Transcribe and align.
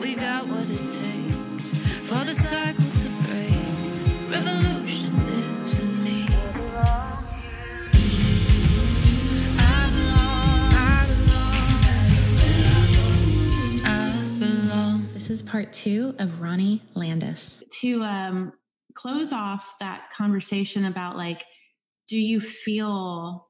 we 0.00 0.14
got 0.14 0.46
what 0.46 0.66
it 0.70 0.92
takes 0.94 1.72
for 2.08 2.24
the 2.24 2.34
cycle 2.34 2.84
to 2.84 3.08
break. 3.26 4.30
Revolution 4.30 5.12
lives 5.26 5.82
in 5.82 6.04
me. 6.04 6.26
I 9.58 9.90
belong, 9.94 10.72
I 10.72 11.06
belong, 11.08 11.90
I 13.84 14.36
belong. 14.38 15.08
This 15.12 15.28
is 15.28 15.42
part 15.42 15.72
two 15.72 16.14
of 16.18 16.40
Ronnie 16.40 16.82
Landis. 16.94 17.62
to 17.80 18.02
um, 18.02 18.52
close 18.94 19.32
off 19.32 19.76
that 19.80 20.08
conversation 20.16 20.84
about 20.86 21.16
like, 21.16 21.44
do 22.08 22.16
you 22.16 22.40
feel 22.40 23.48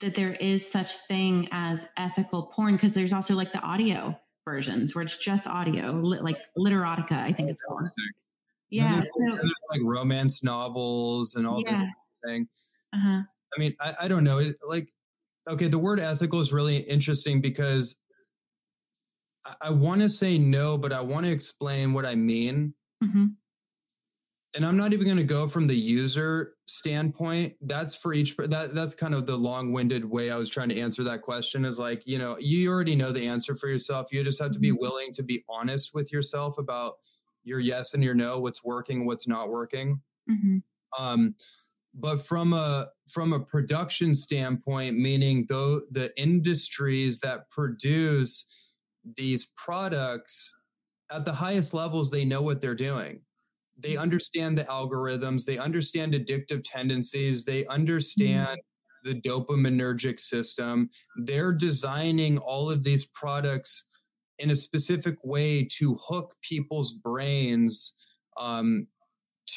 that 0.00 0.14
there 0.14 0.34
is 0.34 0.70
such 0.70 0.90
thing 1.08 1.48
as 1.50 1.88
ethical 1.96 2.42
porn? 2.44 2.74
Because 2.74 2.92
there's 2.94 3.12
also 3.14 3.34
like 3.34 3.52
the 3.52 3.60
audio 3.60 4.18
versions 4.48 4.94
where 4.94 5.02
it's 5.02 5.18
just 5.18 5.46
audio, 5.46 5.92
li- 5.92 6.20
like 6.20 6.40
literotica, 6.56 7.18
I 7.28 7.32
think 7.32 7.50
it's 7.50 7.62
called. 7.62 7.88
Yeah. 8.70 8.94
there's, 8.94 9.10
So, 9.14 9.36
there's 9.36 9.54
like 9.70 9.80
romance 9.84 10.42
novels 10.42 11.34
and 11.34 11.46
all 11.46 11.62
this 11.62 11.80
yeah. 11.80 11.90
thing. 12.24 12.48
Uh-huh. 12.94 13.22
I 13.54 13.60
mean, 13.60 13.74
I, 13.80 13.92
I 14.04 14.08
don't 14.08 14.24
know. 14.24 14.38
It, 14.38 14.54
like, 14.68 14.88
okay, 15.50 15.68
the 15.68 15.78
word 15.78 16.00
ethical 16.00 16.40
is 16.40 16.52
really 16.52 16.78
interesting 16.78 17.40
because 17.40 18.00
I, 19.46 19.68
I 19.68 19.70
want 19.70 20.00
to 20.00 20.08
say 20.08 20.38
no, 20.38 20.78
but 20.78 20.92
I 20.92 21.00
want 21.02 21.26
to 21.26 21.32
explain 21.32 21.92
what 21.92 22.06
I 22.06 22.14
mean. 22.14 22.74
hmm 23.02 23.26
And 24.54 24.64
I'm 24.64 24.76
not 24.76 24.92
even 24.92 25.04
going 25.06 25.18
to 25.18 25.24
go 25.24 25.46
from 25.48 25.66
the 25.66 25.76
user 25.76 26.54
standpoint. 26.66 27.54
That's 27.60 27.94
for 27.94 28.14
each. 28.14 28.36
That 28.36 28.70
that's 28.74 28.94
kind 28.94 29.14
of 29.14 29.26
the 29.26 29.36
long-winded 29.36 30.04
way 30.06 30.30
I 30.30 30.36
was 30.36 30.48
trying 30.50 30.70
to 30.70 30.78
answer 30.78 31.02
that 31.04 31.22
question. 31.22 31.64
Is 31.64 31.78
like, 31.78 32.02
you 32.06 32.18
know, 32.18 32.36
you 32.40 32.70
already 32.70 32.96
know 32.96 33.12
the 33.12 33.26
answer 33.28 33.56
for 33.56 33.68
yourself. 33.68 34.08
You 34.12 34.24
just 34.24 34.40
have 34.42 34.52
to 34.52 34.58
be 34.58 34.72
Mhm. 34.72 34.78
willing 34.80 35.12
to 35.14 35.22
be 35.22 35.44
honest 35.48 35.92
with 35.94 36.12
yourself 36.12 36.56
about 36.58 36.94
your 37.44 37.60
yes 37.60 37.94
and 37.94 38.02
your 38.02 38.14
no, 38.14 38.38
what's 38.40 38.64
working, 38.64 39.06
what's 39.06 39.26
not 39.28 39.50
working. 39.50 40.02
hmm 40.28 40.58
um, 40.98 41.34
but 41.94 42.18
from 42.26 42.52
a 42.52 42.88
from 43.10 43.32
a 43.32 43.40
production 43.40 44.14
standpoint 44.14 44.96
meaning 44.98 45.46
though 45.48 45.80
the 45.90 46.12
industries 46.20 47.20
that 47.20 47.50
produce 47.50 48.46
these 49.04 49.46
products 49.56 50.54
at 51.10 51.24
the 51.24 51.32
highest 51.34 51.74
levels 51.74 52.10
they 52.10 52.24
know 52.24 52.42
what 52.42 52.60
they're 52.60 52.74
doing 52.74 53.22
they 53.78 53.92
mm-hmm. 53.92 54.02
understand 54.02 54.58
the 54.58 54.64
algorithms 54.64 55.44
they 55.44 55.58
understand 55.58 56.12
addictive 56.12 56.62
tendencies 56.64 57.44
they 57.44 57.62
mm-hmm. 57.62 57.72
understand 57.72 58.58
the 59.02 59.14
dopaminergic 59.14 60.18
system. 60.18 60.90
They're 61.16 61.52
designing 61.52 62.38
all 62.38 62.70
of 62.70 62.84
these 62.84 63.04
products 63.06 63.84
in 64.38 64.50
a 64.50 64.56
specific 64.56 65.16
way 65.24 65.66
to 65.78 65.98
hook 66.00 66.34
people's 66.42 66.92
brains 66.92 67.94
um, 68.36 68.86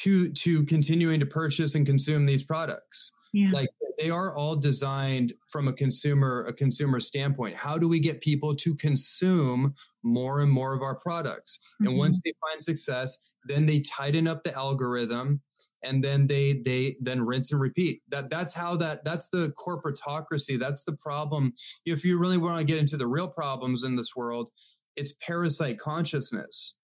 to 0.00 0.30
to 0.32 0.64
continuing 0.64 1.20
to 1.20 1.26
purchase 1.26 1.74
and 1.74 1.86
consume 1.86 2.26
these 2.26 2.42
products. 2.42 3.12
Yeah. 3.34 3.50
like 3.50 3.70
they 3.98 4.10
are 4.10 4.36
all 4.36 4.56
designed 4.56 5.32
from 5.48 5.66
a 5.66 5.72
consumer 5.72 6.44
a 6.48 6.52
consumer 6.52 7.00
standpoint. 7.00 7.56
How 7.56 7.78
do 7.78 7.88
we 7.88 8.00
get 8.00 8.20
people 8.20 8.54
to 8.56 8.74
consume 8.74 9.74
more 10.02 10.40
and 10.40 10.50
more 10.50 10.74
of 10.74 10.82
our 10.82 10.98
products? 10.98 11.58
And 11.80 11.96
once 11.96 12.18
mm-hmm. 12.18 12.30
they 12.30 12.50
find 12.50 12.62
success 12.62 13.31
then 13.44 13.66
they 13.66 13.80
tighten 13.80 14.28
up 14.28 14.42
the 14.44 14.54
algorithm 14.54 15.40
and 15.82 16.02
then 16.02 16.26
they 16.28 16.62
they 16.64 16.96
then 17.00 17.22
rinse 17.22 17.50
and 17.50 17.60
repeat. 17.60 18.02
That 18.08 18.30
that's 18.30 18.54
how 18.54 18.76
that 18.76 19.04
that's 19.04 19.28
the 19.28 19.52
corporatocracy. 19.58 20.58
That's 20.58 20.84
the 20.84 20.96
problem. 20.96 21.54
If 21.84 22.04
you 22.04 22.20
really 22.20 22.38
want 22.38 22.60
to 22.60 22.64
get 22.64 22.78
into 22.78 22.96
the 22.96 23.08
real 23.08 23.28
problems 23.28 23.82
in 23.82 23.96
this 23.96 24.14
world 24.14 24.50
it's 24.96 25.14
parasite 25.20 25.78
consciousness. 25.78 26.78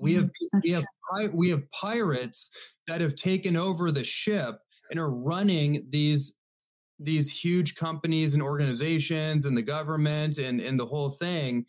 We 0.00 0.14
have 0.14 0.24
mm-hmm. 0.24 0.46
That's 0.52 0.66
we 0.66 0.72
have 0.72 1.34
we 1.34 1.50
have 1.50 1.70
pirates 1.70 2.50
that 2.86 3.00
have 3.00 3.14
taken 3.14 3.56
over 3.56 3.90
the 3.90 4.04
ship 4.04 4.56
and 4.90 4.98
are 4.98 5.14
running 5.14 5.86
these 5.88 6.34
these 6.98 7.30
huge 7.30 7.74
companies 7.76 8.34
and 8.34 8.42
organizations 8.42 9.44
and 9.44 9.56
the 9.56 9.62
government 9.62 10.38
and 10.38 10.60
and 10.60 10.78
the 10.78 10.86
whole 10.86 11.10
thing 11.10 11.66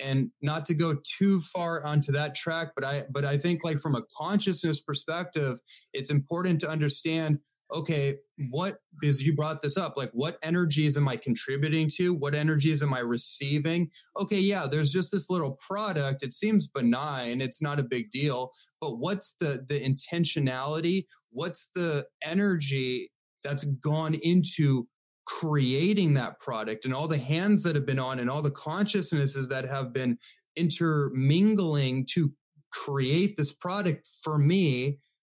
and 0.00 0.30
not 0.42 0.64
to 0.64 0.74
go 0.74 0.96
too 1.18 1.40
far 1.40 1.84
onto 1.84 2.12
that 2.12 2.34
track 2.34 2.68
but 2.74 2.84
i 2.84 3.02
but 3.10 3.24
i 3.24 3.36
think 3.36 3.64
like 3.64 3.78
from 3.78 3.94
a 3.94 4.02
consciousness 4.16 4.80
perspective 4.80 5.58
it's 5.92 6.10
important 6.10 6.60
to 6.60 6.68
understand 6.68 7.38
okay 7.72 8.16
what 8.50 8.78
you 9.02 9.34
brought 9.34 9.62
this 9.62 9.76
up 9.76 9.94
like 9.96 10.10
what 10.12 10.38
energies 10.42 10.96
am 10.96 11.08
i 11.08 11.16
contributing 11.16 11.90
to? 11.94 12.14
What 12.14 12.34
energies 12.34 12.82
am 12.82 12.94
i 12.94 13.00
receiving? 13.00 13.90
Okay 14.20 14.38
yeah 14.40 14.66
there's 14.70 14.92
just 14.92 15.12
this 15.12 15.30
little 15.30 15.58
product 15.66 16.22
it 16.22 16.32
seems 16.32 16.66
benign 16.66 17.40
it's 17.40 17.62
not 17.62 17.78
a 17.78 17.84
big 17.84 18.10
deal 18.10 18.52
but 18.80 18.98
what's 18.98 19.34
the 19.40 19.64
the 19.68 19.80
intentionality? 19.80 21.04
What's 21.30 21.70
the 21.74 22.06
energy 22.22 23.10
that's 23.42 23.64
gone 23.64 24.14
into 24.14 24.86
creating 25.26 26.14
that 26.14 26.40
product 26.40 26.84
and 26.84 26.94
all 26.94 27.08
the 27.08 27.18
hands 27.18 27.62
that 27.62 27.74
have 27.74 27.86
been 27.86 27.98
on 27.98 28.18
and 28.18 28.30
all 28.30 28.42
the 28.42 28.50
consciousnesses 28.50 29.48
that 29.48 29.64
have 29.64 29.92
been 29.92 30.18
intermingling 30.56 32.06
to 32.06 32.32
create 32.72 33.36
this 33.36 33.52
product 33.52 34.08
for 34.22 34.38
me 34.38 34.98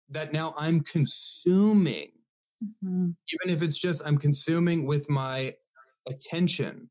that 0.09 0.33
now 0.33 0.55
I'm 0.59 0.81
consuming 0.83 2.13
Mhm. 2.83 3.17
even 3.33 3.55
if 3.55 3.63
it's 3.63 3.79
just 3.79 4.03
I'm 4.07 4.19
consuming 4.19 4.87
with 4.87 5.11
my 5.11 5.57
attention 6.09 6.91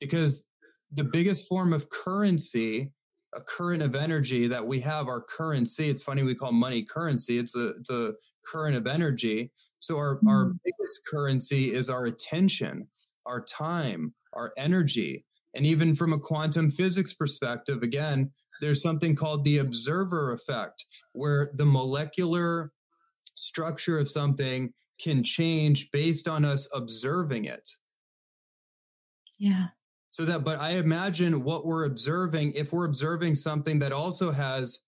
because 0.00 0.46
the 0.92 1.04
biggest 1.04 1.48
form 1.48 1.72
of 1.72 1.90
currency 1.90 2.93
a 3.36 3.40
current 3.42 3.82
of 3.82 3.94
energy 3.94 4.46
that 4.46 4.66
we 4.66 4.80
have 4.80 5.08
our 5.08 5.20
currency 5.20 5.88
it's 5.88 6.02
funny 6.02 6.22
we 6.22 6.34
call 6.34 6.52
money 6.52 6.82
currency 6.82 7.38
it's 7.38 7.56
a 7.56 7.70
it's 7.70 7.90
a 7.90 8.14
current 8.44 8.76
of 8.76 8.86
energy 8.86 9.50
so 9.78 9.96
our 9.96 10.20
our 10.28 10.46
Mhm. 10.46 10.58
biggest 10.64 11.00
currency 11.06 11.72
is 11.72 11.88
our 11.90 12.06
attention 12.06 12.88
our 13.26 13.42
time 13.42 14.14
our 14.34 14.52
energy 14.56 15.24
and 15.54 15.66
even 15.66 15.94
from 15.94 16.12
a 16.12 16.18
quantum 16.18 16.70
physics 16.70 17.12
perspective 17.12 17.82
again 17.82 18.32
there's 18.60 18.82
something 18.82 19.14
called 19.16 19.44
the 19.44 19.58
observer 19.58 20.32
effect 20.32 20.86
where 21.12 21.50
the 21.54 21.64
molecular 21.66 22.72
structure 23.36 23.98
of 23.98 24.08
something 24.08 24.72
can 25.00 25.22
change 25.24 25.90
based 25.90 26.28
on 26.28 26.44
us 26.44 26.68
observing 26.72 27.44
it. 27.46 27.68
Yeah. 29.40 29.68
So 30.14 30.24
that, 30.26 30.44
but 30.44 30.60
I 30.60 30.76
imagine 30.76 31.42
what 31.42 31.66
we're 31.66 31.86
observing, 31.86 32.52
if 32.52 32.72
we're 32.72 32.86
observing 32.86 33.34
something 33.34 33.80
that 33.80 33.90
also 33.90 34.30
has 34.30 34.78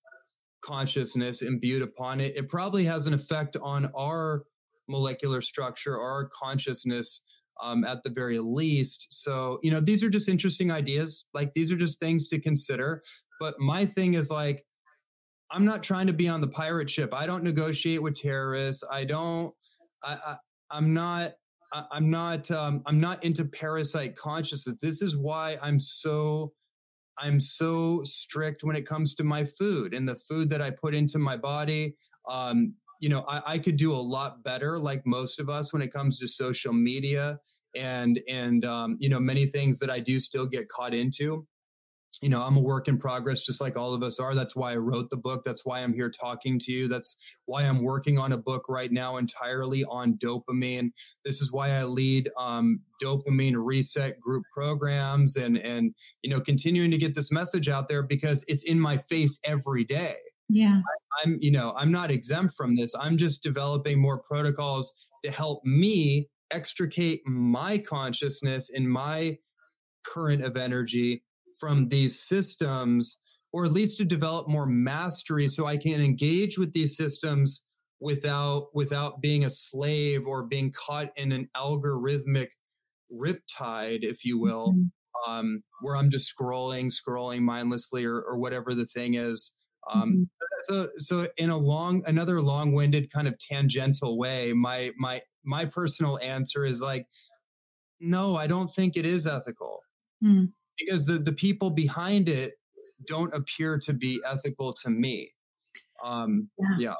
consciousness 0.60 1.42
imbued 1.42 1.82
upon 1.82 2.20
it, 2.20 2.36
it 2.36 2.48
probably 2.48 2.84
has 2.84 3.08
an 3.08 3.12
effect 3.12 3.56
on 3.60 3.90
our 3.98 4.44
molecular 4.88 5.40
structure, 5.40 5.98
our 5.98 6.30
consciousness 6.32 7.22
um, 7.60 7.82
at 7.82 8.04
the 8.04 8.10
very 8.10 8.38
least. 8.38 9.08
So, 9.10 9.58
you 9.64 9.72
know, 9.72 9.80
these 9.80 10.04
are 10.04 10.08
just 10.08 10.28
interesting 10.28 10.70
ideas. 10.70 11.24
Like 11.34 11.54
these 11.54 11.72
are 11.72 11.76
just 11.76 11.98
things 11.98 12.28
to 12.28 12.40
consider. 12.40 13.02
But 13.40 13.58
my 13.58 13.84
thing 13.84 14.14
is 14.14 14.30
like, 14.30 14.64
I'm 15.50 15.64
not 15.64 15.82
trying 15.82 16.06
to 16.06 16.12
be 16.12 16.28
on 16.28 16.40
the 16.40 16.46
pirate 16.46 16.88
ship. 16.88 17.12
I 17.12 17.26
don't 17.26 17.42
negotiate 17.42 18.00
with 18.00 18.14
terrorists. 18.14 18.84
I 18.92 19.02
don't. 19.02 19.52
I, 20.04 20.18
I 20.24 20.36
I'm 20.70 20.94
not. 20.94 21.32
I'm 21.90 22.10
not. 22.10 22.50
Um, 22.50 22.82
I'm 22.86 23.00
not 23.00 23.24
into 23.24 23.44
parasite 23.44 24.16
consciousness. 24.16 24.80
This 24.80 25.02
is 25.02 25.16
why 25.16 25.56
I'm 25.62 25.80
so. 25.80 26.52
I'm 27.18 27.40
so 27.40 28.02
strict 28.04 28.62
when 28.62 28.76
it 28.76 28.86
comes 28.86 29.14
to 29.14 29.24
my 29.24 29.46
food 29.46 29.94
and 29.94 30.06
the 30.06 30.16
food 30.16 30.50
that 30.50 30.60
I 30.60 30.70
put 30.70 30.94
into 30.94 31.18
my 31.18 31.38
body. 31.38 31.96
Um, 32.28 32.74
you 33.00 33.08
know, 33.08 33.24
I, 33.26 33.40
I 33.46 33.58
could 33.58 33.78
do 33.78 33.90
a 33.92 33.94
lot 33.94 34.44
better, 34.44 34.78
like 34.78 35.06
most 35.06 35.40
of 35.40 35.48
us, 35.48 35.72
when 35.72 35.80
it 35.80 35.92
comes 35.92 36.18
to 36.18 36.28
social 36.28 36.74
media 36.74 37.38
and 37.74 38.20
and 38.28 38.64
um, 38.64 38.96
you 39.00 39.08
know 39.08 39.20
many 39.20 39.46
things 39.46 39.78
that 39.78 39.90
I 39.90 40.00
do 40.00 40.18
still 40.18 40.46
get 40.46 40.68
caught 40.68 40.94
into 40.94 41.46
you 42.22 42.28
know, 42.28 42.42
I'm 42.42 42.56
a 42.56 42.60
work 42.60 42.88
in 42.88 42.98
progress, 42.98 43.44
just 43.44 43.60
like 43.60 43.76
all 43.76 43.94
of 43.94 44.02
us 44.02 44.18
are. 44.18 44.34
That's 44.34 44.56
why 44.56 44.72
I 44.72 44.76
wrote 44.76 45.10
the 45.10 45.16
book. 45.16 45.42
That's 45.44 45.64
why 45.64 45.80
I'm 45.80 45.92
here 45.92 46.10
talking 46.10 46.58
to 46.60 46.72
you. 46.72 46.88
That's 46.88 47.16
why 47.44 47.62
I'm 47.62 47.82
working 47.82 48.18
on 48.18 48.32
a 48.32 48.38
book 48.38 48.64
right 48.68 48.90
now 48.90 49.16
entirely 49.16 49.84
on 49.84 50.14
dopamine. 50.14 50.92
This 51.24 51.40
is 51.40 51.52
why 51.52 51.70
I 51.70 51.84
lead 51.84 52.30
um, 52.38 52.80
dopamine 53.02 53.54
reset 53.56 54.18
group 54.20 54.44
programs 54.52 55.36
and 55.36 55.58
and 55.58 55.94
you 56.22 56.30
know 56.30 56.40
continuing 56.40 56.90
to 56.90 56.98
get 56.98 57.14
this 57.14 57.30
message 57.30 57.68
out 57.68 57.88
there 57.88 58.02
because 58.02 58.44
it's 58.48 58.62
in 58.62 58.80
my 58.80 58.96
face 58.96 59.38
every 59.44 59.84
day. 59.84 60.14
Yeah. 60.48 60.80
I'm 61.24 61.38
you 61.40 61.50
know 61.50 61.74
I'm 61.76 61.92
not 61.92 62.10
exempt 62.10 62.54
from 62.54 62.76
this. 62.76 62.94
I'm 62.94 63.16
just 63.16 63.42
developing 63.42 64.00
more 64.00 64.18
protocols 64.18 65.10
to 65.24 65.30
help 65.30 65.64
me 65.64 66.28
extricate 66.50 67.26
my 67.26 67.78
consciousness 67.78 68.70
and 68.70 68.88
my 68.88 69.38
current 70.06 70.42
of 70.42 70.56
energy 70.56 71.24
from 71.58 71.88
these 71.88 72.20
systems 72.20 73.18
or 73.52 73.64
at 73.64 73.72
least 73.72 73.96
to 73.98 74.04
develop 74.04 74.48
more 74.48 74.66
mastery 74.66 75.48
so 75.48 75.64
I 75.64 75.76
can 75.78 76.02
engage 76.02 76.58
with 76.58 76.72
these 76.72 76.96
systems 76.96 77.64
without 78.00 78.68
without 78.74 79.20
being 79.22 79.44
a 79.44 79.50
slave 79.50 80.26
or 80.26 80.46
being 80.46 80.72
caught 80.72 81.08
in 81.16 81.32
an 81.32 81.48
algorithmic 81.56 82.48
riptide 83.10 84.02
if 84.02 84.24
you 84.24 84.38
will 84.38 84.74
Mhm. 84.74 84.90
um, 85.26 85.62
where 85.80 85.96
I'm 85.96 86.10
just 86.10 86.32
scrolling, 86.34 86.92
scrolling 86.92 87.40
mindlessly, 87.40 88.04
or, 88.04 88.20
or 88.20 88.36
whatever 88.38 88.74
the 88.74 88.84
thing 88.84 89.14
is. 89.14 89.52
Um, 89.90 90.12
mm-hmm. 90.12 90.22
So, 90.60 90.86
so 90.98 91.26
in 91.36 91.50
a 91.50 91.56
long, 91.56 92.02
another 92.06 92.40
long-winded 92.40 93.10
kind 93.12 93.28
of 93.28 93.38
tangential 93.38 94.18
way, 94.18 94.52
my 94.52 94.92
my 94.98 95.22
my 95.44 95.64
personal 95.64 96.18
answer 96.22 96.64
is 96.64 96.80
like, 96.80 97.06
no, 98.00 98.34
I 98.36 98.46
don't 98.46 98.68
think 98.68 98.96
it 98.96 99.06
is 99.06 99.26
ethical 99.26 99.80
mm. 100.22 100.52
Because 100.78 101.06
the 101.06 101.18
the 101.18 101.32
people 101.32 101.70
behind 101.70 102.28
it 102.28 102.54
don't 103.06 103.34
appear 103.34 103.78
to 103.78 103.92
be 103.92 104.20
ethical 104.26 104.72
to 104.72 104.90
me. 104.90 105.32
Um, 106.02 106.48
yeah. 106.58 106.76
yeah. 106.78 106.94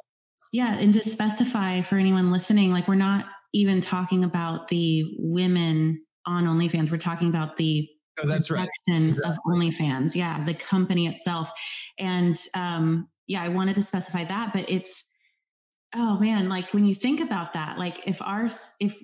Yeah. 0.52 0.78
And 0.78 0.93
to 0.94 1.00
specify 1.00 1.81
for 1.81 1.96
anyone 1.96 2.31
listening, 2.31 2.70
like 2.70 2.87
we're 2.87 2.94
not 2.94 3.26
even 3.52 3.81
talking 3.81 4.25
about 4.25 4.69
the 4.69 5.14
women 5.19 6.05
on 6.26 6.44
OnlyFans. 6.44 6.93
We're 6.93 6.99
talking 6.99 7.28
about 7.28 7.56
the 7.56 7.88
oh, 8.23 8.28
that's 8.28 8.50
right. 8.50 8.69
Exactly. 8.88 9.31
of 9.31 9.37
OnlyFans. 9.46 10.14
Yeah. 10.14 10.44
The 10.44 10.55
company 10.55 11.06
itself. 11.06 11.50
And 11.99 12.38
um, 12.55 13.08
yeah, 13.26 13.43
I 13.43 13.49
wanted 13.49 13.75
to 13.76 13.82
specify 13.82 14.25
that, 14.25 14.52
but 14.52 14.69
it's, 14.69 15.05
oh 15.94 16.20
man, 16.20 16.49
like 16.49 16.73
when 16.75 16.84
you 16.84 16.94
think 16.94 17.20
about 17.20 17.55
that, 17.55 17.78
like 17.78 18.06
if 18.06 18.20
our, 18.23 18.49
if, 18.81 19.02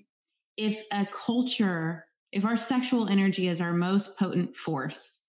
if 0.57 0.85
a 0.93 1.07
culture, 1.07 2.05
if 2.33 2.47
our 2.47 2.57
sexual 2.57 3.09
energy 3.09 3.49
is 3.49 3.61
our 3.61 3.73
most 3.73 4.19
potent 4.19 4.57
force 4.57 5.21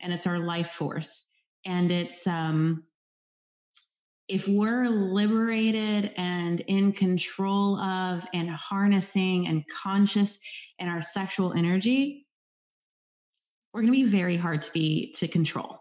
and 0.00 0.12
it's 0.12 0.26
our 0.26 0.38
life 0.38 0.70
force 0.70 1.24
and 1.64 1.90
it's, 1.90 2.26
um, 2.26 2.84
if 4.28 4.48
we're 4.48 4.88
liberated 4.88 6.12
and 6.16 6.60
in 6.62 6.92
control 6.92 7.78
of 7.78 8.26
and 8.32 8.48
harnessing 8.48 9.48
and 9.48 9.64
conscious 9.82 10.38
in 10.78 10.88
our 10.88 11.00
sexual 11.00 11.52
energy, 11.52 12.26
we're 13.74 13.82
going 13.82 13.92
to 13.92 13.98
be 13.98 14.06
very 14.06 14.36
hard 14.36 14.62
to 14.62 14.72
be 14.72 15.12
to 15.18 15.28
control. 15.28 15.80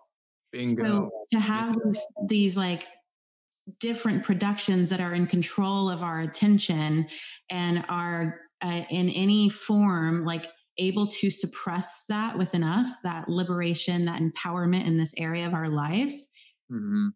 Bingo. 0.51 0.83
So 0.83 1.12
to 1.31 1.39
have 1.39 1.78
these, 1.86 2.04
these 2.28 2.57
like 2.57 2.88
different 3.80 4.24
productions 4.24 4.89
that 4.89 5.00
are 5.00 5.13
in 5.13 5.28
control 5.28 5.89
of 5.89 6.01
our 6.01 6.19
attention 6.19 7.07
and 7.50 7.86
are 7.88 8.42
uh, 8.62 8.83
in 8.89 9.10
any 9.10 9.50
form 9.50 10.25
like 10.25 10.45
able 10.81 11.07
to 11.07 11.30
suppress 11.30 12.04
that 12.10 12.38
within 12.38 12.63
us, 12.63 12.88
that 13.04 13.30
liberation, 13.30 14.06
that 14.06 14.22
empowerment 14.22 14.86
in 14.86 14.98
this 14.98 15.13
area 15.18 15.48
of 15.48 15.54
our 15.54 15.69
lives. 15.69 16.30
Mm-hmm. 16.72 17.07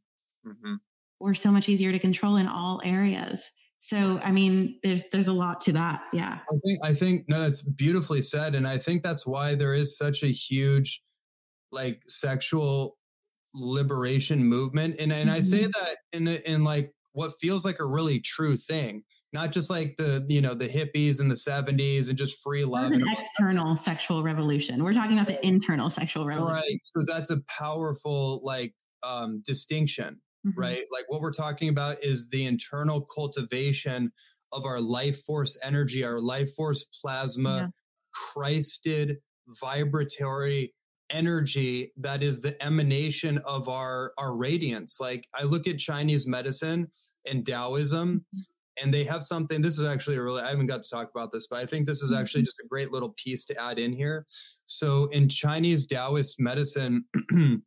Mm-hmm 0.47 0.75
we're 1.19 1.33
so 1.33 1.51
much 1.51 1.69
easier 1.69 1.91
to 1.91 1.99
control 1.99 2.37
in 2.37 2.47
all 2.47 2.81
areas. 2.83 3.51
So, 3.77 4.19
I 4.19 4.31
mean, 4.31 4.79
there's 4.83 5.09
there's 5.09 5.27
a 5.27 5.33
lot 5.33 5.61
to 5.61 5.73
that. 5.73 6.01
Yeah. 6.13 6.39
I 6.39 6.57
think 6.65 6.79
I 6.83 6.93
think 6.93 7.25
no, 7.27 7.41
that's 7.41 7.61
beautifully 7.61 8.21
said, 8.21 8.55
and 8.55 8.67
I 8.67 8.77
think 8.77 9.03
that's 9.03 9.27
why 9.27 9.55
there 9.55 9.73
is 9.73 9.97
such 9.97 10.23
a 10.23 10.27
huge 10.27 11.01
like 11.71 12.01
sexual 12.07 12.97
liberation 13.53 14.45
movement, 14.45 14.95
and 14.99 15.11
and 15.11 15.29
mm-hmm. 15.29 15.37
I 15.37 15.41
say 15.41 15.59
mm-hmm. 15.59 15.85
that 15.85 15.97
in 16.13 16.27
in 16.27 16.63
like 16.63 16.93
what 17.13 17.33
feels 17.39 17.63
like 17.63 17.79
a 17.79 17.85
really 17.85 18.19
true 18.19 18.55
thing 18.55 19.03
not 19.35 19.51
just 19.51 19.69
like 19.69 19.95
the 19.97 20.25
you 20.29 20.41
know 20.41 20.53
the 20.53 20.67
hippies 20.67 21.21
in 21.21 21.27
the 21.27 21.35
70s 21.35 22.09
and 22.09 22.17
just 22.17 22.41
free 22.41 22.65
love 22.65 22.91
an 22.91 23.03
external 23.11 23.75
sexual 23.75 24.23
revolution 24.23 24.83
we're 24.83 24.93
talking 24.93 25.19
about 25.19 25.27
the 25.27 25.45
internal 25.45 25.89
sexual 25.89 26.25
revolution 26.25 26.55
right 26.55 26.79
so 26.83 27.05
that's 27.05 27.29
a 27.29 27.41
powerful 27.47 28.41
like 28.43 28.73
um 29.03 29.41
distinction 29.45 30.19
mm-hmm. 30.45 30.59
right? 30.59 30.83
Like 30.91 31.05
what 31.07 31.21
we're 31.21 31.31
talking 31.31 31.69
about 31.69 31.97
is 32.01 32.29
the 32.29 32.45
internal 32.45 33.01
cultivation 33.01 34.11
of 34.51 34.65
our 34.65 34.79
life 34.79 35.21
force 35.23 35.57
energy, 35.63 36.03
our 36.03 36.19
life 36.19 36.53
force 36.55 36.83
plasma, 37.01 37.57
yeah. 37.57 37.67
Christed 38.13 39.17
vibratory 39.61 40.73
energy 41.11 41.91
that 41.97 42.23
is 42.23 42.41
the 42.41 42.63
emanation 42.65 43.37
of 43.45 43.69
our 43.69 44.11
our 44.17 44.35
radiance 44.35 44.97
like 44.99 45.27
i 45.35 45.43
look 45.43 45.67
at 45.67 45.77
chinese 45.77 46.25
medicine 46.25 46.87
and 47.29 47.45
taoism 47.45 48.09
mm-hmm. 48.09 48.39
And 48.81 48.93
they 48.93 49.03
have 49.03 49.23
something 49.23 49.61
this 49.61 49.79
is 49.79 49.87
actually 49.87 50.17
a 50.17 50.21
really 50.21 50.41
i 50.41 50.49
haven't 50.49 50.67
got 50.67 50.83
to 50.83 50.89
talk 50.89 51.09
about 51.13 51.31
this 51.31 51.47
but 51.47 51.59
i 51.59 51.65
think 51.65 51.87
this 51.87 52.01
is 52.01 52.13
actually 52.13 52.41
mm-hmm. 52.41 52.45
just 52.45 52.59
a 52.59 52.67
great 52.67 52.91
little 52.91 53.13
piece 53.17 53.45
to 53.45 53.61
add 53.61 53.79
in 53.79 53.93
here. 53.93 54.25
So 54.65 55.07
in 55.11 55.29
chinese 55.29 55.85
taoist 55.85 56.39
medicine 56.39 57.05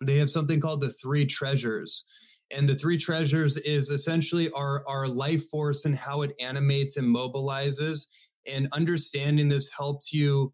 they 0.00 0.16
have 0.16 0.30
something 0.30 0.60
called 0.60 0.80
the 0.80 0.90
three 0.90 1.26
treasures. 1.26 2.04
And 2.50 2.68
the 2.68 2.74
three 2.74 2.98
treasures 2.98 3.56
is 3.58 3.90
essentially 3.90 4.50
our 4.52 4.84
our 4.88 5.06
life 5.06 5.48
force 5.48 5.84
and 5.84 5.96
how 5.96 6.22
it 6.22 6.32
animates 6.40 6.96
and 6.96 7.14
mobilizes. 7.14 8.06
And 8.46 8.68
understanding 8.72 9.48
this 9.48 9.70
helps 9.70 10.12
you 10.12 10.52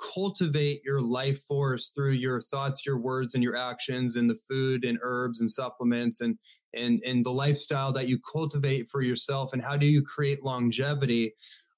cultivate 0.00 0.80
your 0.84 1.00
life 1.00 1.40
force 1.42 1.90
through 1.90 2.10
your 2.10 2.40
thoughts 2.40 2.84
your 2.84 2.98
words 2.98 3.34
and 3.34 3.42
your 3.42 3.56
actions 3.56 4.16
and 4.16 4.28
the 4.28 4.38
food 4.48 4.84
and 4.84 4.98
herbs 5.02 5.40
and 5.40 5.50
supplements 5.50 6.20
and 6.20 6.38
and 6.74 7.00
and 7.06 7.24
the 7.24 7.30
lifestyle 7.30 7.92
that 7.92 8.08
you 8.08 8.18
cultivate 8.32 8.88
for 8.90 9.02
yourself 9.02 9.52
and 9.52 9.62
how 9.62 9.76
do 9.76 9.86
you 9.86 10.02
create 10.02 10.42
longevity 10.42 11.32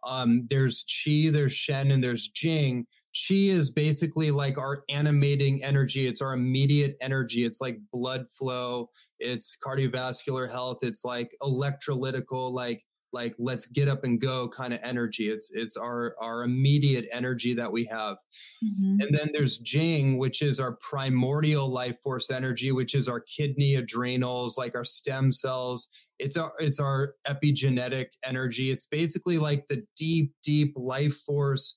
um, 0.06 0.46
there's 0.48 0.84
qi 0.84 1.30
there's 1.30 1.52
shen 1.52 1.90
and 1.90 2.02
there's 2.02 2.28
jing 2.28 2.86
Qi 3.16 3.48
is 3.48 3.70
basically 3.70 4.30
like 4.30 4.58
our 4.58 4.84
animating 4.88 5.62
energy. 5.64 6.06
It's 6.06 6.20
our 6.20 6.34
immediate 6.34 6.96
energy. 7.00 7.44
It's 7.44 7.60
like 7.60 7.78
blood 7.92 8.26
flow. 8.28 8.90
It's 9.18 9.56
cardiovascular 9.64 10.50
health. 10.50 10.78
It's 10.82 11.04
like 11.04 11.34
electrolytical, 11.42 12.52
like 12.52 12.84
like 13.12 13.34
let's 13.38 13.66
get 13.66 13.88
up 13.88 14.04
and 14.04 14.20
go 14.20 14.48
kind 14.48 14.72
of 14.72 14.80
energy. 14.82 15.28
It's 15.28 15.50
it's 15.52 15.76
our 15.76 16.14
our 16.20 16.42
immediate 16.42 17.06
energy 17.12 17.54
that 17.54 17.72
we 17.72 17.84
have. 17.84 18.16
Mm-hmm. 18.64 18.96
And 19.00 19.14
then 19.14 19.28
there's 19.32 19.58
Jing, 19.58 20.18
which 20.18 20.42
is 20.42 20.60
our 20.60 20.76
primordial 20.80 21.68
life 21.68 21.98
force 22.02 22.30
energy, 22.30 22.72
which 22.72 22.94
is 22.94 23.08
our 23.08 23.20
kidney, 23.20 23.74
adrenals, 23.74 24.58
like 24.58 24.74
our 24.74 24.84
stem 24.84 25.32
cells. 25.32 25.88
It's 26.18 26.36
our 26.36 26.52
it's 26.58 26.80
our 26.80 27.14
epigenetic 27.26 28.06
energy. 28.24 28.70
It's 28.70 28.86
basically 28.86 29.38
like 29.38 29.66
the 29.68 29.84
deep, 29.96 30.32
deep 30.42 30.74
life 30.76 31.16
force 31.26 31.76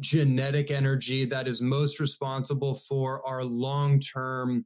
genetic 0.00 0.70
energy 0.70 1.24
that 1.24 1.48
is 1.48 1.60
most 1.60 1.98
responsible 1.98 2.76
for 2.88 3.26
our 3.26 3.42
long 3.44 3.98
term 4.00 4.64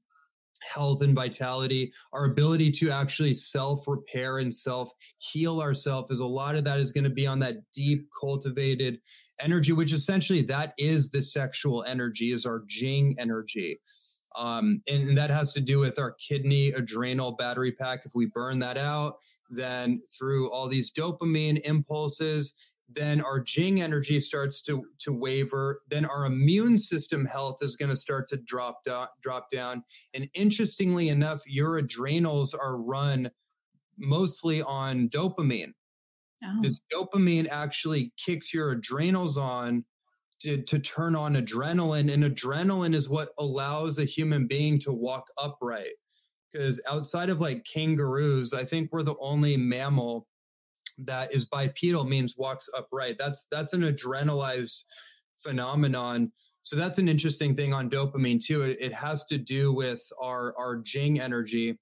health 0.62 1.02
and 1.02 1.14
vitality, 1.14 1.92
our 2.12 2.26
ability 2.26 2.70
to 2.72 2.90
actually 2.90 3.34
self 3.34 3.86
repair 3.86 4.38
and 4.38 4.52
self 4.52 4.90
heal 5.18 5.60
ourselves 5.60 6.10
is 6.10 6.20
a 6.20 6.26
lot 6.26 6.54
of 6.54 6.64
that 6.64 6.80
is 6.80 6.92
going 6.92 7.04
to 7.04 7.10
be 7.10 7.26
on 7.26 7.40
that 7.40 7.56
deep 7.72 8.08
cultivated 8.18 9.00
energy, 9.40 9.72
which 9.72 9.92
essentially 9.92 10.42
that 10.42 10.74
is 10.78 11.10
the 11.10 11.22
sexual 11.22 11.84
energy, 11.84 12.30
is 12.30 12.46
our 12.46 12.62
Jing 12.66 13.16
energy. 13.18 13.80
Um, 14.36 14.80
and, 14.90 15.08
and 15.08 15.18
that 15.18 15.30
has 15.30 15.52
to 15.54 15.60
do 15.60 15.78
with 15.78 15.98
our 15.98 16.12
kidney 16.12 16.68
adrenal 16.68 17.32
battery 17.32 17.72
pack. 17.72 18.06
If 18.06 18.12
we 18.14 18.26
burn 18.26 18.60
that 18.60 18.78
out, 18.78 19.16
then 19.50 20.00
through 20.18 20.50
all 20.50 20.68
these 20.68 20.90
dopamine 20.90 21.60
impulses, 21.64 22.54
then 22.94 23.20
our 23.20 23.40
Jing 23.40 23.80
energy 23.80 24.20
starts 24.20 24.60
to 24.62 24.84
to 25.00 25.12
waver. 25.12 25.80
Then 25.88 26.04
our 26.04 26.24
immune 26.24 26.78
system 26.78 27.26
health 27.26 27.58
is 27.62 27.76
going 27.76 27.90
to 27.90 27.96
start 27.96 28.28
to 28.28 28.36
drop 28.36 28.84
down, 28.84 29.08
drop 29.22 29.50
down. 29.50 29.84
And 30.14 30.28
interestingly 30.34 31.08
enough, 31.08 31.40
your 31.46 31.78
adrenals 31.78 32.54
are 32.54 32.80
run 32.80 33.30
mostly 33.98 34.62
on 34.62 35.08
dopamine. 35.08 35.72
Oh. 36.44 36.58
This 36.62 36.80
dopamine 36.92 37.48
actually 37.48 38.12
kicks 38.16 38.52
your 38.52 38.72
adrenals 38.72 39.36
on 39.36 39.84
to, 40.40 40.60
to 40.62 40.78
turn 40.80 41.14
on 41.14 41.34
adrenaline, 41.34 42.12
and 42.12 42.24
adrenaline 42.24 42.94
is 42.94 43.08
what 43.08 43.28
allows 43.38 43.98
a 43.98 44.04
human 44.04 44.46
being 44.46 44.78
to 44.80 44.92
walk 44.92 45.26
upright. 45.40 45.94
Because 46.52 46.80
outside 46.90 47.30
of 47.30 47.40
like 47.40 47.64
kangaroos, 47.64 48.52
I 48.52 48.64
think 48.64 48.90
we're 48.92 49.02
the 49.02 49.16
only 49.20 49.56
mammal 49.56 50.26
that 51.06 51.32
is 51.32 51.46
bipedal 51.46 52.04
means 52.04 52.36
walks 52.36 52.68
upright. 52.76 53.16
That's 53.18 53.46
that's 53.50 53.72
an 53.72 53.82
adrenalized 53.82 54.84
phenomenon. 55.40 56.32
So 56.62 56.76
that's 56.76 56.98
an 56.98 57.08
interesting 57.08 57.56
thing 57.56 57.74
on 57.74 57.90
dopamine 57.90 58.44
too. 58.44 58.62
It, 58.62 58.78
it 58.80 58.92
has 58.92 59.24
to 59.26 59.38
do 59.38 59.72
with 59.72 60.02
our 60.20 60.54
our 60.58 60.76
Jing 60.76 61.20
energy. 61.20 61.78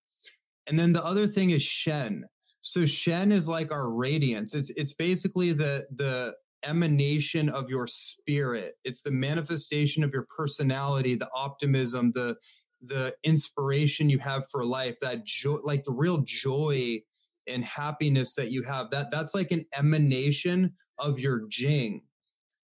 And 0.66 0.78
then 0.78 0.92
the 0.92 1.04
other 1.04 1.26
thing 1.26 1.50
is 1.50 1.62
Shen. 1.62 2.24
So 2.60 2.86
Shen 2.86 3.32
is 3.32 3.48
like 3.48 3.72
our 3.72 3.92
radiance. 3.92 4.54
It's 4.54 4.70
it's 4.70 4.94
basically 4.94 5.52
the 5.52 5.86
the 5.94 6.34
emanation 6.64 7.48
of 7.48 7.70
your 7.70 7.86
spirit. 7.86 8.74
It's 8.84 9.02
the 9.02 9.10
manifestation 9.10 10.04
of 10.04 10.12
your 10.12 10.26
personality, 10.36 11.14
the 11.14 11.30
optimism, 11.34 12.12
the 12.12 12.36
the 12.82 13.14
inspiration 13.22 14.08
you 14.08 14.18
have 14.18 14.44
for 14.50 14.64
life, 14.64 14.96
that 15.00 15.24
joy, 15.24 15.58
like 15.62 15.84
the 15.84 15.92
real 15.92 16.22
joy 16.24 17.02
and 17.46 17.64
happiness 17.64 18.34
that 18.34 18.50
you 18.50 18.62
have 18.62 18.90
that 18.90 19.10
that's 19.10 19.34
like 19.34 19.50
an 19.50 19.64
emanation 19.76 20.72
of 20.98 21.18
your 21.18 21.46
jing 21.48 22.02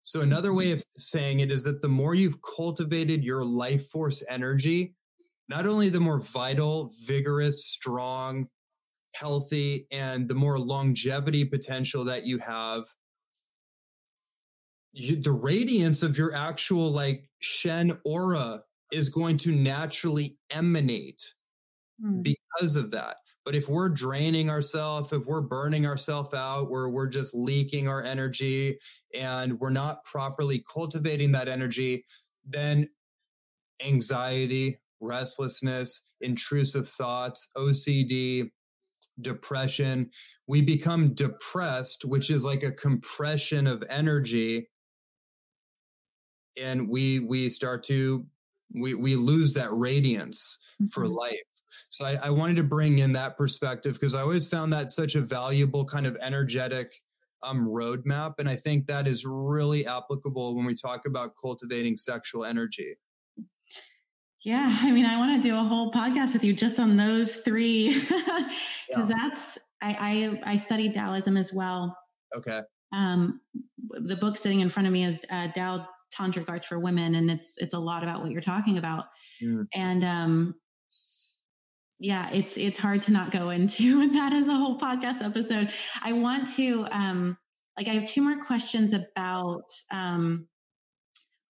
so 0.02 0.20
another 0.20 0.54
way 0.54 0.70
of 0.70 0.84
saying 0.90 1.40
it 1.40 1.50
is 1.50 1.64
that 1.64 1.82
the 1.82 1.88
more 1.88 2.14
you've 2.14 2.38
cultivated 2.42 3.24
your 3.24 3.44
life 3.44 3.88
force 3.88 4.22
energy 4.28 4.94
not 5.48 5.66
only 5.66 5.88
the 5.88 6.00
more 6.00 6.20
vital 6.20 6.90
vigorous 7.04 7.64
strong 7.64 8.48
healthy 9.14 9.86
and 9.90 10.28
the 10.28 10.34
more 10.34 10.58
longevity 10.58 11.44
potential 11.44 12.04
that 12.04 12.26
you 12.26 12.38
have 12.38 12.84
you, 14.92 15.16
the 15.16 15.32
radiance 15.32 16.02
of 16.02 16.16
your 16.16 16.34
actual 16.34 16.90
like 16.90 17.28
Shen 17.38 17.98
aura 18.04 18.62
is 18.92 19.08
going 19.08 19.36
to 19.38 19.52
naturally 19.52 20.38
emanate 20.50 21.34
Mm. 22.02 22.22
because 22.22 22.76
of 22.76 22.90
that. 22.90 23.16
But 23.46 23.54
if 23.56 23.68
we're 23.70 23.90
draining 23.90 24.50
ourselves, 24.50 25.12
if 25.12 25.26
we're 25.26 25.42
burning 25.42 25.86
ourselves 25.86 26.34
out, 26.34 26.70
where 26.70 26.90
we're 26.90 27.08
just 27.08 27.34
leaking 27.34 27.88
our 27.88 28.02
energy 28.02 28.78
and 29.14 29.60
we're 29.60 29.70
not 29.70 30.04
properly 30.04 30.64
cultivating 30.72 31.32
that 31.32 31.48
energy, 31.48 32.06
then 32.44 32.88
anxiety, 33.84 34.78
restlessness, 35.00 36.02
intrusive 36.20 36.88
thoughts, 36.88 37.48
OCD, 37.56 38.50
depression, 39.20 40.10
we 40.46 40.62
become 40.62 41.14
depressed, 41.14 42.04
which 42.04 42.30
is 42.30 42.44
like 42.44 42.62
a 42.62 42.72
compression 42.72 43.66
of 43.66 43.84
energy. 43.88 44.68
And 46.56 46.88
we 46.88 47.18
we 47.20 47.48
start 47.50 47.84
to 47.84 48.26
we 48.74 48.94
we 48.94 49.16
lose 49.16 49.54
that 49.54 49.70
radiance 49.72 50.58
for 50.90 51.04
Mhm. 51.04 51.14
life. 51.14 51.55
So 51.88 52.04
I, 52.04 52.18
I 52.24 52.30
wanted 52.30 52.56
to 52.56 52.64
bring 52.64 52.98
in 52.98 53.12
that 53.12 53.36
perspective 53.36 53.94
because 53.94 54.14
I 54.14 54.20
always 54.20 54.46
found 54.46 54.72
that 54.72 54.90
such 54.90 55.14
a 55.14 55.20
valuable 55.20 55.84
kind 55.84 56.06
of 56.06 56.16
energetic 56.22 56.88
um, 57.42 57.66
roadmap. 57.66 58.34
And 58.38 58.48
I 58.48 58.56
think 58.56 58.86
that 58.86 59.06
is 59.06 59.24
really 59.24 59.86
applicable 59.86 60.56
when 60.56 60.64
we 60.66 60.74
talk 60.74 61.06
about 61.06 61.32
cultivating 61.40 61.96
sexual 61.96 62.44
energy. 62.44 62.96
Yeah, 64.44 64.68
I 64.82 64.92
mean, 64.92 65.06
I 65.06 65.18
want 65.18 65.42
to 65.42 65.48
do 65.48 65.56
a 65.56 65.62
whole 65.62 65.90
podcast 65.90 66.32
with 66.32 66.44
you 66.44 66.52
just 66.52 66.78
on 66.78 66.96
those 66.96 67.36
three 67.36 67.92
because 68.00 68.60
Yeah. 68.88 69.08
that's 69.08 69.58
I, 69.82 70.38
I 70.44 70.52
I 70.52 70.56
studied 70.56 70.94
Taoism 70.94 71.36
as 71.36 71.52
well. 71.52 71.96
Okay. 72.34 72.60
Um, 72.94 73.40
the 73.90 74.16
book 74.16 74.36
sitting 74.36 74.60
in 74.60 74.68
front 74.68 74.86
of 74.86 74.92
me 74.92 75.04
is 75.04 75.24
uh, 75.30 75.48
Tao 75.48 75.88
Tantric 76.14 76.48
Arts 76.48 76.66
for 76.66 76.78
Women, 76.78 77.14
and 77.16 77.30
it's 77.30 77.58
it's 77.58 77.74
a 77.74 77.78
lot 77.78 78.02
about 78.02 78.22
what 78.22 78.30
you're 78.30 78.40
talking 78.40 78.78
about. 78.78 79.06
Mm. 79.42 79.66
And 79.74 80.04
um, 80.04 80.54
yeah, 81.98 82.28
it's 82.32 82.56
it's 82.56 82.78
hard 82.78 83.02
to 83.02 83.12
not 83.12 83.30
go 83.30 83.50
into. 83.50 84.00
And 84.02 84.14
that 84.14 84.32
is 84.32 84.48
a 84.48 84.54
whole 84.54 84.78
podcast 84.78 85.22
episode. 85.22 85.70
I 86.02 86.12
want 86.12 86.48
to 86.56 86.86
um, 86.90 87.36
like 87.76 87.88
I 87.88 87.92
have 87.92 88.06
two 88.06 88.22
more 88.22 88.36
questions 88.38 88.92
about 88.92 89.70
um, 89.90 90.46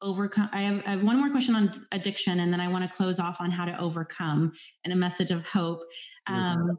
overcome. 0.02 0.48
I 0.52 0.60
have, 0.62 0.82
I 0.86 0.90
have 0.90 1.02
one 1.02 1.18
more 1.18 1.30
question 1.30 1.54
on 1.54 1.70
addiction, 1.92 2.40
and 2.40 2.52
then 2.52 2.60
I 2.60 2.68
want 2.68 2.84
to 2.90 2.96
close 2.96 3.18
off 3.18 3.40
on 3.40 3.50
how 3.50 3.64
to 3.64 3.80
overcome 3.80 4.52
and 4.84 4.92
a 4.92 4.96
message 4.96 5.30
of 5.30 5.46
hope. 5.46 5.82
Um, 6.26 6.78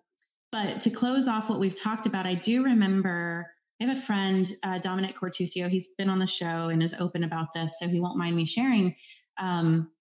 but 0.52 0.82
to 0.82 0.90
close 0.90 1.28
off 1.28 1.50
what 1.50 1.60
we've 1.60 1.80
talked 1.80 2.06
about, 2.06 2.26
I 2.26 2.34
do 2.34 2.64
remember 2.64 3.48
I 3.82 3.86
have 3.86 3.98
a 3.98 4.02
friend, 4.02 4.50
uh, 4.64 4.80
Dominic 4.80 5.16
Cortusio. 5.16 5.70
He's 5.70 5.90
been 5.98 6.10
on 6.10 6.20
the 6.20 6.28
show 6.28 6.70
and 6.70 6.82
is 6.82 6.96
open 7.00 7.24
about 7.24 7.54
this, 7.54 7.78
so 7.80 7.88
he 7.88 8.00
won't 8.00 8.18
mind 8.18 8.36
me 8.36 8.46
sharing. 8.46 8.96
Um, 9.40 9.92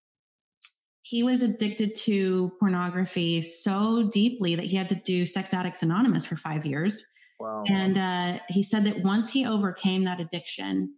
he 1.09 1.23
was 1.23 1.43
addicted 1.43 1.95
to 1.95 2.51
pornography 2.59 3.41
so 3.41 4.09
deeply 4.09 4.57
that 4.57 4.65
he 4.65 4.77
had 4.77 4.89
to 4.89 4.95
do 4.95 5.25
Sex 5.25 5.55
Addicts 5.55 5.83
Anonymous 5.83 6.27
for 6.27 6.37
five 6.37 6.67
years. 6.67 7.05
Wow. 7.39 7.63
And 7.69 7.99
uh, 7.99 8.39
he 8.49 8.63
said 8.63 8.85
that 8.87 9.03
once 9.05 9.33
he 9.33 9.47
overcame 9.47 10.05
that 10.05 10.21
addiction, 10.21 10.95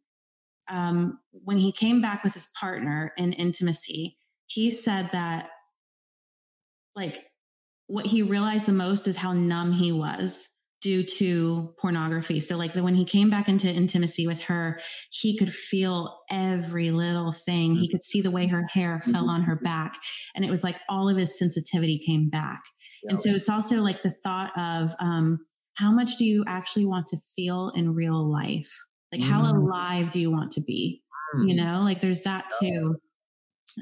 um, 0.70 1.18
when 1.32 1.58
he 1.58 1.72
came 1.72 2.00
back 2.00 2.24
with 2.24 2.32
his 2.32 2.48
partner 2.58 3.12
in 3.18 3.32
intimacy, 3.34 4.16
he 4.46 4.70
said 4.70 5.10
that, 5.12 5.50
like, 6.94 7.26
what 7.86 8.06
he 8.06 8.22
realized 8.22 8.66
the 8.66 8.72
most 8.72 9.08
is 9.08 9.16
how 9.16 9.32
numb 9.32 9.72
he 9.72 9.92
was 9.92 10.48
due 10.80 11.02
to 11.02 11.75
pornography. 11.80 12.40
So, 12.40 12.56
like, 12.56 12.73
the, 12.73 12.82
when 12.82 12.94
he 12.94 13.04
came 13.04 13.30
back 13.30 13.49
into 13.49 13.68
intimacy 13.68 14.26
with 14.26 14.40
her, 14.42 14.78
he 15.11 15.37
could 15.37 15.52
feel 15.52 16.20
every 16.30 16.90
little 16.90 17.32
thing. 17.32 17.75
He 17.75 17.88
could 17.90 18.04
see 18.04 18.20
the 18.20 18.30
way 18.30 18.47
her 18.47 18.66
hair 18.73 19.00
fell 19.00 19.28
on 19.28 19.42
her 19.42 19.56
back. 19.56 19.94
And 20.35 20.44
it 20.44 20.50
was 20.50 20.62
like 20.62 20.78
all 20.88 21.08
of 21.08 21.16
his 21.16 21.38
sensitivity 21.38 21.99
came 21.99 22.28
back. 22.28 22.62
And 23.08 23.18
so, 23.18 23.30
it's 23.30 23.49
also 23.49 23.82
like 23.82 24.02
the 24.02 24.11
thought 24.11 24.50
of, 24.56 24.94
um, 25.00 25.40
how 25.75 25.92
much 25.92 26.16
do 26.16 26.25
you 26.25 26.44
actually 26.49 26.87
want 26.87 27.06
to 27.06 27.16
feel 27.37 27.70
in 27.75 27.94
real 27.94 28.20
life? 28.30 28.73
Like, 29.12 29.23
how 29.23 29.42
Mm. 29.42 29.56
alive 29.56 30.11
do 30.11 30.20
you 30.20 30.30
want 30.30 30.52
to 30.52 30.61
be? 30.61 31.02
You 31.47 31.54
know, 31.54 31.82
like 31.82 32.00
there's 32.00 32.23
that 32.23 32.44
too. 32.61 32.97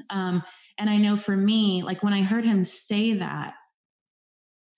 Um, 0.09 0.43
and 0.77 0.89
I 0.89 0.97
know 0.97 1.15
for 1.15 1.35
me, 1.35 1.81
like 1.81 2.03
when 2.03 2.13
I 2.13 2.21
heard 2.21 2.45
him 2.45 2.63
say 2.63 3.13
that 3.13 3.53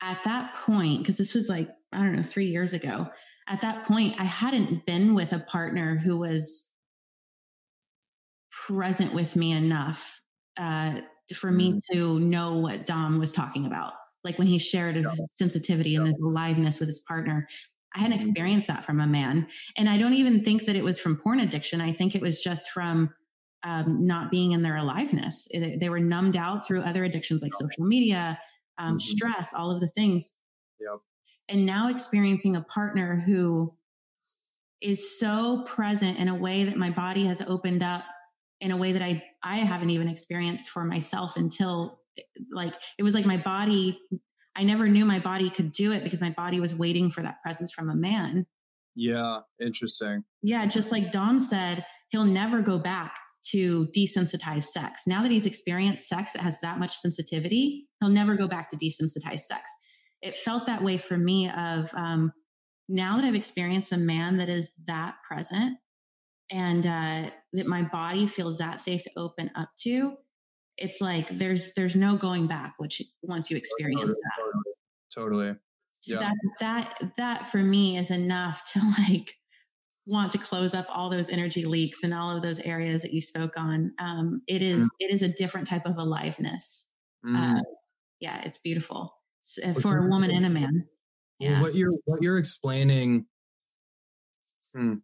at 0.01 0.23
that 0.23 0.55
point, 0.55 0.99
because 0.99 1.17
this 1.17 1.33
was 1.33 1.49
like, 1.49 1.69
I 1.91 1.98
don't 1.98 2.15
know, 2.15 2.22
three 2.22 2.46
years 2.46 2.74
ago, 2.74 3.10
at 3.48 3.62
that 3.62 3.86
point, 3.86 4.19
I 4.19 4.24
hadn't 4.25 4.86
been 4.86 5.15
with 5.15 5.34
a 5.34 5.39
partner 5.39 5.98
who 5.98 6.19
was 6.19 6.72
present 8.67 9.13
with 9.13 9.36
me 9.36 9.51
enough 9.51 10.22
uh, 10.58 11.01
for 11.36 11.51
me 11.51 11.79
to 11.93 12.19
know 12.19 12.58
what 12.60 12.86
Dom 12.86 13.19
was 13.19 13.31
talking 13.31 13.65
about. 13.65 13.93
Like 14.24 14.38
when 14.38 14.48
he 14.48 14.60
shared 14.60 14.96
his 14.96 15.22
sensitivity 15.31 15.96
and 15.96 16.05
his 16.08 16.19
aliveness 16.19 16.79
with 16.79 16.89
his 16.89 17.00
partner. 17.00 17.48
I 17.96 18.00
hadn't 18.00 18.15
experienced 18.15 18.67
that 18.67 18.86
from 18.86 19.00
a 19.00 19.08
man. 19.08 19.48
And 19.77 19.89
I 19.89 19.98
don't 19.98 20.13
even 20.13 20.43
think 20.43 20.65
that 20.65 20.75
it 20.75 20.84
was 20.84 21.00
from 21.00 21.17
porn 21.17 21.39
addiction. 21.39 21.81
I 21.81 21.91
think 21.91 22.15
it 22.15 22.22
was 22.22 22.43
just 22.43 22.69
from 22.69 23.13
um, 23.63 24.05
not 24.05 24.29
being 24.29 24.51
in 24.51 24.62
their 24.62 24.77
aliveness. 24.77 25.48
It- 25.51 25.79
they 25.79 25.89
were 25.89 26.00
numbed 26.00 26.38
out 26.38 26.65
through 26.67 26.81
other 26.81 27.03
addictions 27.03 27.41
like 27.41 27.53
social 27.53 27.86
media, 27.86 28.39
um, 28.77 28.98
Mhm. 28.98 29.01
stress, 29.01 29.53
all 29.53 29.72
of 29.72 29.81
the 29.81 29.88
things. 29.88 30.34
Yep. 30.79 31.01
And 31.48 31.65
now 31.65 31.89
experiencing 31.89 32.55
a 32.55 32.62
partner 32.62 33.21
who 33.25 33.74
is 34.81 35.19
so 35.19 35.63
present 35.63 36.17
in 36.19 36.27
a 36.27 36.36
way 36.36 36.63
that 36.63 36.77
my 36.77 36.89
body 36.89 37.25
has 37.25 37.41
opened 37.41 37.83
up 37.83 38.03
in 38.62 38.71
a 38.71 38.77
way 38.77 38.91
that 38.91 39.01
I, 39.01 39.24
I 39.43 39.57
haven't 39.57 39.89
even 39.89 40.07
experienced 40.07 40.69
for 40.69 40.83
myself 40.83 41.38
until 41.38 42.01
like, 42.51 42.74
it 42.98 43.03
was 43.03 43.13
like 43.13 43.25
my 43.25 43.38
body, 43.38 44.00
I 44.55 44.63
never 44.63 44.88
knew 44.88 45.05
my 45.05 45.19
body 45.19 45.50
could 45.50 45.71
do 45.71 45.91
it 45.91 46.03
because 46.03 46.21
my 46.21 46.31
body 46.31 46.59
was 46.59 46.75
waiting 46.75 47.09
for 47.09 47.21
that 47.21 47.41
presence 47.41 47.71
from 47.71 47.89
a 47.89 47.95
man. 47.95 48.45
Yeah. 48.95 49.39
Interesting. 49.62 50.24
Yeah, 50.41 50.65
just 50.65 50.91
like 50.91 51.12
Dom 51.12 51.39
said, 51.39 51.86
he'll 52.09 52.25
never 52.25 52.62
go 52.62 52.77
back 52.77 53.15
to 53.51 53.88
desensitized 53.88 54.63
sex. 54.63 55.03
Now 55.07 55.24
that 55.24 55.31
he's 55.31 55.45
experienced 55.45 56.07
sex 56.07 56.33
that 56.33 56.41
has 56.41 56.59
that 56.62 56.79
much 56.79 56.98
sensitivity, 56.98 57.88
he'll 58.00 58.09
never 58.09 58.36
go 58.36 58.48
back 58.48 58.69
to 58.69 58.77
desensitized 58.77 59.41
sex. 59.41 59.69
It 60.21 60.35
felt 60.35 60.65
that 60.65 60.83
way 60.83 60.97
for 60.97 61.17
me 61.17 61.49
of 61.49 61.93
um, 61.93 62.33
now 62.89 63.15
that 63.15 63.25
I've 63.25 63.35
experienced 63.35 63.91
a 63.91 63.97
man 63.97 64.38
that 64.38 64.49
is 64.49 64.71
that 64.85 65.15
present 65.25 65.77
and 66.51 66.85
uh, 66.85 67.29
that 67.53 67.67
my 67.67 67.83
body 67.83 68.27
feels 68.27 68.57
that 68.57 68.81
safe 68.81 69.03
to 69.03 69.11
open 69.15 69.51
up 69.55 69.69
to, 69.83 70.17
it's 70.77 70.99
like 70.99 71.29
there's 71.29 71.73
there's 71.75 71.95
no 71.95 72.17
going 72.17 72.47
back. 72.47 72.73
Which 72.79 73.01
once 73.21 73.51
you 73.51 73.57
experience 73.57 74.13
that, 74.13 74.63
Totally. 75.13 75.55
so 76.01 76.15
Yeah. 76.15 76.19
that 76.19 76.35
that 76.59 77.11
that 77.17 77.45
for 77.45 77.59
me 77.59 77.97
is 77.97 78.11
enough 78.11 78.63
to 78.73 78.79
like 79.09 79.31
want 80.07 80.31
to 80.31 80.39
close 80.39 80.73
up 80.73 80.88
all 80.89 81.09
those 81.09 81.29
energy 81.29 81.63
leaks 81.65 82.03
and 82.03 82.13
all 82.13 82.35
of 82.35 82.41
those 82.41 82.59
areas 82.61 83.03
that 83.03 83.13
you 83.13 83.21
spoke 83.21 83.55
on. 83.57 83.93
Um, 83.99 84.41
it 84.47 84.63
is 84.63 84.89
it 84.99 85.11
is 85.11 85.21
a 85.21 85.31
different 85.31 85.67
type 85.67 85.85
of 85.85 85.97
aliveness. 85.97 86.88
Mm. 87.23 87.59
Uh, 87.59 87.61
yeah, 88.19 88.41
it's 88.43 88.57
beautiful 88.57 89.18
for 89.81 89.97
a 89.97 90.09
woman 90.09 90.31
and 90.31 90.45
a 90.45 90.49
man. 90.49 90.87
Yeah. 91.39 91.61
what 91.61 91.73
you're 91.75 91.93
what 92.05 92.21
you're 92.21 92.37
explaining 92.37 93.25
hmm, 94.73 94.95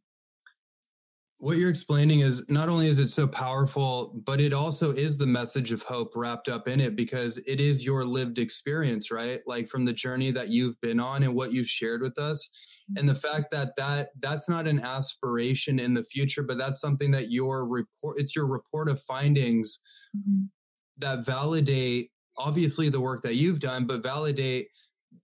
what 1.37 1.57
you're 1.57 1.69
explaining 1.69 2.21
is 2.21 2.47
not 2.49 2.69
only 2.69 2.87
is 2.87 2.99
it 2.99 3.09
so 3.09 3.27
powerful 3.27 4.21
but 4.25 4.39
it 4.41 4.53
also 4.53 4.91
is 4.91 5.17
the 5.17 5.27
message 5.27 5.71
of 5.71 5.81
hope 5.83 6.13
wrapped 6.15 6.47
up 6.49 6.67
in 6.67 6.79
it 6.79 6.95
because 6.95 7.37
it 7.39 7.59
is 7.61 7.85
your 7.85 8.03
lived 8.05 8.39
experience 8.39 9.11
right 9.11 9.41
like 9.45 9.67
from 9.67 9.85
the 9.85 9.93
journey 9.93 10.31
that 10.31 10.49
you've 10.49 10.79
been 10.81 10.99
on 10.99 11.23
and 11.23 11.35
what 11.35 11.51
you've 11.53 11.67
shared 11.69 12.01
with 12.01 12.17
us 12.19 12.49
and 12.97 13.07
the 13.07 13.15
fact 13.15 13.51
that 13.51 13.75
that 13.77 14.09
that's 14.19 14.47
not 14.49 14.67
an 14.67 14.79
aspiration 14.79 15.79
in 15.79 15.93
the 15.93 16.03
future 16.03 16.43
but 16.43 16.57
that's 16.57 16.79
something 16.81 17.11
that 17.11 17.31
your 17.31 17.67
report 17.67 18.19
it's 18.19 18.35
your 18.35 18.47
report 18.47 18.89
of 18.89 19.01
findings 19.01 19.79
Mhm. 20.15 20.49
that 20.97 21.25
validate 21.25 22.11
obviously 22.37 22.89
the 22.89 23.01
work 23.01 23.21
that 23.23 23.35
you've 23.35 23.59
done 23.59 23.85
but 23.85 24.03
validate 24.03 24.69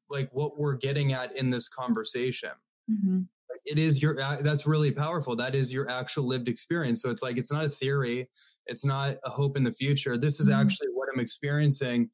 like 0.10 0.30
what 0.34 0.58
we're 0.60 0.76
getting 0.76 1.14
at 1.14 1.36
in 1.38 1.50
this 1.52 1.68
conversation. 1.70 2.52
Mhm. 2.90 3.28
it 3.66 3.78
is 3.78 4.02
your 4.02 4.16
that's 4.42 4.66
really 4.66 4.92
powerful. 4.92 5.36
That 5.36 5.54
is 5.54 5.72
your 5.72 5.88
actual 5.88 6.24
lived 6.24 6.50
experience. 6.50 7.00
So 7.02 7.12
it's 7.12 7.22
like 7.22 7.38
it's 7.38 7.52
not 7.52 7.64
a 7.64 7.70
theory. 7.70 8.28
It's 8.66 8.84
not 8.84 9.18
a 9.24 9.30
hope 9.30 9.56
in 9.56 9.62
the 9.64 9.74
future. 9.74 10.18
This 10.18 10.40
is 10.40 10.48
Mhm. 10.50 10.56
actually 10.60 10.88
what 10.94 11.10
i'm 11.14 11.20
experiencing. 11.20 12.10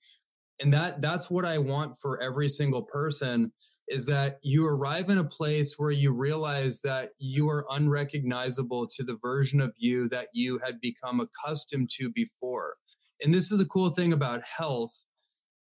And 0.62 0.74
that 0.74 1.02
that's 1.02 1.30
what 1.30 1.46
i 1.46 1.58
want 1.60 1.98
for 2.02 2.20
every 2.22 2.50
single 2.50 2.84
person 2.84 3.54
is 3.88 4.08
that 4.08 4.40
you 4.44 4.68
arrive 4.68 5.10
in 5.10 5.18
a 5.20 5.24
place 5.24 5.76
where 5.78 5.92
you 5.92 6.12
realize 6.14 6.82
that 6.82 7.12
you 7.20 7.48
are 7.50 7.66
unrecognizable 7.70 8.88
to 8.88 9.04
the 9.04 9.16
version 9.22 9.62
of 9.62 9.74
you 9.78 10.10
that 10.10 10.28
you 10.34 10.60
had 10.66 10.82
become 10.82 11.20
accustomed 11.22 11.90
to 11.98 12.10
before 12.12 12.76
and 13.22 13.34
this 13.34 13.52
is 13.52 13.58
the 13.58 13.66
cool 13.66 13.90
thing 13.90 14.14
about 14.14 14.42
health 14.58 15.06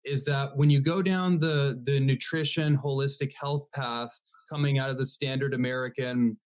is 0.04 0.24
that 0.24 0.56
when 0.56 0.70
you 0.70 0.80
go 0.80 1.02
down 1.02 1.40
the 1.40 1.80
the 1.84 2.00
nutrition 2.00 2.78
holistic 2.78 3.32
health 3.40 3.66
path 3.74 4.18
coming 4.50 4.78
out 4.78 4.90
of 4.90 4.98
the 4.98 5.06
standard 5.06 5.54
american 5.54 6.36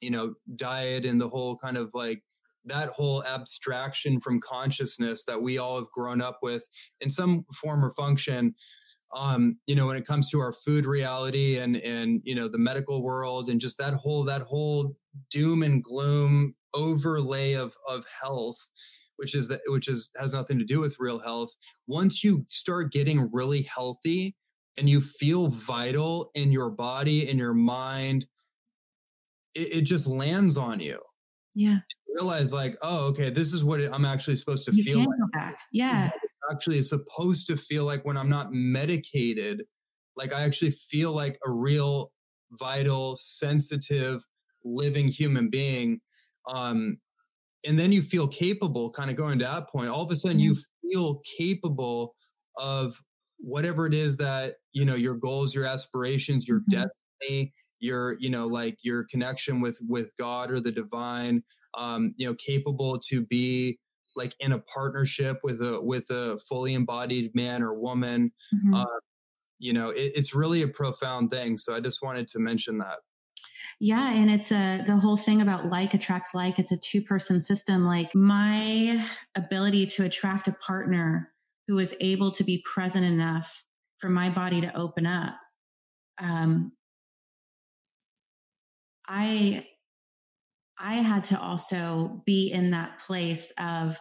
you 0.00 0.10
know, 0.10 0.34
diet 0.54 1.04
and 1.04 1.20
the 1.20 1.28
whole 1.28 1.56
kind 1.56 1.76
of 1.76 1.90
like 1.94 2.22
that 2.64 2.88
whole 2.88 3.22
abstraction 3.24 4.20
from 4.20 4.40
consciousness 4.40 5.24
that 5.24 5.40
we 5.40 5.56
all 5.56 5.76
have 5.76 5.90
grown 5.90 6.20
up 6.20 6.38
with 6.42 6.68
in 7.00 7.10
some 7.10 7.44
form 7.54 7.84
or 7.84 7.92
function 7.92 8.54
um 9.14 9.56
you 9.68 9.76
know 9.76 9.86
when 9.86 9.96
it 9.96 10.04
comes 10.04 10.28
to 10.28 10.40
our 10.40 10.52
food 10.52 10.84
reality 10.84 11.58
and 11.58 11.76
and 11.76 12.20
you 12.24 12.34
know 12.34 12.48
the 12.48 12.58
medical 12.58 13.04
world 13.04 13.48
and 13.48 13.60
just 13.60 13.78
that 13.78 13.94
whole 13.94 14.24
that 14.24 14.42
whole 14.42 14.96
doom 15.30 15.62
and 15.62 15.84
gloom 15.84 16.56
overlay 16.74 17.52
of 17.52 17.72
of 17.88 18.04
health 18.20 18.68
which 19.16 19.34
is 19.34 19.48
that 19.48 19.60
which 19.66 19.88
is 19.88 20.08
has 20.16 20.32
nothing 20.32 20.58
to 20.58 20.64
do 20.64 20.80
with 20.80 20.96
real 20.98 21.18
health. 21.18 21.54
Once 21.86 22.22
you 22.22 22.44
start 22.48 22.92
getting 22.92 23.28
really 23.32 23.62
healthy 23.62 24.34
and 24.78 24.88
you 24.88 25.00
feel 25.00 25.48
vital 25.48 26.30
in 26.34 26.52
your 26.52 26.70
body 26.70 27.28
and 27.28 27.38
your 27.38 27.54
mind 27.54 28.26
it, 29.54 29.78
it 29.78 29.80
just 29.82 30.06
lands 30.06 30.56
on 30.56 30.80
you. 30.80 31.00
Yeah. 31.54 31.78
Realize 32.18 32.52
like 32.52 32.76
oh 32.82 33.08
okay 33.08 33.28
this 33.28 33.52
is 33.52 33.62
what 33.62 33.80
i'm 33.92 34.06
actually 34.06 34.36
supposed 34.36 34.64
to 34.66 34.74
you 34.74 34.84
feel 34.84 34.98
like. 35.00 35.54
yeah. 35.72 36.10
Actually 36.50 36.78
is 36.78 36.88
supposed 36.88 37.46
to 37.48 37.56
feel 37.56 37.84
like 37.84 38.04
when 38.04 38.16
i'm 38.16 38.30
not 38.30 38.52
medicated 38.52 39.64
like 40.16 40.32
i 40.32 40.44
actually 40.44 40.70
feel 40.70 41.12
like 41.12 41.38
a 41.46 41.50
real 41.50 42.12
vital 42.52 43.16
sensitive 43.16 44.24
living 44.64 45.08
human 45.08 45.50
being 45.50 46.00
um 46.54 46.98
and 47.66 47.78
then 47.78 47.92
you 47.92 48.02
feel 48.02 48.28
capable 48.28 48.90
kind 48.90 49.10
of 49.10 49.16
going 49.16 49.38
to 49.38 49.44
that 49.44 49.68
point 49.70 49.88
all 49.88 50.04
of 50.04 50.10
a 50.10 50.16
sudden 50.16 50.38
you 50.38 50.56
feel 50.90 51.20
capable 51.38 52.14
of 52.56 52.96
whatever 53.38 53.86
it 53.86 53.94
is 53.94 54.16
that 54.18 54.56
you 54.72 54.84
know 54.84 54.94
your 54.94 55.14
goals 55.16 55.54
your 55.54 55.64
aspirations 55.66 56.48
your 56.48 56.62
Mhm. 56.66 56.70
destiny 56.70 57.52
your 57.80 58.16
you 58.18 58.30
know 58.30 58.46
like 58.46 58.78
your 58.82 59.04
connection 59.04 59.60
with 59.60 59.78
with 59.88 60.10
god 60.18 60.50
or 60.50 60.60
the 60.60 60.72
divine 60.72 61.42
um 61.76 62.14
you 62.16 62.26
know 62.26 62.34
capable 62.34 62.98
to 62.98 63.24
be 63.24 63.78
like 64.14 64.34
in 64.40 64.52
a 64.52 64.60
partnership 64.60 65.38
with 65.42 65.60
a 65.60 65.80
with 65.82 66.06
a 66.10 66.38
fully 66.48 66.72
embodied 66.74 67.34
man 67.34 67.62
or 67.62 67.74
woman 67.74 68.32
Mhm. 68.52 68.72
uh, 68.72 68.86
you 69.58 69.72
know 69.72 69.90
it, 69.90 70.12
it's 70.14 70.34
really 70.34 70.62
a 70.62 70.68
profound 70.68 71.30
thing 71.30 71.58
so 71.58 71.74
i 71.74 71.80
just 71.80 72.02
wanted 72.02 72.28
to 72.28 72.38
mention 72.38 72.78
that 72.78 73.00
Yeah, 73.80 74.10
and 74.14 74.30
it's 74.30 74.50
a 74.52 74.82
the 74.86 74.96
whole 74.96 75.18
thing 75.18 75.42
about 75.42 75.66
like 75.66 75.92
attracts 75.92 76.34
like. 76.34 76.58
It's 76.58 76.72
a 76.72 76.78
two 76.78 77.02
person 77.02 77.40
system. 77.40 77.84
Like 77.84 78.14
my 78.14 79.06
ability 79.34 79.86
to 79.86 80.04
attract 80.04 80.48
a 80.48 80.52
partner 80.52 81.32
who 81.66 81.78
is 81.78 81.94
able 82.00 82.30
to 82.32 82.44
be 82.44 82.64
present 82.72 83.04
enough 83.04 83.64
for 83.98 84.08
my 84.08 84.30
body 84.30 84.60
to 84.62 84.74
open 84.76 85.06
up. 85.06 85.34
Um, 86.18 86.72
I 89.08 89.66
I 90.78 90.96
had 90.96 91.24
to 91.24 91.40
also 91.40 92.22
be 92.26 92.50
in 92.52 92.70
that 92.72 92.98
place 92.98 93.50
of 93.58 93.98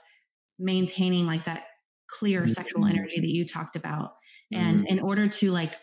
maintaining 0.59 1.25
like 1.27 1.45
that 1.45 1.65
clear 2.09 2.47
sexual 2.47 2.85
Mhm. 2.85 2.87
energy 2.87 3.19
that 3.21 3.31
you 3.31 3.45
talked 3.45 3.75
about, 3.75 4.15
and 4.53 4.83
in 4.87 4.99
order 4.99 5.27
to 5.27 5.51
like 5.51 5.75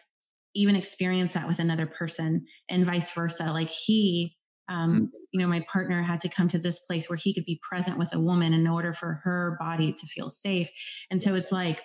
even 0.55 0.77
experience 0.77 1.33
that 1.33 1.49
with 1.49 1.59
another 1.59 1.87
person 1.87 2.47
and 2.69 2.87
vice 2.87 3.13
versa. 3.13 3.53
Like 3.53 3.71
he, 3.71 4.37
um, 4.69 5.11
you 5.33 5.41
know, 5.41 5.49
my 5.49 5.65
partner 5.73 6.03
had 6.03 6.21
to 6.21 6.29
come 6.29 6.49
to 6.49 6.59
this 6.59 6.81
place 6.81 7.09
where 7.09 7.17
he 7.17 7.35
could 7.35 7.45
be 7.45 7.61
present 7.69 7.99
with 7.99 8.15
a 8.15 8.21
woman 8.21 8.53
in 8.53 8.67
order 8.67 8.93
for 8.93 9.21
her 9.25 9.57
body 9.59 9.93
to 9.93 10.07
feel 10.07 10.31
safe. 10.31 10.69
And 11.11 11.21
so 11.21 11.35
it's 11.35 11.53
like 11.53 11.81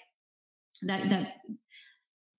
that, 0.83 1.09
that 1.09 1.35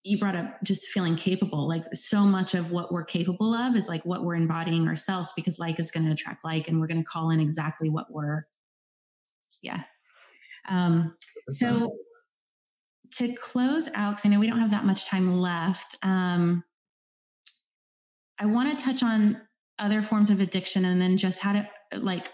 you 0.04 0.18
brought 0.18 0.36
up 0.36 0.62
just 0.62 0.88
feeling 0.88 1.16
capable. 1.16 1.66
Like 1.66 1.82
so 1.92 2.20
much 2.20 2.54
of 2.54 2.70
what 2.70 2.92
we're 2.92 3.04
capable 3.04 3.54
of 3.54 3.76
is 3.76 3.88
like 3.88 4.04
what 4.04 4.24
we're 4.24 4.36
embodying 4.36 4.86
ourselves 4.86 5.32
because 5.34 5.58
like 5.58 5.80
is 5.80 5.90
going 5.90 6.06
to 6.06 6.12
attract 6.12 6.44
like, 6.44 6.68
and 6.68 6.80
we're 6.80 6.86
going 6.86 7.02
to 7.02 7.10
call 7.10 7.30
in 7.30 7.40
exactly 7.40 7.88
what 7.88 8.06
we're, 8.10 8.46
yeah. 9.62 9.82
Um, 10.68 11.14
so 11.48 11.94
to 13.16 13.34
close 13.34 13.88
out, 13.94 14.12
because 14.12 14.26
I 14.26 14.28
know 14.28 14.40
we 14.40 14.46
don't 14.46 14.60
have 14.60 14.70
that 14.72 14.84
much 14.84 15.06
time 15.06 15.38
left, 15.38 15.96
um, 16.02 16.64
I 18.38 18.46
want 18.46 18.76
to 18.76 18.84
touch 18.84 19.02
on 19.02 19.40
other 19.78 20.02
forms 20.02 20.30
of 20.30 20.40
addiction 20.40 20.84
and 20.84 21.00
then 21.00 21.16
just 21.16 21.40
how 21.40 21.52
to 21.52 21.68
like 21.96 22.26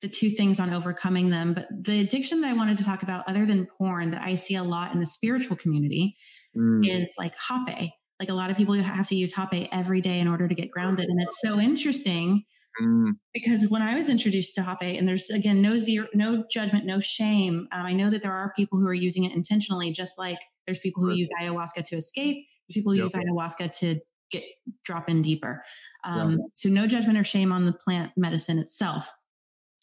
the 0.00 0.08
two 0.08 0.30
things 0.30 0.60
on 0.60 0.72
overcoming 0.72 1.30
them. 1.30 1.54
But 1.54 1.68
the 1.70 2.00
addiction 2.00 2.40
that 2.42 2.50
I 2.50 2.54
wanted 2.54 2.78
to 2.78 2.84
talk 2.84 3.02
about, 3.02 3.28
other 3.28 3.44
than 3.46 3.66
porn, 3.78 4.12
that 4.12 4.22
I 4.22 4.36
see 4.36 4.54
a 4.54 4.62
lot 4.62 4.94
in 4.94 5.00
the 5.00 5.06
spiritual 5.06 5.56
community 5.56 6.16
Mm. 6.56 6.86
is 6.86 7.14
like 7.18 7.34
hape. 7.36 7.92
Like 8.18 8.30
a 8.30 8.34
lot 8.34 8.50
of 8.50 8.56
people 8.56 8.74
have 8.74 9.08
to 9.08 9.14
use 9.14 9.34
hape 9.34 9.68
every 9.70 10.00
day 10.00 10.18
in 10.18 10.28
order 10.28 10.48
to 10.48 10.54
get 10.54 10.70
grounded. 10.70 11.06
And 11.08 11.20
it's 11.22 11.40
so 11.40 11.60
interesting 11.60 12.44
Mm. 12.80 13.18
because 13.34 13.68
when 13.70 13.82
I 13.82 13.96
was 13.96 14.08
introduced 14.08 14.54
to 14.56 14.62
Hape, 14.62 14.98
and 14.98 15.06
there's 15.08 15.30
again 15.30 15.62
no 15.62 15.76
zero, 15.78 16.08
no 16.14 16.44
judgment, 16.50 16.86
no 16.86 17.00
shame. 17.00 17.68
Um, 17.72 17.86
I 17.86 17.92
know 17.92 18.10
that 18.10 18.22
there 18.22 18.32
are 18.32 18.52
people 18.56 18.78
who 18.78 18.86
are 18.86 18.94
using 18.94 19.24
it 19.24 19.34
intentionally, 19.34 19.90
just 19.92 20.18
like 20.18 20.38
there's 20.66 20.78
people 20.80 21.02
who 21.02 21.08
Right. 21.08 21.18
use 21.18 21.30
ayahuasca 21.40 21.84
to 21.88 21.96
escape. 21.96 22.46
People 22.70 22.94
Yep. 22.94 23.10
use 23.10 23.14
ayahuasca 23.14 23.76
to 23.80 24.00
get 24.30 24.44
drop 24.84 25.08
in 25.08 25.22
deeper. 25.22 25.64
Um, 26.04 26.38
So 26.54 26.68
no 26.68 26.86
judgment 26.86 27.18
or 27.18 27.24
shame 27.24 27.52
on 27.52 27.64
the 27.64 27.72
plant 27.72 28.12
medicine 28.16 28.58
itself 28.58 29.12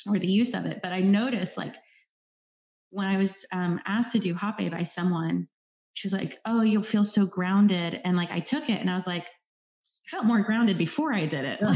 or 0.10 0.19
the 0.19 0.28
use 0.28 0.54
of 0.56 0.65
it. 0.65 0.82
But 0.84 0.93
I 0.93 1.02
noticed 1.02 1.58
like 1.58 1.76
when 2.89 3.08
I 3.08 3.17
was 3.17 3.45
um, 3.52 3.82
asked 3.86 4.13
to 4.13 4.19
do 4.19 4.36
Hape 4.36 4.71
by 4.71 4.84
someone, 4.84 5.48
she 5.93 6.08
was 6.08 6.13
like, 6.13 6.38
"Oh, 6.45 6.62
you'll 6.62 6.84
feel 6.84 7.04
so 7.06 7.26
grounded," 7.26 8.02
and 8.04 8.17
like 8.17 8.32
I 8.32 8.39
took 8.39 8.69
it 8.69 8.80
and 8.82 8.89
I 8.89 8.95
was 8.95 9.08
like. 9.08 9.28
I 10.06 10.10
felt 10.18 10.26
more 10.26 10.41
grounded 10.44 10.78
before 10.78 11.13
I 11.13 11.26
did 11.26 11.46
it. 11.46 11.60
Yeah. 11.62 11.74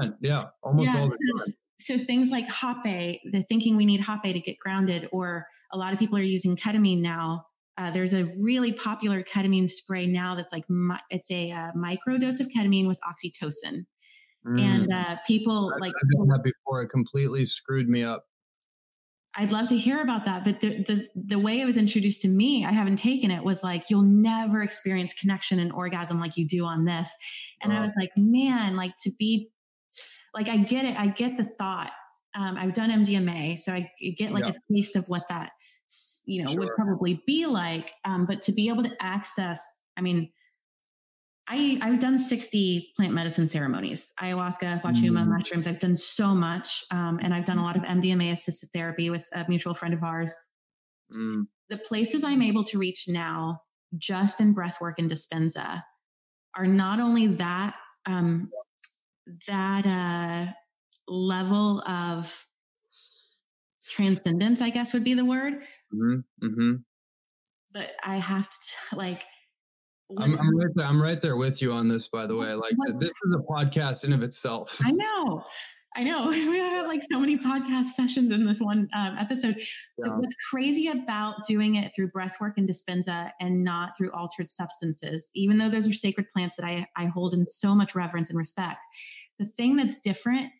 100%. 0.00 0.14
Yeah, 0.20 0.44
almost 0.62 0.86
Yeah, 0.94 1.00
all 1.00 1.08
the 1.08 1.42
time. 1.44 1.54
so 1.78 1.98
things 1.98 2.30
like 2.30 2.44
hape, 2.46 3.20
the 3.32 3.42
thinking 3.48 3.76
we 3.76 3.84
need 3.86 4.00
hape 4.00 4.32
to 4.34 4.40
get 4.40 4.58
grounded, 4.58 5.08
or 5.12 5.46
a 5.72 5.78
lot 5.78 5.92
of 5.92 5.98
people 5.98 6.16
are 6.18 6.22
using 6.22 6.54
ketamine 6.56 7.00
now. 7.00 7.46
Uh, 7.76 7.90
there's 7.90 8.14
a 8.14 8.24
really 8.44 8.72
popular 8.72 9.22
ketamine 9.22 9.68
spray 9.68 10.06
now 10.06 10.34
that's 10.34 10.52
like 10.52 10.64
mi- 10.68 10.96
it's 11.10 11.30
a 11.30 11.50
uh, 11.50 11.70
micro 11.74 12.16
dose 12.18 12.38
of 12.40 12.48
ketamine 12.48 12.86
with 12.86 13.00
oxytocin, 13.02 13.86
Mm. 14.46 14.60
and 14.60 14.92
uh, 14.92 15.16
people 15.26 15.72
I've- 15.74 15.80
like 15.80 15.92
I've 16.00 16.10
done 16.16 16.28
that 16.28 16.44
before. 16.44 16.82
It 16.82 16.88
completely 16.90 17.44
screwed 17.44 17.88
me 17.88 18.04
up. 18.04 18.27
I'd 19.38 19.52
love 19.52 19.68
to 19.68 19.76
hear 19.76 20.00
about 20.02 20.24
that. 20.24 20.44
But 20.44 20.60
the, 20.60 20.82
the 20.82 21.08
the 21.14 21.38
way 21.38 21.60
it 21.60 21.64
was 21.64 21.76
introduced 21.76 22.22
to 22.22 22.28
me, 22.28 22.64
I 22.64 22.72
haven't 22.72 22.96
taken 22.96 23.30
it, 23.30 23.44
was 23.44 23.62
like 23.62 23.84
you'll 23.88 24.02
never 24.02 24.60
experience 24.62 25.14
connection 25.14 25.60
and 25.60 25.72
orgasm 25.72 26.18
like 26.18 26.36
you 26.36 26.46
do 26.46 26.64
on 26.64 26.84
this. 26.84 27.14
And 27.62 27.72
I 27.72 27.80
was 27.80 27.94
like, 27.98 28.10
man, 28.16 28.76
like 28.76 28.96
to 29.04 29.10
be 29.18 29.50
like 30.34 30.48
I 30.48 30.56
get 30.58 30.84
it, 30.84 30.98
I 30.98 31.08
get 31.08 31.36
the 31.36 31.44
thought. 31.44 31.92
Um, 32.34 32.56
I've 32.56 32.74
done 32.74 32.90
MDMA, 32.90 33.56
so 33.58 33.72
I 33.72 33.90
get 34.16 34.32
like 34.32 34.44
Yeah. 34.44 34.52
a 34.52 34.74
taste 34.74 34.96
of 34.96 35.08
what 35.08 35.28
that 35.28 35.52
you 36.26 36.42
know 36.42 36.54
would 36.54 36.74
probably 36.74 37.22
be 37.26 37.46
like. 37.46 37.90
Um, 38.04 38.26
but 38.26 38.42
to 38.42 38.52
be 38.52 38.68
able 38.68 38.82
to 38.82 38.96
access, 39.00 39.64
I 39.96 40.00
mean. 40.00 40.32
I, 41.50 41.78
I've 41.80 41.98
done 41.98 42.18
60 42.18 42.92
plant 42.96 43.14
medicine 43.14 43.46
ceremonies, 43.46 44.12
ayahuasca, 44.20 44.82
huachuma, 44.82 45.24
Mm. 45.24 45.28
mushrooms. 45.28 45.66
I've 45.66 45.78
done 45.80 45.96
so 45.96 46.34
much. 46.34 46.84
Um, 46.90 47.18
and 47.22 47.32
I've 47.34 47.46
done 47.46 47.56
a 47.58 47.62
lot 47.62 47.76
of 47.76 47.82
MDMA 47.84 48.30
assisted 48.32 48.68
therapy 48.72 49.08
with 49.08 49.26
a 49.32 49.46
mutual 49.48 49.72
friend 49.74 49.94
of 49.94 50.02
ours. 50.02 50.34
Mm. 51.14 51.46
The 51.70 51.78
places 51.78 52.22
I'm 52.22 52.42
able 52.42 52.64
to 52.64 52.78
reach 52.78 53.08
now, 53.08 53.62
just 53.96 54.40
in 54.40 54.54
breathwork 54.54 54.98
and 54.98 55.10
Dispenza, 55.10 55.82
are 56.54 56.66
not 56.66 57.00
only 57.00 57.26
that, 57.28 57.76
um, 58.04 58.50
that 59.46 59.86
uh, 59.86 60.52
level 61.06 61.80
of 61.88 62.46
transcendence, 63.88 64.60
I 64.60 64.70
guess 64.70 64.92
would 64.92 65.04
be 65.04 65.14
the 65.14 65.24
word, 65.24 65.62
hmm 65.90 66.20
hmm 66.40 66.74
but 67.72 67.92
I 68.02 68.16
have 68.16 68.48
to 68.48 68.96
like, 68.96 69.22
I'm, 70.16 70.32
I'm 70.38 70.56
right 70.56 70.70
there. 70.74 70.86
I'm 70.86 71.02
right 71.02 71.20
there 71.20 71.36
with 71.36 71.60
you 71.60 71.72
on 71.72 71.88
this. 71.88 72.08
By 72.08 72.26
the 72.26 72.36
way, 72.36 72.54
like 72.54 72.74
this 72.98 73.10
is 73.10 73.34
a 73.34 73.40
podcast 73.40 74.04
in 74.04 74.12
of 74.12 74.22
itself. 74.22 74.78
I 74.82 74.92
know. 74.92 75.42
I 75.96 76.04
know. 76.04 76.28
We 76.48 76.58
have 76.58 76.72
had 76.72 76.86
like 76.86 77.02
so 77.02 77.20
many 77.20 77.36
podcast 77.36 77.86
sessions 77.96 78.32
in 78.32 78.46
this 78.46 78.60
one 78.60 78.88
um, 78.96 79.16
episode. 79.18 79.56
Yeah. 79.98 80.12
what's 80.12 80.36
crazy 80.50 80.88
about 80.88 81.44
doing 81.46 81.74
it 81.74 81.92
through 81.94 82.10
breathwork 82.10 82.54
and 82.56 82.68
Dispenza 82.68 83.32
and 83.40 83.64
not 83.64 83.96
through 83.96 84.12
altered 84.12 84.48
substances, 84.48 85.30
even 85.34 85.58
though 85.58 85.68
those 85.68 85.88
are 85.88 85.92
sacred 85.92 86.26
plants 86.34 86.56
that 86.56 86.64
I, 86.64 86.86
I 86.96 87.06
hold 87.06 87.34
in 87.34 87.46
so 87.46 87.74
much 87.74 87.94
reverence 87.94 88.30
and 88.30 88.38
respect, 88.38 88.84
the 89.38 89.44
thing 89.44 89.76
that's 89.76 89.98
different 89.98 90.50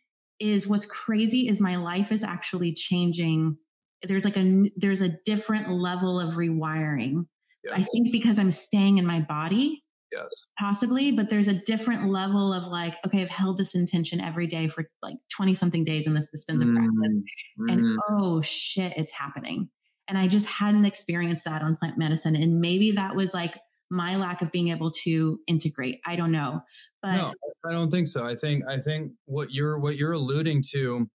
is 0.40 0.66
what's 0.66 0.86
crazy 0.86 1.48
is 1.48 1.60
my 1.60 1.76
life 1.76 2.12
is 2.12 2.22
actually 2.22 2.72
changing. 2.72 3.56
There's 4.02 4.24
like 4.24 4.36
a 4.36 4.70
there's 4.76 5.02
a 5.02 5.16
different 5.24 5.70
level 5.70 6.20
of 6.20 6.34
rewiring. 6.34 7.26
I 7.72 7.82
think 7.82 8.12
because 8.12 8.38
I'm 8.38 8.50
staying 8.50 8.98
in 8.98 9.06
my 9.06 9.20
body, 9.20 9.82
yes. 10.12 10.46
possibly, 10.58 11.12
but 11.12 11.28
there's 11.28 11.48
a 11.48 11.54
different 11.54 12.10
level 12.10 12.52
of 12.52 12.66
like, 12.68 12.94
okay, 13.06 13.22
I've 13.22 13.30
held 13.30 13.58
this 13.58 13.74
intention 13.74 14.20
every 14.20 14.46
day 14.46 14.68
for 14.68 14.84
like 15.02 15.16
20 15.36 15.54
something 15.54 15.84
days 15.84 16.06
in 16.06 16.14
this 16.14 16.28
Dispenza 16.34 16.72
practice. 16.72 17.16
Mm, 17.60 17.72
And 17.72 17.84
mm. 17.84 17.96
oh 18.10 18.40
shit, 18.40 18.94
it's 18.96 19.12
happening. 19.12 19.68
And 20.08 20.16
I 20.16 20.26
just 20.26 20.48
hadn't 20.48 20.86
experienced 20.86 21.44
that 21.44 21.62
on 21.62 21.76
plant 21.76 21.98
medicine. 21.98 22.34
And 22.34 22.60
maybe 22.60 22.92
that 22.92 23.14
was 23.14 23.34
like 23.34 23.58
my 23.90 24.16
lack 24.16 24.42
of 24.42 24.52
being 24.52 24.68
able 24.68 24.90
to 24.90 25.40
integrate. 25.46 26.00
I 26.06 26.16
don't 26.16 26.32
know. 26.32 26.62
But 27.02 27.16
no, 27.16 27.34
I 27.68 27.72
don't 27.72 27.90
think 27.90 28.06
so. 28.06 28.24
I 28.24 28.34
think 28.34 28.64
I 28.68 28.78
think 28.78 29.12
what 29.26 29.52
you're 29.52 29.78
what 29.78 29.96
you're 29.96 30.12
alluding 30.12 30.64
to 30.72 31.08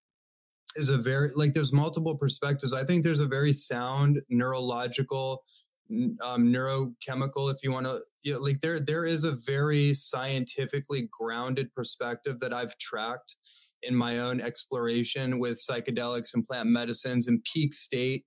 is 0.76 0.88
a 0.88 0.98
very 0.98 1.30
like 1.36 1.52
there's 1.52 1.72
multiple 1.72 2.16
perspectives. 2.16 2.72
I 2.72 2.84
think 2.84 3.04
there's 3.04 3.20
a 3.20 3.28
very 3.28 3.52
sound 3.52 4.20
neurological 4.28 5.42
um, 5.90 6.46
neurochemical 6.46 7.52
if 7.52 7.62
you 7.62 7.70
want 7.70 7.86
to 7.86 8.00
you 8.22 8.32
know, 8.32 8.40
like 8.40 8.60
there 8.60 8.80
there 8.80 9.04
is 9.04 9.24
a 9.24 9.36
very 9.36 9.92
scientifically 9.94 11.08
grounded 11.10 11.74
perspective 11.74 12.40
that 12.40 12.54
I've 12.54 12.76
tracked 12.78 13.36
in 13.82 13.94
my 13.94 14.18
own 14.18 14.40
exploration 14.40 15.38
with 15.38 15.62
psychedelics 15.62 16.32
and 16.32 16.46
plant 16.46 16.68
medicines 16.68 17.28
and 17.28 17.44
peak 17.44 17.74
state 17.74 18.24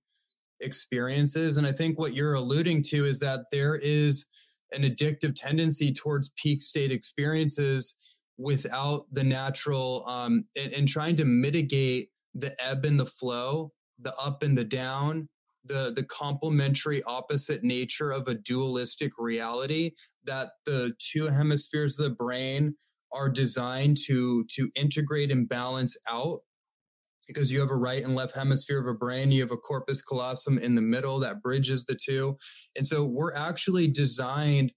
experiences 0.60 1.56
and 1.56 1.66
I 1.66 1.72
think 1.72 1.98
what 1.98 2.14
you're 2.14 2.34
alluding 2.34 2.82
to 2.88 3.04
is 3.04 3.18
that 3.20 3.46
there 3.50 3.76
is 3.76 4.26
an 4.72 4.82
addictive 4.82 5.34
tendency 5.34 5.92
towards 5.92 6.30
peak 6.36 6.62
state 6.62 6.92
experiences 6.92 7.96
without 8.36 9.06
the 9.10 9.24
natural 9.24 10.04
um 10.06 10.44
and, 10.56 10.72
and 10.72 10.88
trying 10.88 11.16
to 11.16 11.24
mitigate 11.24 12.10
the 12.34 12.54
ebb 12.64 12.84
and 12.84 13.00
the 13.00 13.06
flow 13.06 13.72
the 14.00 14.14
up 14.24 14.44
and 14.44 14.56
the 14.56 14.64
down 14.64 15.28
the 15.64 15.92
the 15.94 16.04
complementary 16.04 17.02
opposite 17.04 17.62
nature 17.62 18.10
of 18.10 18.28
a 18.28 18.34
dualistic 18.34 19.12
reality 19.18 19.92
that 20.24 20.50
the 20.66 20.94
two 20.98 21.26
hemispheres 21.26 21.98
of 21.98 22.04
the 22.04 22.14
brain 22.14 22.74
are 23.12 23.28
designed 23.28 23.96
to 24.06 24.44
to 24.50 24.70
integrate 24.76 25.30
and 25.30 25.48
balance 25.48 25.96
out. 26.10 26.40
Because 27.26 27.52
you 27.52 27.60
have 27.60 27.70
a 27.70 27.76
right 27.76 28.02
and 28.02 28.14
left 28.14 28.34
hemisphere 28.34 28.80
of 28.80 28.86
a 28.86 28.96
brain 28.96 29.30
you 29.30 29.42
have 29.42 29.52
a 29.52 29.56
corpus 29.58 30.00
callosum 30.00 30.58
in 30.58 30.76
the 30.76 30.82
middle 30.82 31.18
that 31.18 31.42
bridges 31.42 31.84
the 31.84 31.94
two. 31.94 32.38
And 32.74 32.86
so 32.86 33.04
we're 33.04 33.34
actually 33.34 33.86
designed 33.86 34.72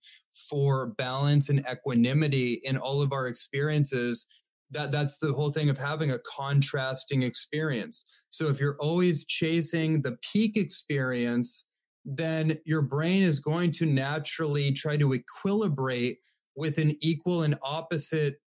for 0.49 0.87
balance 0.97 1.49
and 1.49 1.63
equanimity 1.71 2.59
in 2.65 2.77
all 2.77 3.01
of 3.01 3.13
our 3.13 3.27
experiences 3.27 4.25
that 4.71 4.91
that's 4.91 5.17
the 5.17 5.33
whole 5.33 5.51
thing 5.51 5.69
of 5.69 5.77
having 5.77 6.11
a 6.11 6.19
contrasting 6.19 7.21
experience 7.21 8.05
so 8.29 8.47
if 8.47 8.59
you're 8.59 8.77
always 8.79 9.25
chasing 9.25 10.01
the 10.01 10.17
peak 10.31 10.57
experience 10.57 11.65
then 12.03 12.57
your 12.65 12.81
brain 12.81 13.21
is 13.21 13.39
going 13.39 13.71
to 13.71 13.85
naturally 13.85 14.71
try 14.71 14.97
to 14.97 15.09
equilibrate 15.09 16.17
with 16.55 16.77
an 16.77 16.95
equal 17.01 17.43
and 17.43 17.55
opposite 17.63 18.41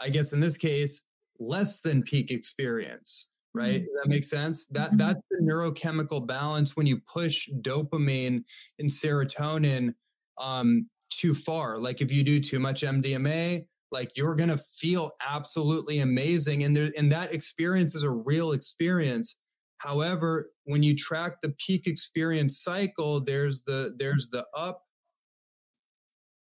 i 0.00 0.08
guess 0.08 0.32
in 0.32 0.40
this 0.40 0.56
case 0.56 1.02
less 1.38 1.80
than 1.80 2.02
peak 2.02 2.30
experience 2.30 3.28
right 3.54 3.80
mm-hmm. 3.80 3.96
that 4.02 4.08
makes 4.08 4.30
sense 4.30 4.66
that 4.68 4.88
mm-hmm. 4.88 4.98
that's 4.98 5.20
the 5.30 5.38
neurochemical 5.42 6.26
balance 6.26 6.76
when 6.76 6.86
you 6.86 7.00
push 7.12 7.48
dopamine 7.60 8.42
and 8.78 8.90
serotonin 8.90 9.94
um, 10.42 10.88
too 11.10 11.34
far 11.34 11.78
like 11.78 12.00
if 12.00 12.12
you 12.12 12.22
do 12.22 12.40
too 12.40 12.58
much 12.58 12.82
mdma 12.82 13.64
like 13.92 14.10
you're 14.16 14.34
going 14.34 14.50
to 14.50 14.58
feel 14.58 15.12
absolutely 15.32 15.98
amazing 15.98 16.62
and 16.64 16.76
there 16.76 16.90
and 16.96 17.10
that 17.12 17.32
experience 17.32 17.94
is 17.94 18.02
a 18.02 18.10
real 18.10 18.52
experience. 18.52 19.36
However 19.78 20.48
when 20.64 20.82
you 20.82 20.96
track 20.96 21.40
the 21.42 21.54
peak 21.64 21.86
experience 21.86 22.62
cycle 22.62 23.20
there's 23.24 23.62
the 23.62 23.94
there's 23.98 24.28
the 24.30 24.44
up 24.56 24.82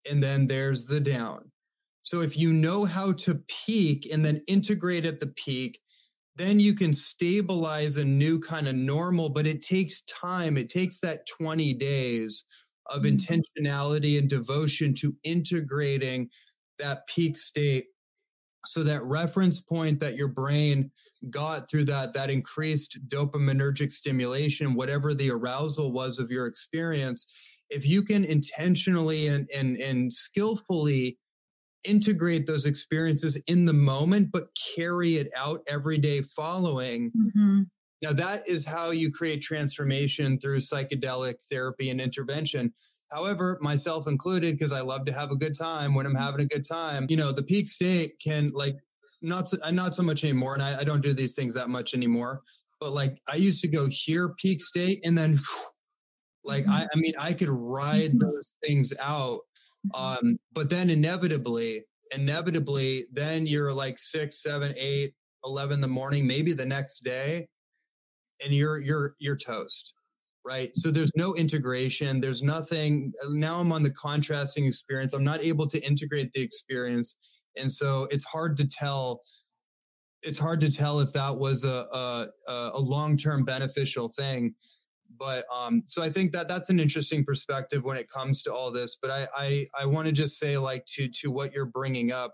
and 0.10 0.22
then 0.22 0.48
there's 0.48 0.88
the 0.88 1.00
down. 1.00 1.52
So 2.02 2.22
if 2.22 2.38
you 2.38 2.52
know 2.52 2.86
how 2.86 3.13
to 3.13 3.41
peak 3.48 4.08
and 4.12 4.26
then 4.26 4.41
integrate 4.48 5.06
at 5.06 5.19
the 5.19 5.28
peak 5.28 5.80
then 6.36 6.60
you 6.60 6.74
can 6.74 6.93
stabilize 6.93 7.96
a 7.96 8.04
new 8.06 8.39
kind 8.39 8.67
of 8.67 8.76
normal 8.76 9.30
but 9.30 9.48
it 9.48 9.62
takes 9.62 10.02
time. 10.02 10.58
It 10.58 10.69
takes 10.69 11.00
that 11.00 11.28
20 11.28 11.74
days 11.74 12.46
of 12.88 13.04
mm-hmm. 13.04 13.15
intentionality 13.15 14.17
and 14.17 14.30
devotion 14.30 14.93
to 14.96 15.15
integrating 15.24 16.30
that 16.80 17.08
peak 17.08 17.38
state 17.38 17.86
so 18.66 18.84
that 18.84 19.04
reference 19.04 19.60
point 19.60 20.00
that 20.00 20.16
your 20.16 20.28
brain 20.28 20.92
got 21.30 21.70
through 21.70 21.86
that 21.86 22.14
that 22.14 22.30
increased 22.30 22.98
dopaminergic 23.08 23.92
stimulation 23.92 24.74
whatever 24.74 25.14
the 25.14 25.30
arousal 25.30 25.92
was 25.92 26.20
of 26.20 26.32
your 26.32 26.48
experience 26.48 27.28
if 27.70 27.88
you 27.88 28.04
can 28.04 28.24
intentionally 28.24 29.28
and 29.28 29.50
and, 29.56 29.78
and 29.78 30.14
skillfully 30.14 31.18
integrate 31.84 32.48
those 32.48 32.66
experiences 32.66 33.42
in 33.48 33.66
the 33.66 33.74
moment 33.74 34.30
but 34.32 34.44
carry 34.76 35.16
it 35.16 35.30
out 35.38 35.62
every 35.68 35.98
day 35.98 36.22
following 36.22 37.12
mm-hmm. 37.12 37.64
now 38.02 38.14
that 38.14 38.40
is 38.48 38.66
how 38.66 38.92
you 38.92 39.12
create 39.12 39.42
transformation 39.42 40.40
through 40.40 40.60
psychedelic 40.60 41.36
therapy 41.52 41.90
and 41.90 42.00
intervention 42.00 42.74
However, 43.13 43.58
myself 43.62 44.08
included, 44.08 44.58
because 44.58 44.71
I 44.71 44.82
love 44.82 45.06
to 45.06 45.13
have 45.13 45.32
a 45.32 45.36
good 45.36 45.58
time 45.58 45.93
when 45.93 46.06
I'm 46.06 46.15
having 46.15 46.41
a 46.41 46.45
good 46.45 46.65
time, 46.65 47.06
you 47.10 47.17
know, 47.17 47.32
the 47.32 47.43
peak 47.43 47.69
state 47.69 48.19
can 48.19 48.52
like 48.54 48.76
not 49.21 49.47
so, 49.47 49.58
not 49.71 49.95
so 49.95 50.04
much 50.04 50.23
anymore. 50.23 50.54
And 50.54 50.63
I, 50.63 50.80
I 50.80 50.84
don't 50.84 51.04
do 51.04 51.13
these 51.13 51.36
things 51.36 51.54
that 51.54 51.69
much 51.69 51.93
anymore. 51.93 52.41
But 52.80 52.91
like 52.91 53.21
I 53.32 53.36
used 53.36 53.62
to 53.62 53.67
go 53.67 53.88
here 53.89 54.34
peak 54.38 54.62
state 54.62 54.99
and 55.04 55.17
then 55.17 55.36
like 56.45 56.65
I, 56.67 56.88
I 56.93 56.97
mean 56.97 57.13
I 57.19 57.34
could 57.34 57.49
ride 57.49 58.12
mm-hmm. 58.12 58.19
those 58.19 58.56
things 58.63 58.93
out. 59.02 59.41
Mm-hmm. 59.93 60.28
Um, 60.28 60.38
but 60.54 60.69
then 60.69 60.89
inevitably, 60.89 61.86
inevitably, 62.12 63.06
then 63.12 63.47
you're 63.47 63.73
like 63.73 63.99
six, 63.99 64.41
seven, 64.41 64.73
eight, 64.78 65.13
11 65.45 65.76
in 65.76 65.82
the 65.82 65.88
morning, 65.88 66.26
maybe 66.26 66.54
the 66.54 66.65
next 66.65 67.04
day, 67.04 67.47
and 68.43 68.54
you're 68.54 68.80
you're 68.80 69.15
you're 69.19 69.36
toast 69.36 69.93
right? 70.46 70.70
So 70.76 70.92
there's 70.92 71.12
no 71.16 71.36
integration. 71.36 72.22
There's 72.22 72.44
nothing. 72.44 73.14
Now 73.32 73.60
I'm 73.60 73.72
on 73.72 73.84
the 73.84 73.92
contrasting 73.92 74.66
experience. 74.66 75.14
I'm 75.14 75.24
not 75.24 75.42
able 75.44 75.68
to 75.68 75.86
integrate 75.86 76.34
the 76.34 76.42
experience. 76.42 77.16
And 77.58 77.72
so 77.72 78.08
it's 78.12 78.26
hard 78.26 78.58
to 78.58 78.68
tell. 78.68 79.22
It's 80.22 80.40
hard 80.40 80.62
to 80.62 80.72
tell 80.72 81.00
if 81.02 81.12
that 81.14 81.38
was 81.38 81.66
a, 81.66 81.86
a, 81.94 82.28
a 82.74 82.80
long 82.80 83.18
term 83.18 83.44
beneficial 83.44 84.08
thing. 84.08 84.56
But 85.20 85.46
um, 85.54 85.84
so 85.86 86.02
I 86.02 86.10
think 86.10 86.32
that 86.32 86.48
that's 86.48 86.70
an 86.70 86.80
interesting 86.80 87.24
perspective 87.24 87.84
when 87.84 87.98
it 87.98 88.08
comes 88.10 88.42
to 88.44 88.54
all 88.54 88.72
this. 88.72 88.98
But 89.02 89.12
I 89.12 89.28
I, 89.38 89.66
I 89.82 89.86
want 89.86 90.08
to 90.08 90.14
just 90.14 90.40
say 90.40 90.58
like 90.58 90.86
to 90.96 91.08
to 91.22 91.32
what 91.32 91.54
you're 91.54 91.66
bringing 91.66 92.12
up 92.12 92.34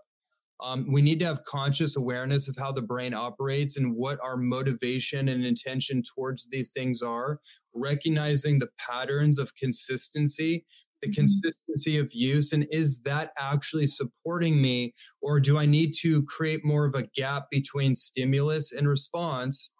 um, 0.62 0.92
we 0.92 1.02
need 1.02 1.20
to 1.22 1.26
have 1.26 1.46
conscious 1.46 1.96
awareness 1.96 2.48
of 2.48 2.56
how 2.58 2.72
the 2.72 2.82
brain 2.82 3.14
operates 3.14 3.78
and 3.78 3.96
what 3.96 4.20
our 4.22 4.38
motivation 4.38 5.30
and 5.30 5.46
intention 5.46 6.04
towards 6.04 6.50
these 6.50 6.72
things 6.72 7.02
are, 7.02 7.40
recognizing 7.74 8.60
the 8.60 8.70
patterns 8.78 9.40
of 9.40 9.56
consistency, 9.56 10.66
the 11.02 11.08
mm-hmm. 11.08 11.22
consistency 11.22 11.98
of 11.98 12.14
use, 12.14 12.52
and 12.52 12.68
is 12.72 13.00
that 13.02 13.32
actually 13.40 13.88
supporting 13.88 14.62
me? 14.62 14.94
Or 15.22 15.40
do 15.40 15.58
I 15.58 15.66
need 15.66 15.94
to 16.02 16.24
create 16.24 16.66
more 16.66 16.86
of 16.86 16.96
a 16.96 17.08
gap 17.16 17.46
between 17.50 17.96
stimulus 17.96 18.74
and 18.74 18.88
response? 18.88 19.72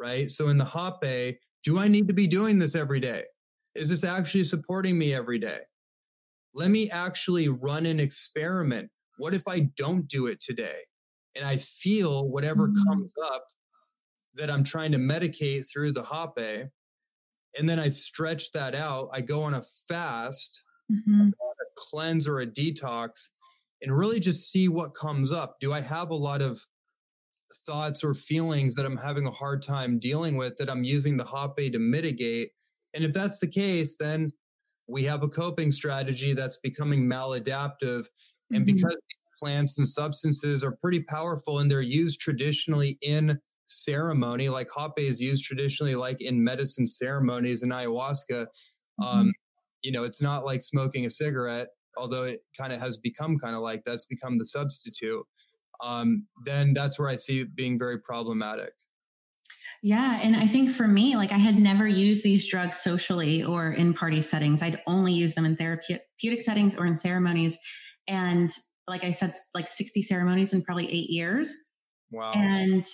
Right. 0.00 0.30
So 0.30 0.48
in 0.48 0.58
the 0.58 0.64
Hape, 0.64 1.38
do 1.64 1.78
I 1.78 1.88
need 1.88 2.08
to 2.08 2.14
be 2.14 2.26
doing 2.26 2.58
this 2.58 2.74
every 2.74 3.00
day? 3.00 3.24
Is 3.74 3.88
this 3.88 4.04
actually 4.04 4.44
supporting 4.44 4.98
me 4.98 5.14
every 5.14 5.38
day? 5.38 5.60
Let 6.54 6.70
me 6.70 6.90
actually 6.90 7.48
run 7.48 7.86
an 7.86 8.00
experiment 8.00 8.90
what 9.18 9.34
if 9.34 9.42
I 9.46 9.68
don't 9.76 10.08
do 10.08 10.26
it 10.26 10.40
today? 10.40 10.80
And 11.36 11.44
I 11.44 11.56
feel 11.56 12.28
whatever 12.28 12.68
mm-hmm. 12.68 12.88
comes 12.88 13.12
up 13.32 13.46
that 14.34 14.50
I'm 14.50 14.64
trying 14.64 14.92
to 14.92 14.98
medicate 14.98 15.64
through 15.70 15.92
the 15.92 16.04
hape. 16.04 16.68
And 17.58 17.68
then 17.68 17.78
I 17.78 17.88
stretch 17.88 18.52
that 18.52 18.74
out. 18.74 19.08
I 19.12 19.20
go 19.20 19.42
on 19.42 19.54
a 19.54 19.62
fast, 19.88 20.62
mm-hmm. 20.90 21.28
a 21.28 21.64
cleanse 21.76 22.26
or 22.26 22.40
a 22.40 22.46
detox, 22.46 23.28
and 23.82 23.96
really 23.96 24.20
just 24.20 24.50
see 24.50 24.68
what 24.68 24.94
comes 24.94 25.32
up. 25.32 25.56
Do 25.60 25.72
I 25.72 25.80
have 25.80 26.10
a 26.10 26.14
lot 26.14 26.42
of 26.42 26.66
thoughts 27.66 28.04
or 28.04 28.14
feelings 28.14 28.74
that 28.74 28.86
I'm 28.86 28.96
having 28.96 29.26
a 29.26 29.30
hard 29.30 29.62
time 29.62 29.98
dealing 29.98 30.36
with 30.36 30.56
that 30.58 30.70
I'm 30.70 30.84
using 30.84 31.16
the 31.16 31.26
hape 31.26 31.72
to 31.72 31.78
mitigate? 31.78 32.50
And 32.94 33.04
if 33.04 33.12
that's 33.12 33.38
the 33.38 33.48
case, 33.48 33.96
then 33.98 34.32
we 34.88 35.04
have 35.04 35.22
a 35.22 35.28
coping 35.28 35.70
strategy 35.70 36.32
that's 36.32 36.56
becoming 36.56 37.08
maladaptive 37.08 38.06
and 38.50 38.66
mm-hmm. 38.66 38.74
because 38.76 38.96
plants 39.38 39.78
and 39.78 39.88
substances 39.88 40.64
are 40.64 40.76
pretty 40.82 41.00
powerful 41.00 41.58
and 41.58 41.70
they're 41.70 41.80
used 41.80 42.20
traditionally 42.20 42.98
in 43.00 43.38
ceremony, 43.66 44.48
like 44.48 44.68
hape 44.76 44.92
is 44.98 45.20
used 45.20 45.44
traditionally, 45.44 45.94
like 45.94 46.20
in 46.20 46.42
medicine 46.42 46.86
ceremonies 46.86 47.62
and 47.62 47.72
ayahuasca, 47.72 48.46
mm-hmm. 48.46 49.04
um, 49.04 49.32
you 49.82 49.92
know, 49.92 50.04
it's 50.04 50.20
not 50.20 50.44
like 50.44 50.62
smoking 50.62 51.04
a 51.04 51.10
cigarette, 51.10 51.68
although 51.96 52.24
it 52.24 52.40
kind 52.58 52.72
of 52.72 52.80
has 52.80 52.96
become 52.96 53.38
kind 53.38 53.54
of 53.54 53.60
like 53.62 53.82
that's 53.84 54.04
become 54.04 54.38
the 54.38 54.46
substitute. 54.46 55.24
Um, 55.82 56.26
then 56.44 56.74
that's 56.74 56.98
where 56.98 57.08
I 57.08 57.16
see 57.16 57.40
it 57.40 57.54
being 57.54 57.78
very 57.78 58.00
problematic. 58.00 58.72
Yeah. 59.80 60.18
And 60.22 60.34
I 60.34 60.46
think 60.46 60.70
for 60.70 60.88
me, 60.88 61.14
like 61.14 61.30
I 61.30 61.38
had 61.38 61.56
never 61.56 61.86
used 61.86 62.24
these 62.24 62.48
drugs 62.48 62.78
socially 62.78 63.44
or 63.44 63.70
in 63.70 63.94
party 63.94 64.20
settings. 64.22 64.60
I'd 64.60 64.82
only 64.88 65.12
use 65.12 65.34
them 65.34 65.44
in 65.44 65.54
therapeutic 65.54 66.40
settings 66.40 66.74
or 66.74 66.84
in 66.84 66.96
ceremonies. 66.96 67.58
And 68.08 68.50
like 68.88 69.04
I 69.04 69.10
said, 69.10 69.32
like 69.54 69.68
60 69.68 70.02
ceremonies 70.02 70.52
in 70.52 70.62
probably 70.62 70.90
eight 70.90 71.10
years. 71.10 71.54
Wow. 72.10 72.32
And 72.34 72.84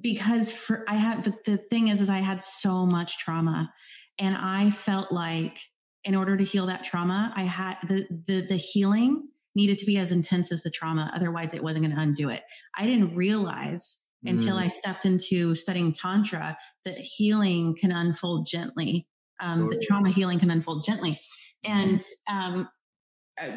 because 0.00 0.50
for 0.50 0.84
I 0.88 0.94
had 0.94 1.24
the, 1.24 1.34
the 1.44 1.56
thing 1.58 1.88
is 1.88 2.00
is 2.00 2.10
I 2.10 2.18
had 2.18 2.42
so 2.42 2.86
much 2.86 3.18
trauma 3.18 3.72
and 4.18 4.36
I 4.36 4.70
felt 4.70 5.12
like 5.12 5.58
in 6.04 6.14
order 6.14 6.36
to 6.36 6.44
heal 6.44 6.66
that 6.66 6.84
trauma, 6.84 7.32
I 7.36 7.42
had 7.42 7.76
the 7.86 8.06
the 8.26 8.46
the 8.48 8.56
healing 8.56 9.28
needed 9.54 9.78
to 9.78 9.86
be 9.86 9.98
as 9.98 10.12
intense 10.12 10.52
as 10.52 10.62
the 10.62 10.70
trauma. 10.70 11.10
Otherwise, 11.14 11.52
it 11.52 11.62
wasn't 11.62 11.84
going 11.84 11.94
to 11.94 12.00
undo 12.00 12.28
it. 12.28 12.42
I 12.78 12.86
didn't 12.86 13.16
realize 13.16 13.98
mm. 14.24 14.30
until 14.30 14.56
I 14.56 14.68
stepped 14.68 15.04
into 15.04 15.54
studying 15.54 15.92
Tantra 15.92 16.56
that 16.84 16.98
healing 16.98 17.74
can 17.78 17.92
unfold 17.92 18.46
gently. 18.50 19.08
Um, 19.40 19.62
oh. 19.62 19.70
That 19.70 19.82
trauma 19.82 20.10
healing 20.10 20.38
can 20.38 20.50
unfold 20.50 20.84
gently. 20.84 21.20
And 21.64 22.02
um, 22.30 22.68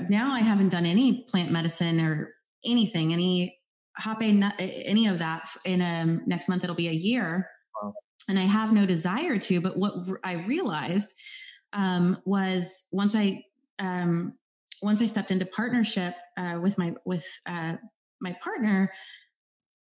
now 0.10 0.32
I 0.34 0.39
haven't 0.39 0.70
done 0.70 0.86
any 0.86 1.24
plant 1.30 1.52
medicine 1.52 2.00
or 2.00 2.34
anything, 2.65 3.13
any 3.13 3.58
hape, 3.98 4.44
any 4.58 5.08
of 5.08 5.20
that. 5.20 5.50
In 5.65 5.82
um, 5.82 6.22
next 6.26 6.50
month, 6.50 6.63
it'll 6.63 6.76
be 6.76 6.89
a 6.89 6.94
year. 6.94 7.50
Wow. 7.82 7.94
And 8.30 8.39
I 8.39 8.44
have 8.44 8.74
no 8.74 8.86
desire 8.86 9.38
to. 9.38 9.62
But 9.62 9.78
what 9.78 9.94
I 10.24 10.44
realized 10.48 11.10
um, 11.74 12.17
was 12.26 12.86
once 12.91 13.15
I 13.15 13.44
um, 13.80 14.34
once 14.82 15.02
I 15.02 15.06
stepped 15.06 15.32
into 15.32 15.46
partnership 15.46 16.15
uh, 16.38 16.60
with 16.62 16.78
my 16.78 16.94
with 17.06 17.28
uh, 17.46 17.78
my 18.20 18.36
partner, 18.44 18.91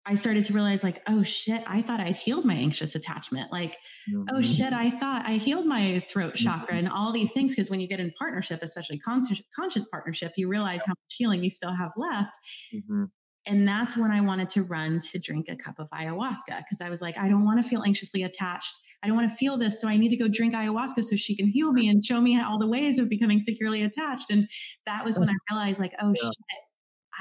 I 0.08 0.14
started 0.14 0.46
to 0.46 0.54
realize 0.54 0.82
like, 0.82 1.02
oh 1.06 1.22
shit, 1.22 1.62
I 1.66 1.82
thought 1.82 2.00
I'd 2.00 2.16
healed 2.16 2.46
my 2.46 2.54
anxious 2.54 2.94
attachment. 2.94 3.52
Like, 3.52 3.76
oh, 4.08 4.18
mm-hmm. 4.18 4.36
oh 4.36 4.42
shit, 4.42 4.72
I 4.72 4.88
thought 4.88 5.26
I 5.26 5.32
healed 5.32 5.66
my 5.66 6.02
throat 6.08 6.34
chakra 6.34 6.68
mm-hmm. 6.68 6.86
and 6.86 6.88
all 6.88 7.12
these 7.12 7.32
things. 7.32 7.54
Cause 7.54 7.68
when 7.68 7.80
you 7.80 7.86
get 7.86 8.00
in 8.00 8.12
partnership, 8.18 8.60
especially 8.62 8.98
conscious, 8.98 9.42
conscious 9.54 9.86
partnership, 9.86 10.32
you 10.36 10.48
realize 10.48 10.80
how 10.86 10.92
much 10.92 11.14
healing 11.14 11.44
you 11.44 11.50
still 11.50 11.74
have 11.74 11.92
left. 11.96 12.34
Mm-hmm. 12.74 13.04
And 13.46 13.66
that's 13.66 13.96
when 13.96 14.10
I 14.10 14.20
wanted 14.20 14.48
to 14.50 14.62
run 14.62 14.98
to 15.10 15.18
drink 15.18 15.46
a 15.48 15.56
cup 15.56 15.78
of 15.78 15.88
ayahuasca 15.90 16.58
because 16.58 16.80
I 16.82 16.90
was 16.90 17.00
like, 17.00 17.16
I 17.18 17.28
don't 17.28 17.44
want 17.44 17.62
to 17.62 17.68
feel 17.68 17.82
anxiously 17.82 18.22
attached. 18.22 18.78
I 19.02 19.06
don't 19.06 19.16
want 19.16 19.28
to 19.28 19.34
feel 19.34 19.56
this. 19.56 19.80
So 19.80 19.88
I 19.88 19.96
need 19.96 20.10
to 20.10 20.16
go 20.16 20.28
drink 20.28 20.54
ayahuasca 20.54 21.04
so 21.04 21.16
she 21.16 21.36
can 21.36 21.48
heal 21.48 21.72
me 21.72 21.88
and 21.88 22.04
show 22.04 22.20
me 22.20 22.40
all 22.40 22.58
the 22.58 22.68
ways 22.68 22.98
of 22.98 23.08
becoming 23.08 23.40
securely 23.40 23.82
attached. 23.82 24.30
And 24.30 24.48
that 24.86 25.04
was 25.04 25.18
when 25.18 25.30
I 25.30 25.34
realized, 25.50 25.80
like, 25.80 25.94
oh 26.00 26.12
yeah. 26.14 26.28
shit, 26.28 26.62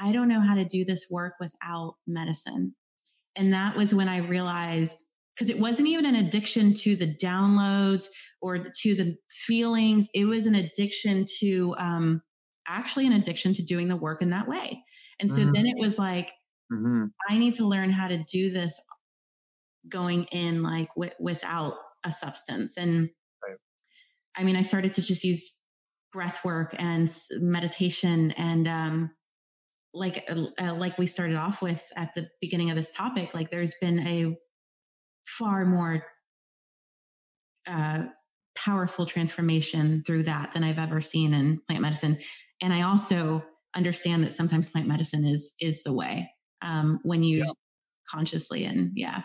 I 0.00 0.12
don't 0.12 0.28
know 0.28 0.40
how 0.40 0.54
to 0.54 0.64
do 0.64 0.84
this 0.84 1.06
work 1.10 1.34
without 1.40 1.94
medicine. 2.06 2.74
And 3.38 3.54
that 3.54 3.76
was 3.76 3.94
when 3.94 4.08
I 4.08 4.18
realized 4.18 5.04
because 5.34 5.48
it 5.48 5.60
wasn't 5.60 5.88
even 5.88 6.04
an 6.04 6.16
addiction 6.16 6.74
to 6.74 6.96
the 6.96 7.06
downloads 7.06 8.06
or 8.42 8.58
to 8.58 8.94
the 8.96 9.16
feelings. 9.30 10.08
It 10.12 10.24
was 10.24 10.46
an 10.46 10.56
addiction 10.56 11.24
to 11.38 11.76
um, 11.78 12.22
actually 12.66 13.06
an 13.06 13.12
addiction 13.12 13.54
to 13.54 13.62
doing 13.62 13.86
the 13.86 13.96
work 13.96 14.20
in 14.20 14.30
that 14.30 14.48
way. 14.48 14.82
And 15.20 15.30
so 15.30 15.42
mm-hmm. 15.42 15.52
then 15.52 15.66
it 15.66 15.76
was 15.78 15.96
like, 15.96 16.30
mm-hmm. 16.72 17.04
I 17.28 17.38
need 17.38 17.54
to 17.54 17.66
learn 17.66 17.90
how 17.90 18.08
to 18.08 18.18
do 18.24 18.50
this 18.50 18.80
going 19.88 20.24
in 20.24 20.64
like 20.64 20.88
w- 20.96 21.14
without 21.20 21.74
a 22.04 22.10
substance. 22.10 22.76
And 22.76 23.10
right. 23.46 23.56
I 24.36 24.42
mean, 24.42 24.56
I 24.56 24.62
started 24.62 24.94
to 24.94 25.02
just 25.02 25.22
use 25.22 25.56
breath 26.12 26.44
work 26.44 26.74
and 26.78 27.08
meditation 27.32 28.32
and, 28.32 28.66
um, 28.66 29.10
like, 29.98 30.24
uh, 30.30 30.46
uh, 30.60 30.74
like 30.74 30.98
we 30.98 31.06
started 31.06 31.36
off 31.36 31.60
with 31.62 31.90
at 31.96 32.14
the 32.14 32.28
beginning 32.40 32.70
of 32.70 32.76
this 32.76 32.90
topic, 32.90 33.34
like 33.34 33.50
there's 33.50 33.74
been 33.80 34.00
a 34.00 34.36
far 35.26 35.66
more, 35.66 36.04
uh, 37.66 38.04
powerful 38.56 39.06
transformation 39.06 40.02
through 40.04 40.24
that 40.24 40.52
than 40.52 40.64
I've 40.64 40.78
ever 40.78 41.00
seen 41.00 41.32
in 41.32 41.60
plant 41.68 41.82
medicine. 41.82 42.18
And 42.60 42.72
I 42.72 42.82
also 42.82 43.44
understand 43.76 44.24
that 44.24 44.32
sometimes 44.32 44.70
plant 44.70 44.88
medicine 44.88 45.24
is 45.24 45.52
is 45.60 45.84
the 45.84 45.92
way 45.92 46.30
um, 46.62 46.98
when 47.02 47.22
used 47.22 47.46
yeah. 47.46 47.52
consciously 48.10 48.64
and 48.64 48.90
yeah. 48.94 49.22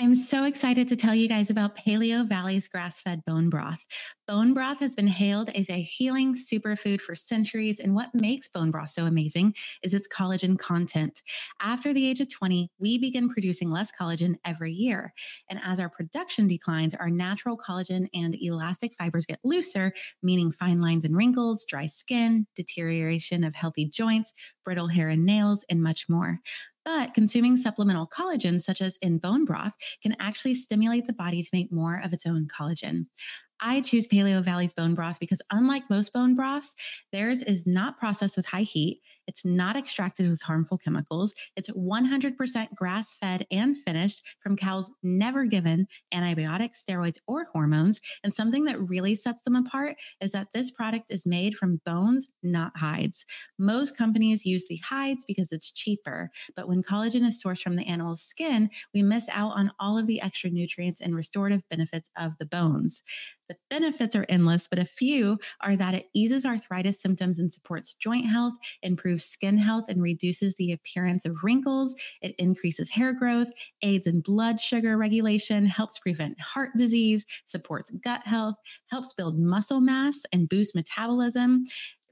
I'm 0.00 0.14
so 0.14 0.44
excited 0.44 0.86
to 0.88 0.96
tell 0.96 1.12
you 1.12 1.28
guys 1.28 1.50
about 1.50 1.76
Paleovalley's 1.76 2.68
grass 2.68 3.00
fed 3.00 3.24
bone 3.24 3.50
broth. 3.50 3.84
Bone 4.28 4.54
broth 4.54 4.78
has 4.78 4.94
been 4.94 5.08
hailed 5.08 5.48
as 5.56 5.68
a 5.68 5.80
healing 5.80 6.34
superfood 6.34 7.00
for 7.00 7.16
centuries. 7.16 7.80
And 7.80 7.96
what 7.96 8.10
makes 8.14 8.48
bone 8.48 8.70
broth 8.70 8.90
so 8.90 9.06
amazing 9.06 9.54
is 9.82 9.94
its 9.94 10.06
collagen 10.06 10.56
content. 10.56 11.20
After 11.60 11.92
the 11.92 12.08
age 12.08 12.20
of 12.20 12.30
20, 12.30 12.70
we 12.78 12.98
begin 12.98 13.28
producing 13.28 13.72
less 13.72 13.90
collagen 13.90 14.36
every 14.44 14.72
year. 14.72 15.12
And 15.50 15.58
as 15.64 15.80
our 15.80 15.88
production 15.88 16.46
declines, 16.46 16.94
our 16.94 17.10
natural 17.10 17.58
collagen 17.58 18.06
and 18.14 18.36
elastic 18.40 18.94
fibers 18.94 19.26
get 19.26 19.40
looser, 19.42 19.92
meaning 20.22 20.52
fine 20.52 20.80
lines 20.80 21.04
and 21.04 21.16
wrinkles, 21.16 21.64
dry 21.64 21.86
skin, 21.86 22.46
deterioration 22.54 23.42
of 23.42 23.56
healthy 23.56 23.86
joints, 23.86 24.32
brittle 24.64 24.88
hair 24.88 25.08
and 25.08 25.26
nails, 25.26 25.64
and 25.68 25.82
much 25.82 26.08
more. 26.08 26.38
But 26.88 27.12
consuming 27.12 27.58
supplemental 27.58 28.06
collagen, 28.06 28.62
such 28.62 28.80
as 28.80 28.96
in 29.02 29.18
bone 29.18 29.44
broth, 29.44 29.76
can 30.02 30.16
actually 30.18 30.54
stimulate 30.54 31.06
the 31.06 31.12
body 31.12 31.42
to 31.42 31.48
make 31.52 31.70
more 31.70 32.00
of 32.02 32.14
its 32.14 32.24
own 32.24 32.46
collagen. 32.46 33.08
I 33.60 33.82
choose 33.82 34.06
Paleovalley's 34.06 34.72
bone 34.72 34.94
broth 34.94 35.20
because, 35.20 35.42
unlike 35.50 35.90
most 35.90 36.14
bone 36.14 36.34
broths, 36.34 36.74
theirs 37.12 37.42
is 37.42 37.66
not 37.66 37.98
processed 37.98 38.38
with 38.38 38.46
high 38.46 38.62
heat. 38.62 39.02
It's 39.28 39.44
not 39.44 39.76
extracted 39.76 40.28
with 40.28 40.42
harmful 40.42 40.78
chemicals. 40.78 41.34
It's 41.54 41.68
100% 41.70 42.74
grass 42.74 43.14
fed 43.14 43.46
and 43.50 43.76
finished 43.76 44.26
from 44.40 44.56
cows 44.56 44.90
never 45.02 45.44
given 45.44 45.86
antibiotics, 46.12 46.82
steroids, 46.82 47.18
or 47.28 47.46
hormones. 47.52 48.00
And 48.24 48.32
something 48.32 48.64
that 48.64 48.88
really 48.88 49.14
sets 49.14 49.42
them 49.42 49.54
apart 49.54 49.96
is 50.20 50.32
that 50.32 50.48
this 50.52 50.70
product 50.70 51.10
is 51.10 51.26
made 51.26 51.54
from 51.54 51.80
bones, 51.84 52.32
not 52.42 52.72
hides. 52.74 53.26
Most 53.58 53.96
companies 53.96 54.46
use 54.46 54.66
the 54.66 54.80
hides 54.82 55.24
because 55.26 55.52
it's 55.52 55.70
cheaper. 55.70 56.30
But 56.56 56.66
when 56.66 56.82
collagen 56.82 57.26
is 57.26 57.42
sourced 57.42 57.62
from 57.62 57.76
the 57.76 57.86
animal's 57.86 58.22
skin, 58.22 58.70
we 58.94 59.02
miss 59.02 59.28
out 59.28 59.52
on 59.54 59.72
all 59.78 59.98
of 59.98 60.06
the 60.06 60.22
extra 60.22 60.48
nutrients 60.48 61.00
and 61.02 61.14
restorative 61.14 61.68
benefits 61.68 62.10
of 62.16 62.38
the 62.38 62.46
bones. 62.46 63.02
The 63.48 63.56
benefits 63.70 64.14
are 64.14 64.26
endless, 64.28 64.68
but 64.68 64.78
a 64.78 64.84
few 64.84 65.38
are 65.62 65.74
that 65.76 65.94
it 65.94 66.06
eases 66.14 66.44
arthritis 66.44 67.00
symptoms 67.00 67.38
and 67.38 67.50
supports 67.50 67.94
joint 67.94 68.26
health, 68.26 68.54
improves 68.82 69.17
skin 69.18 69.58
health 69.58 69.84
and 69.88 70.02
reduces 70.02 70.54
the 70.54 70.72
appearance 70.72 71.24
of 71.24 71.42
wrinkles. 71.42 71.94
It 72.22 72.34
increases 72.38 72.90
hair 72.90 73.12
growth, 73.12 73.52
aids 73.82 74.06
in 74.06 74.20
blood 74.20 74.60
sugar 74.60 74.96
regulation, 74.96 75.66
helps 75.66 75.98
prevent 75.98 76.40
heart 76.40 76.70
disease, 76.76 77.26
supports 77.44 77.90
gut 77.90 78.22
health, 78.24 78.56
helps 78.90 79.12
build 79.12 79.38
muscle 79.38 79.80
mass 79.80 80.22
and 80.32 80.48
boost 80.48 80.74
metabolism 80.74 81.64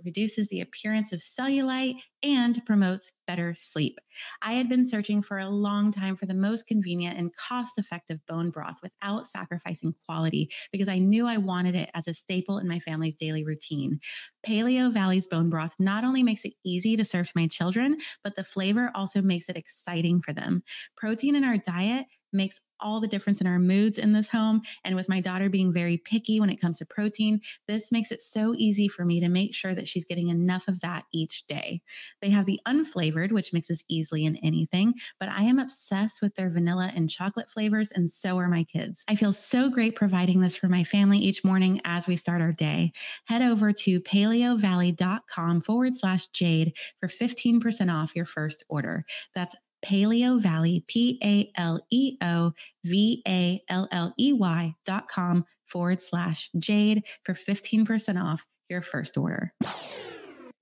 reduces 0.05 0.49
the 0.49 0.61
appearance 0.61 1.13
of 1.13 1.21
cellulite, 1.21 1.97
and 2.23 2.65
promotes 2.67 3.13
better 3.27 3.55
sleep. 3.55 3.99
I 4.43 4.55
had 4.55 4.69
been 4.69 4.85
searching 4.85 5.23
for 5.23 5.39
a 5.39 5.49
long 5.49 5.93
time 5.93 6.17
for 6.17 6.27
the 6.27 6.35
most 6.35 6.67
convenient 6.67 7.19
and 7.19 7.35
cost 7.37 7.79
effective 7.79 8.21
bone 8.27 8.51
broth 8.51 8.79
without 8.83 9.27
sacrificing 9.27 9.95
quality 10.07 10.51
because 10.73 10.89
I 10.89 10.99
knew 10.99 11.27
I 11.27 11.37
wanted 11.37 11.75
it 11.75 11.91
as 11.95 12.09
a 12.09 12.15
staple 12.15 12.59
in 12.59 12.69
my 12.69 12.79
family's 12.79 13.15
daily 13.15 13.45
routine. 13.45 14.01
Paleovalley's 14.47 15.27
bone 15.27 15.51
broth 15.51 15.75
not 15.79 16.05
only 16.05 16.23
makes 16.23 16.45
it 16.45 16.55
easy 16.65 16.97
to 16.97 17.05
serve 17.05 17.27
to 17.27 17.33
my 17.37 17.47
children, 17.47 17.99
but 18.23 18.37
the 18.37 18.45
flavor 18.45 18.91
also 18.95 19.23
makes 19.23 19.49
it 19.49 19.57
exciting 19.57 20.23
for 20.23 20.33
them. 20.33 20.63
Protein 20.97 21.35
in 21.35 21.45
our 21.45 21.59
diet 21.59 22.07
makes 22.33 22.61
all 22.81 23.01
the 23.01 23.09
difference 23.09 23.41
in 23.41 23.47
our 23.47 23.59
moods 23.59 23.99
in 23.99 24.13
this 24.13 24.29
home. 24.29 24.63
And 24.85 24.95
with 24.95 25.09
my 25.09 25.21
daughter 25.21 25.49
being 25.49 25.73
very 25.73 25.97
picky 25.97 26.41
when 26.41 26.51
it 26.51 26.61
comes 26.61 26.79
to 26.79 26.87
protein, 26.87 27.41
this 27.67 27.91
makes 27.91 28.13
it 28.13 28.23
so 28.23 28.55
easy 28.57 28.89
for 28.89 29.05
me 29.05 29.21
to 29.21 29.29
make 29.29 29.55
sure 29.55 29.75
that 29.75 29.89
she's 29.89 30.05
getting 30.05 30.29
enough 30.29 30.69
of 30.69 30.81
that 30.81 31.05
each 31.13 31.47
day. 31.47 31.81
They 32.21 32.31
have 32.31 32.47
the 32.47 32.61
unflavored, 32.67 33.33
which 33.33 33.53
mixes 33.53 33.85
easily 33.89 34.25
in 34.25 34.37
anything, 34.37 34.95
but 35.19 35.29
I 35.29 35.43
am 35.45 35.59
obsessed 35.59 36.21
with 36.21 36.35
their 36.35 36.51
vanilla 36.51 36.93
and 36.95 37.09
chocolate 37.09 37.51
flavors, 37.51 37.91
and 37.91 38.11
so 38.11 38.39
are 38.39 38.49
my 38.49 38.65
kids. 38.65 39.05
I 39.09 39.15
feel 39.15 39.33
so 39.33 39.71
great 39.71 39.97
providing 39.97 40.41
this 40.41 40.57
for 40.57 40.69
my 40.69 40.85
family 40.85 41.19
each 41.19 41.45
morning 41.45 41.81
as 41.85 42.07
we 42.07 42.17
start 42.17 42.41
our 42.41 42.53
day. 42.53 42.93
Head 43.27 43.43
over 43.43 43.73
to 43.73 44.01
paleovalley.com 44.01 45.61
forward 45.61 45.95
slash 45.95 46.29
jade 46.29 46.77
for 46.99 47.09
15% 47.09 47.93
off 47.93 48.17
your 48.17 48.25
first 48.25 48.65
order. 48.69 49.05
That's 49.35 49.55
Paleovalley, 49.87 50.87
P 50.87 51.19
A 51.23 51.51
L 51.61 51.81
E 51.91 52.17
O 52.23 52.53
V 52.85 53.23
A 53.27 53.63
L 53.69 53.89
L 53.93 54.13
E 54.19 54.33
Y 54.33 54.75
dot 54.85 55.07
com 55.09 55.45
forward 55.65 56.01
slash 56.01 56.51
Jade 56.59 57.05
for 57.25 57.35
15% 57.35 58.23
off 58.23 58.47
your 58.69 58.81
first 58.81 59.17
order. 59.17 59.53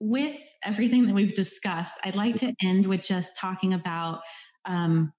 With 0.00 0.38
everything 0.64 1.06
that 1.06 1.14
we've 1.14 1.34
discussed, 1.34 1.94
I'd 2.04 2.16
like 2.16 2.37
to 2.37 2.52
end 2.62 2.87
with 2.87 3.02
just 3.02 3.38
talking 3.38 3.72
about 3.72 4.20
um, 4.64 5.12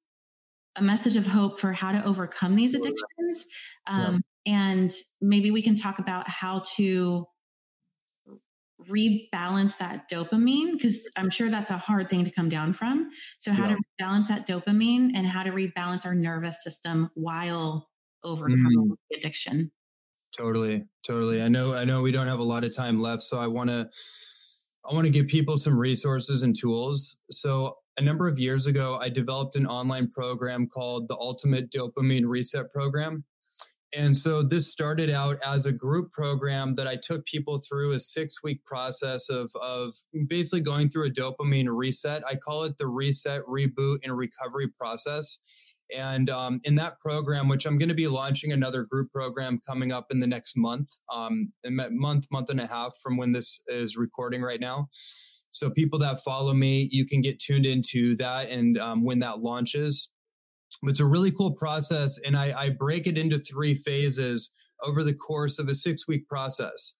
a 0.75 0.81
message 0.81 1.17
of 1.17 1.25
hope 1.25 1.59
for 1.59 1.73
how 1.73 1.91
to 1.91 2.03
overcome 2.05 2.55
these 2.55 2.73
addictions. 2.73 3.47
Um, 3.87 4.23
yeah. 4.45 4.73
And 4.73 4.91
maybe 5.21 5.49
we 5.49 5.61
can 5.61 5.75
talk 5.75 5.97
about 5.97 6.29
how 6.29 6.63
to 6.75 7.25
rebalance 8.89 9.77
that 9.77 10.09
dopamine 10.09 10.73
because 10.73 11.07
I'm 11.17 11.29
sure 11.29 11.49
that's 11.49 11.69
a 11.69 11.77
hard 11.77 12.09
thing 12.09 12.25
to 12.25 12.31
come 12.31 12.49
down 12.49 12.73
from. 12.73 13.09
So, 13.37 13.51
how 13.51 13.69
yeah. 13.69 13.75
to 13.75 13.81
balance 13.99 14.27
that 14.29 14.47
dopamine 14.47 15.11
and 15.15 15.27
how 15.27 15.43
to 15.43 15.51
rebalance 15.51 16.05
our 16.05 16.15
nervous 16.15 16.63
system 16.63 17.09
while 17.15 17.89
overcoming 18.23 18.89
mm. 18.89 18.95
the 19.09 19.17
addiction. 19.17 19.71
Totally, 20.37 20.85
totally. 21.05 21.41
I 21.41 21.47
know, 21.47 21.75
I 21.75 21.85
know 21.85 22.01
we 22.01 22.11
don't 22.11 22.27
have 22.27 22.39
a 22.39 22.43
lot 22.43 22.65
of 22.65 22.75
time 22.75 22.99
left, 22.99 23.21
so 23.21 23.37
I 23.37 23.47
want 23.47 23.69
to, 23.69 23.89
I 24.89 24.93
want 24.93 25.05
to 25.05 25.11
give 25.11 25.27
people 25.27 25.57
some 25.57 25.77
resources 25.77 26.43
and 26.43 26.55
tools. 26.55 27.21
So, 27.31 27.77
a 27.97 28.01
number 28.01 28.27
of 28.27 28.37
years 28.37 28.67
ago, 28.67 28.99
I 29.01 29.07
developed 29.07 29.55
an 29.55 29.65
online 29.65 30.09
program 30.09 30.67
called 30.67 31.07
the 31.07 31.15
Ultimate 31.15 31.71
Dopamine 31.71 32.25
Reset 32.25 32.69
Program. 32.69 33.23
And 33.93 34.17
so 34.17 34.41
this 34.43 34.69
started 34.69 35.09
out 35.09 35.37
as 35.45 35.65
a 35.65 35.71
group 35.71 36.11
program 36.11 36.75
that 36.75 36.87
I 36.87 36.97
took 37.01 37.25
people 37.25 37.59
through 37.59 37.91
a 37.91 37.99
six 37.99 38.43
week 38.43 38.63
process 38.65 39.29
of, 39.29 39.51
of 39.61 39.95
basically 40.27 40.61
going 40.61 40.89
through 40.89 41.07
a 41.07 41.11
dopamine 41.11 41.67
reset. 41.69 42.23
I 42.27 42.35
call 42.35 42.63
it 42.63 42.77
the 42.77 42.87
reset, 42.87 43.41
reboot, 43.43 43.99
and 44.03 44.17
recovery 44.17 44.67
process. 44.67 45.39
And 45.95 46.29
um, 46.29 46.61
in 46.63 46.75
that 46.75 46.99
program, 46.99 47.47
which 47.47 47.65
I'm 47.65 47.77
going 47.77 47.89
to 47.89 47.95
be 47.95 48.07
launching 48.07 48.51
another 48.51 48.83
group 48.83 49.11
program 49.11 49.61
coming 49.67 49.91
up 49.91 50.07
in 50.09 50.19
the 50.19 50.27
next 50.27 50.57
month, 50.57 50.97
um, 51.13 51.53
month, 51.63 52.25
month 52.31 52.49
and 52.49 52.59
a 52.59 52.67
half 52.67 52.97
from 53.01 53.17
when 53.17 53.33
this 53.33 53.61
is 53.67 53.95
recording 53.95 54.41
right 54.41 54.59
now. 54.59 54.89
So 55.51 55.69
people 55.69 55.99
that 55.99 56.21
follow 56.21 56.53
me, 56.53 56.89
you 56.91 57.05
can 57.05 57.21
get 57.21 57.39
tuned 57.39 57.65
into 57.65 58.15
that 58.17 58.49
and 58.49 58.77
um, 58.77 59.05
when 59.05 59.19
that 59.19 59.39
launches. 59.39 60.09
It's 60.87 60.99
a 60.99 61.05
really 61.05 61.31
cool 61.31 61.53
process, 61.53 62.19
and 62.25 62.35
I, 62.35 62.53
I 62.57 62.69
break 62.69 63.07
it 63.07 63.17
into 63.17 63.37
three 63.37 63.75
phases 63.75 64.51
over 64.83 65.03
the 65.03 65.13
course 65.13 65.59
of 65.59 65.67
a 65.67 65.75
six 65.75 66.07
week 66.07 66.27
process. 66.27 66.95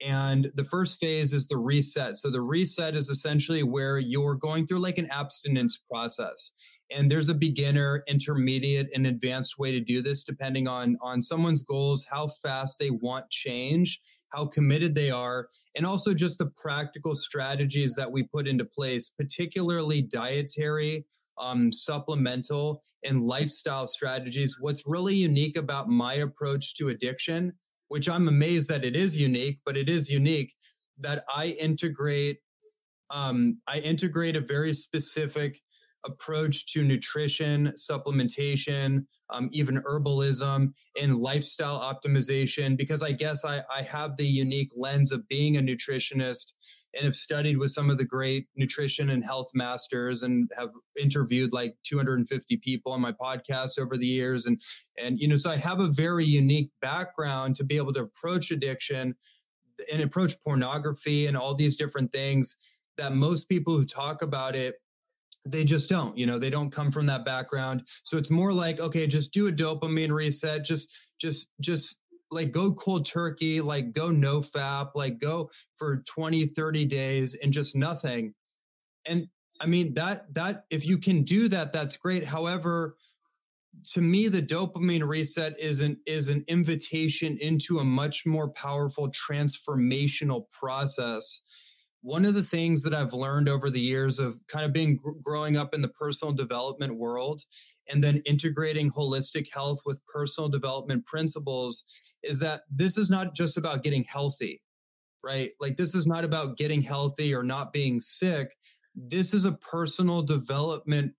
And 0.00 0.50
the 0.54 0.64
first 0.64 1.00
phase 1.00 1.32
is 1.32 1.46
the 1.46 1.56
reset. 1.56 2.16
So 2.16 2.30
the 2.30 2.42
reset 2.42 2.94
is 2.94 3.08
essentially 3.08 3.62
where 3.62 3.98
you're 3.98 4.34
going 4.34 4.66
through 4.66 4.80
like 4.80 4.98
an 4.98 5.08
abstinence 5.10 5.78
process. 5.90 6.50
And 6.90 7.10
there's 7.10 7.28
a 7.28 7.34
beginner, 7.34 8.02
intermediate, 8.06 8.88
and 8.94 9.06
advanced 9.06 9.58
way 9.58 9.72
to 9.72 9.80
do 9.80 10.02
this 10.02 10.22
depending 10.22 10.68
on 10.68 10.96
on 11.00 11.22
someone's 11.22 11.62
goals, 11.62 12.06
how 12.12 12.28
fast 12.28 12.78
they 12.78 12.90
want 12.90 13.30
change, 13.30 14.00
how 14.32 14.46
committed 14.46 14.94
they 14.94 15.10
are, 15.10 15.48
and 15.74 15.86
also 15.86 16.12
just 16.12 16.38
the 16.38 16.50
practical 16.56 17.14
strategies 17.14 17.94
that 17.94 18.12
we 18.12 18.22
put 18.22 18.46
into 18.46 18.64
place, 18.64 19.08
particularly 19.08 20.02
dietary, 20.02 21.06
um, 21.38 21.72
supplemental, 21.72 22.82
and 23.02 23.22
lifestyle 23.22 23.86
strategies. 23.86 24.58
What's 24.60 24.82
really 24.86 25.14
unique 25.14 25.56
about 25.56 25.88
my 25.88 26.14
approach 26.14 26.74
to 26.76 26.88
addiction 26.88 27.54
which 27.94 28.08
I'm 28.08 28.26
amazed 28.26 28.68
that 28.70 28.84
it 28.84 28.96
is 28.96 29.16
unique, 29.16 29.60
but 29.64 29.76
it 29.76 29.88
is 29.88 30.10
unique 30.10 30.52
that 30.98 31.22
I 31.28 31.54
integrate 31.60 32.38
um, 33.10 33.58
I 33.68 33.78
integrate 33.78 34.34
a 34.34 34.40
very 34.40 34.72
specific 34.72 35.60
approach 36.04 36.66
to 36.72 36.82
nutrition, 36.82 37.72
supplementation, 37.88 39.04
um, 39.30 39.48
even 39.52 39.80
herbalism, 39.82 40.72
and 41.00 41.16
lifestyle 41.16 41.78
optimization. 41.78 42.76
Because 42.76 43.00
I 43.00 43.12
guess 43.12 43.44
I, 43.44 43.60
I 43.72 43.82
have 43.82 44.16
the 44.16 44.26
unique 44.26 44.72
lens 44.74 45.12
of 45.12 45.28
being 45.28 45.56
a 45.56 45.60
nutritionist 45.60 46.52
and 46.96 47.04
have 47.04 47.16
studied 47.16 47.58
with 47.58 47.70
some 47.70 47.90
of 47.90 47.98
the 47.98 48.04
great 48.04 48.46
nutrition 48.56 49.10
and 49.10 49.24
health 49.24 49.50
masters 49.54 50.22
and 50.22 50.50
have 50.56 50.70
interviewed 51.00 51.52
like 51.52 51.76
250 51.84 52.56
people 52.58 52.92
on 52.92 53.00
my 53.00 53.12
podcast 53.12 53.78
over 53.78 53.96
the 53.96 54.06
years. 54.06 54.46
And 54.46 54.60
and 54.96 55.18
you 55.18 55.28
know 55.28 55.36
so 55.36 55.50
I 55.50 55.56
have 55.56 55.80
a 55.80 55.88
very 55.88 56.24
unique 56.24 56.70
background 56.80 57.56
to 57.56 57.64
be 57.64 57.76
able 57.76 57.92
to 57.94 58.02
approach 58.02 58.50
addiction 58.50 59.16
and 59.92 60.02
approach 60.02 60.40
pornography 60.40 61.26
and 61.26 61.36
all 61.36 61.54
these 61.54 61.76
different 61.76 62.12
things 62.12 62.56
that 62.96 63.12
most 63.12 63.48
people 63.48 63.76
who 63.76 63.84
talk 63.84 64.22
about 64.22 64.54
it 64.54 64.76
they 65.46 65.64
just 65.64 65.90
don't 65.90 66.16
you 66.16 66.24
know 66.24 66.38
they 66.38 66.50
don't 66.50 66.70
come 66.70 66.90
from 66.90 67.06
that 67.06 67.24
background. 67.24 67.82
So 68.02 68.16
it's 68.16 68.30
more 68.30 68.52
like 68.52 68.80
okay 68.80 69.06
just 69.06 69.32
do 69.32 69.46
a 69.46 69.52
dopamine 69.52 70.12
reset 70.12 70.64
just 70.64 70.90
just 71.20 71.48
just 71.60 72.00
like 72.34 72.52
go 72.52 72.72
cold 72.72 73.06
turkey 73.06 73.60
like 73.60 73.92
go 73.92 74.08
NoFap 74.08 74.90
like 74.94 75.18
go 75.18 75.50
for 75.76 76.02
20 76.06 76.46
30 76.46 76.84
days 76.86 77.34
and 77.34 77.52
just 77.52 77.74
nothing. 77.76 78.34
And 79.08 79.28
i 79.60 79.66
mean 79.66 79.94
that 79.94 80.34
that 80.34 80.64
if 80.70 80.84
you 80.84 80.98
can 80.98 81.22
do 81.22 81.48
that 81.48 81.72
that's 81.72 81.96
great. 81.96 82.24
However 82.24 82.96
to 83.92 84.00
me 84.00 84.28
the 84.28 84.40
dopamine 84.40 85.06
reset 85.06 85.58
is 85.58 85.80
an 85.80 85.98
is 86.06 86.28
an 86.28 86.44
invitation 86.48 87.38
into 87.40 87.78
a 87.78 87.84
much 87.84 88.26
more 88.26 88.48
powerful 88.48 89.10
transformational 89.10 90.50
process. 90.50 91.42
One 92.02 92.26
of 92.26 92.34
the 92.34 92.42
things 92.42 92.82
that 92.82 92.94
I've 92.94 93.14
learned 93.14 93.48
over 93.48 93.70
the 93.70 93.80
years 93.80 94.18
of 94.18 94.38
kind 94.46 94.66
of 94.66 94.74
being 94.74 94.98
growing 95.22 95.56
up 95.56 95.74
in 95.74 95.80
the 95.80 95.88
personal 95.88 96.34
development 96.34 96.96
world 96.96 97.42
and 97.90 98.04
then 98.04 98.22
integrating 98.26 98.90
holistic 98.90 99.46
health 99.52 99.80
with 99.86 100.04
personal 100.06 100.50
development 100.50 101.06
principles 101.06 101.84
is 102.24 102.40
that 102.40 102.62
this 102.70 102.98
is 102.98 103.10
not 103.10 103.34
just 103.34 103.56
about 103.56 103.82
getting 103.82 104.04
healthy, 104.04 104.62
right? 105.24 105.50
Like 105.60 105.76
this 105.76 105.94
is 105.94 106.06
not 106.06 106.24
about 106.24 106.56
getting 106.56 106.82
healthy 106.82 107.34
or 107.34 107.42
not 107.42 107.72
being 107.72 108.00
sick. 108.00 108.56
This 108.94 109.34
is 109.34 109.44
a 109.44 109.52
personal 109.52 110.22
development 110.22 111.14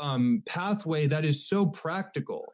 um, 0.00 0.42
pathway 0.46 1.06
that 1.06 1.24
is 1.24 1.46
so 1.46 1.66
practical 1.66 2.46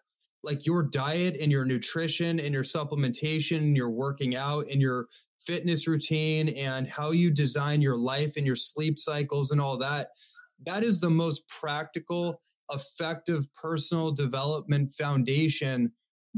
like 0.44 0.64
your 0.66 0.82
diet 0.82 1.36
and 1.40 1.50
your 1.50 1.64
nutrition 1.64 2.38
and 2.38 2.54
your 2.54 2.62
supplementation 2.62 3.58
and 3.58 3.76
your 3.76 3.90
working 3.90 4.36
out 4.36 4.66
and 4.70 4.80
your 4.80 5.06
fitness 5.38 5.86
routine 5.86 6.48
and 6.50 6.88
how 6.88 7.10
you 7.10 7.30
design 7.30 7.82
your 7.82 7.96
life 7.96 8.34
and 8.36 8.46
your 8.46 8.56
sleep 8.56 8.98
cycles 8.98 9.50
and 9.50 9.60
all 9.60 9.78
that 9.78 10.08
that 10.64 10.82
is 10.82 11.00
the 11.00 11.10
most 11.10 11.46
practical 11.48 12.40
effective 12.72 13.52
personal 13.54 14.12
development 14.12 14.92
foundation 14.92 15.92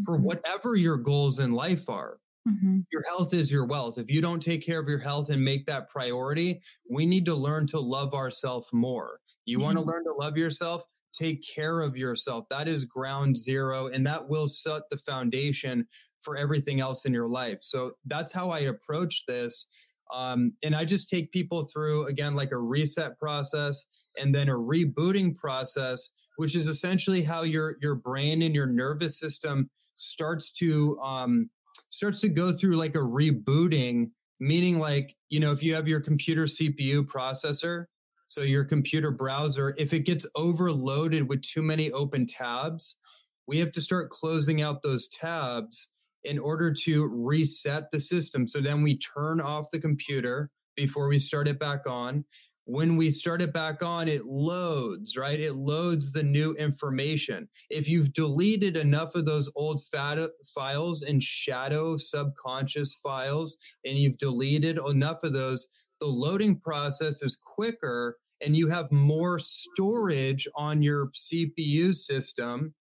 for 0.05 0.17
mm-hmm. 0.17 0.27
whatever 0.27 0.77
your 0.77 0.97
goals 0.97 1.39
in 1.39 1.53
life 1.53 1.89
are 1.89 2.19
mm-hmm. 2.49 2.81
your 2.93 3.03
health 3.09 3.35
is 3.35 3.51
your 3.51 3.67
wealth 3.67 3.99
if 3.99 4.11
you 4.11 4.21
don't 4.21 4.43
take 4.43 4.65
care 4.65 4.81
of 4.81 4.89
your 4.89 4.99
health 4.99 5.31
and 5.31 5.45
make 5.45 5.67
that 5.67 5.89
priority 5.89 6.61
we 6.91 7.07
need 7.07 7.27
to 7.27 7.35
learn 7.35 7.67
to 7.67 7.79
love 7.79 8.15
ourselves 8.15 8.69
more 8.73 9.21
you 9.45 9.59
mm-hmm. 9.59 9.67
want 9.67 9.79
to 9.79 9.85
learn 9.85 10.05
to 10.05 10.13
love 10.19 10.37
yourself 10.37 10.85
take 11.13 11.39
care 11.55 11.81
of 11.81 11.97
yourself. 11.97 12.49
That 12.51 12.69
is 12.69 12.85
ground 12.85 13.37
zero, 13.37 13.87
and 13.87 14.07
that 14.07 14.29
will 14.29 14.49
set 14.49 14.83
the 14.91 14.99
foundation 14.99 15.87
for 16.21 16.37
everything 16.37 16.81
else 16.81 17.05
in 17.05 17.15
your 17.15 17.29
life. 17.29 17.59
So 17.61 17.93
that's 18.05 18.33
how 18.33 18.51
I 18.51 18.61
approach 18.61 19.25
this. 19.27 19.67
Um, 20.13 20.55
and 20.63 20.75
I 20.75 20.85
just 20.85 21.09
take 21.09 21.31
people 21.31 21.65
through 21.65 22.07
again 22.07 22.35
like 22.35 22.51
a 22.51 22.59
reset 22.59 23.19
process 23.19 23.87
and 24.19 24.35
then 24.35 24.49
a 24.49 24.55
rebooting 24.55 25.37
process, 25.37 26.11
which 26.37 26.57
is 26.57 26.67
essentially 26.67 27.23
how 27.23 27.43
your 27.43 27.77
your 27.81 27.95
brain 27.95 28.43
and 28.43 28.55
your 28.55 28.67
nervous 28.67 29.19
system 29.19 29.71
starts 30.01 30.51
to 30.53 30.99
um, 31.01 31.51
starts 31.89 32.21
to 32.21 32.29
go 32.29 32.53
through 32.53 32.77
like 32.77 32.95
a 32.95 32.99
rebooting. 32.99 34.11
Meaning, 34.43 34.79
like 34.79 35.17
you 35.29 35.39
know, 35.39 35.53
if 35.53 35.63
you 35.63 35.75
have 35.75 35.87
your 35.87 36.01
computer 36.01 36.45
CPU 36.45 37.05
processor, 37.05 37.85
so 38.27 38.43
your 38.43 38.65
computer 38.65 39.11
browser, 39.11 39.75
if 39.77 39.93
it 39.93 40.07
gets 40.07 40.25
overloaded 40.35 41.29
with 41.29 41.43
too 41.43 41.63
many 41.63 41.91
open 41.91 42.27
tabs, 42.27 42.99
we 43.47 43.59
have 43.59 43.73
to 43.73 43.81
start 43.81 44.09
closing 44.11 44.63
out 44.63 44.83
those 44.83 45.09
tabs 45.09 45.91
in 46.23 46.39
order 46.39 46.73
to 46.73 47.09
reset 47.09 47.91
the 47.91 48.01
system. 48.01 48.47
So 48.47 48.61
then 48.61 48.83
we 48.83 48.97
turn 48.97 49.41
off 49.41 49.71
the 49.73 49.81
computer 49.81 50.51
before 50.77 51.09
we 51.09 51.19
start 51.19 51.49
it 51.49 51.59
back 51.59 51.81
on. 51.89 52.25
When 52.71 52.97
we 52.97 53.11
start 53.11 53.43
it 53.43 53.53
back 53.53 53.83
on, 53.83 54.07
it 54.07 54.25
loads, 54.25 55.17
right? 55.17 55.41
It 55.41 55.55
loads 55.55 56.13
the 56.13 56.23
new 56.23 56.55
information. 56.55 57.49
If 57.69 57.89
you've 57.89 58.13
deleted 58.13 58.77
enough 58.77 59.17
of 59.17 59.27
those 59.27 59.51
old 59.57 59.83
fat 59.83 60.19
files 60.55 61.03
and 61.03 61.21
shadow 61.21 61.97
subconscious 61.97 62.95
files, 62.95 63.59
and 63.85 63.99
you've 63.99 64.19
deleted 64.19 64.79
enough 64.89 65.25
of 65.25 65.33
those, 65.33 65.69
the 66.01 66.07
loading 66.07 66.61
process 66.61 67.23
is 67.23 67.37
quicker 67.45 68.19
and 68.41 68.57
you 68.57 68.69
have 68.69 68.93
more 68.93 69.41
storage 69.41 70.47
on 70.55 70.81
your 70.81 71.09
CPU 71.09 71.93
system 71.93 72.75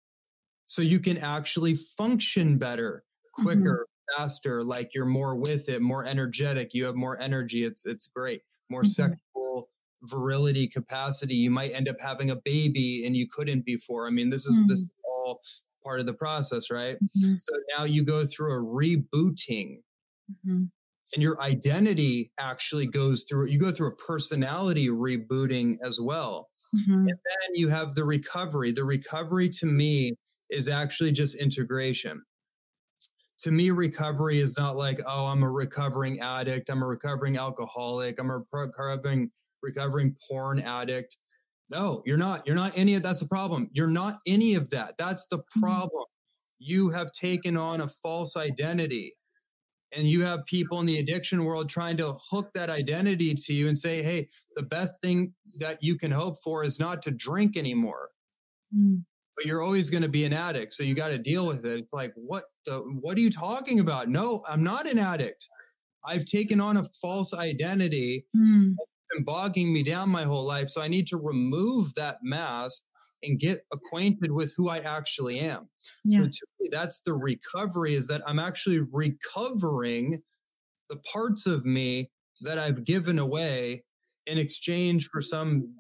so 0.68 0.84
you 0.84 1.00
can 1.00 1.18
actually 1.18 1.74
function 1.74 2.60
better, 2.60 3.04
mm-hmm. 3.40 3.44
quicker, 3.44 3.88
mm-hmm. 3.88 4.22
faster, 4.22 4.64
like 4.64 4.92
you're 4.94 5.06
more 5.06 5.36
with 5.36 5.68
it, 5.68 5.82
more 5.82 6.06
energetic, 6.06 6.76
you 6.76 6.86
have 6.86 6.96
more 6.96 7.20
energy. 7.20 7.66
It's 7.66 7.88
it's 7.88 8.08
great. 8.08 8.44
More 8.70 8.84
mm-hmm. 8.84 9.14
Virility 10.04 10.68
capacity. 10.68 11.36
You 11.36 11.52
might 11.52 11.72
end 11.74 11.90
up 11.90 11.98
having 12.00 12.30
a 12.30 12.36
baby 12.36 13.04
and 13.06 13.16
you 13.16 13.28
couldn't 13.30 13.66
before. 13.66 14.08
I 14.08 14.12
mean, 14.12 14.30
this 14.30 14.46
is 14.46 14.60
mm-hmm. 14.60 14.70
this 14.70 14.80
is 14.82 14.94
all 15.04 15.42
part 15.84 16.00
of 16.00 16.06
the 16.06 16.14
process, 16.14 16.72
right? 16.72 16.96
Mm-hmm. 16.96 17.36
So 17.36 17.56
now 17.78 17.84
you 17.86 18.04
go 18.04 18.26
through 18.26 18.54
a 18.54 18.62
rebooting. 18.62 19.80
Mm-hmm 20.32 20.66
and 21.14 21.24
your 21.24 21.42
identity 21.42 22.32
actually 22.40 22.86
goes 22.86 23.26
through 23.28 23.48
you 23.48 23.60
go 23.60 23.72
through 23.72 23.88
a 23.88 23.96
personality 23.96 24.90
rebooting 24.90 25.78
as 25.84 26.00
well 26.00 26.50
mm-hmm. 26.76 26.94
and 26.94 27.08
then 27.08 27.54
you 27.54 27.70
have 27.70 27.96
the 27.96 28.04
recovery 28.04 28.72
the 28.72 28.84
recovery 28.84 29.50
to 29.50 29.66
me 29.66 30.14
is 30.50 30.68
actually 30.68 31.12
just 31.12 31.36
integration 31.36 32.22
to 33.40 33.52
me 33.52 33.72
recovery 33.72 34.38
is 34.38 34.58
not 34.58 34.76
like 34.76 35.00
oh 35.08 35.28
i'm 35.28 35.44
a 35.44 35.52
recovering 35.52 36.20
addict 36.20 36.70
i'm 36.70 36.84
a 36.84 36.88
recovering 36.88 37.38
alcoholic 37.38 38.20
i'm 38.20 38.30
a 38.30 38.42
recovering 38.52 39.32
recovering 39.62 40.16
porn 40.30 40.60
addict 40.60 41.18
no 41.70 42.02
you're 42.06 42.18
not 42.18 42.46
you're 42.46 42.56
not 42.56 42.72
any 42.76 42.96
of 42.96 43.04
that's 43.04 43.20
the 43.20 43.28
problem 43.28 43.70
you're 43.74 43.88
not 43.88 44.20
any 44.28 44.56
of 44.56 44.70
that 44.70 44.96
that's 44.98 45.26
the 45.28 45.38
mm-hmm. 45.38 45.62
problem 45.62 46.06
you 46.60 46.90
have 46.90 47.12
taken 47.12 47.56
on 47.56 47.82
a 47.82 47.88
false 47.88 48.36
identity 48.36 49.16
and 49.96 50.06
you 50.06 50.24
have 50.24 50.46
people 50.46 50.80
in 50.80 50.86
the 50.86 51.00
addiction 51.00 51.46
world 51.46 51.70
trying 51.70 51.98
to 51.98 52.14
hook 52.30 52.52
that 52.54 52.70
identity 52.70 53.34
to 53.34 53.54
you 53.54 53.68
and 53.68 53.78
say 53.78 54.02
hey 54.02 54.28
the 54.56 54.64
best 54.64 55.02
thing 55.02 55.34
that 55.58 55.78
you 55.82 55.98
can 55.98 56.12
hope 56.12 56.38
for 56.44 56.64
is 56.64 56.80
not 56.80 57.02
to 57.02 57.12
drink 57.12 57.58
anymore 57.58 58.10
mm. 58.76 59.04
but 59.36 59.46
you're 59.46 59.62
always 59.62 59.90
going 59.90 60.04
to 60.04 60.10
be 60.10 60.26
an 60.26 60.34
addict. 60.34 60.74
So 60.74 60.84
you 60.84 60.96
got 60.96 61.10
to 61.10 61.18
deal 61.18 61.48
with 61.48 61.66
it. 61.66 61.80
It's 61.80 61.94
like, 61.94 62.12
what 62.16 62.44
the, 62.66 62.80
what 63.02 63.18
are 63.18 63.22
you 63.22 63.32
talking 63.32 63.80
about? 63.80 64.10
No, 64.10 64.42
I'm 64.50 64.64
not 64.64 64.86
an 64.86 65.00
addict. 65.00 65.48
I've 66.06 66.26
taken 66.26 66.60
on 66.60 66.78
a 66.78 66.84
false 67.02 67.34
identity 67.34 68.26
Mm. 68.36 68.76
Been 69.14 69.24
bogging 69.24 69.74
me 69.74 69.84
down 69.84 70.10
my 70.10 70.24
whole 70.24 70.46
life. 70.46 70.70
So 70.70 70.82
I 70.82 70.88
need 70.88 71.08
to 71.08 71.18
remove 71.18 71.94
that 71.96 72.18
mask 72.22 72.84
and 73.24 73.40
get 73.40 73.62
acquainted 73.74 74.32
with 74.32 74.54
who 74.56 74.70
I 74.70 74.80
actually 74.80 75.40
am. 75.40 75.70
Yeah. 76.06 76.20
So 76.20 76.24
to 76.26 76.46
me, 76.60 76.70
that's 76.72 77.02
the 77.02 77.14
recovery 77.14 77.94
is 77.94 78.08
that 78.08 78.22
I'm 78.26 78.40
actually 78.40 78.80
recovering 78.92 80.22
the 80.90 81.00
parts 81.12 81.46
of 81.46 81.66
me 81.66 82.10
that 82.42 82.58
I've 82.58 82.86
given 82.86 83.20
away 83.20 83.84
in 84.26 84.38
exchange 84.38 85.10
for 85.12 85.22
some 85.22 85.76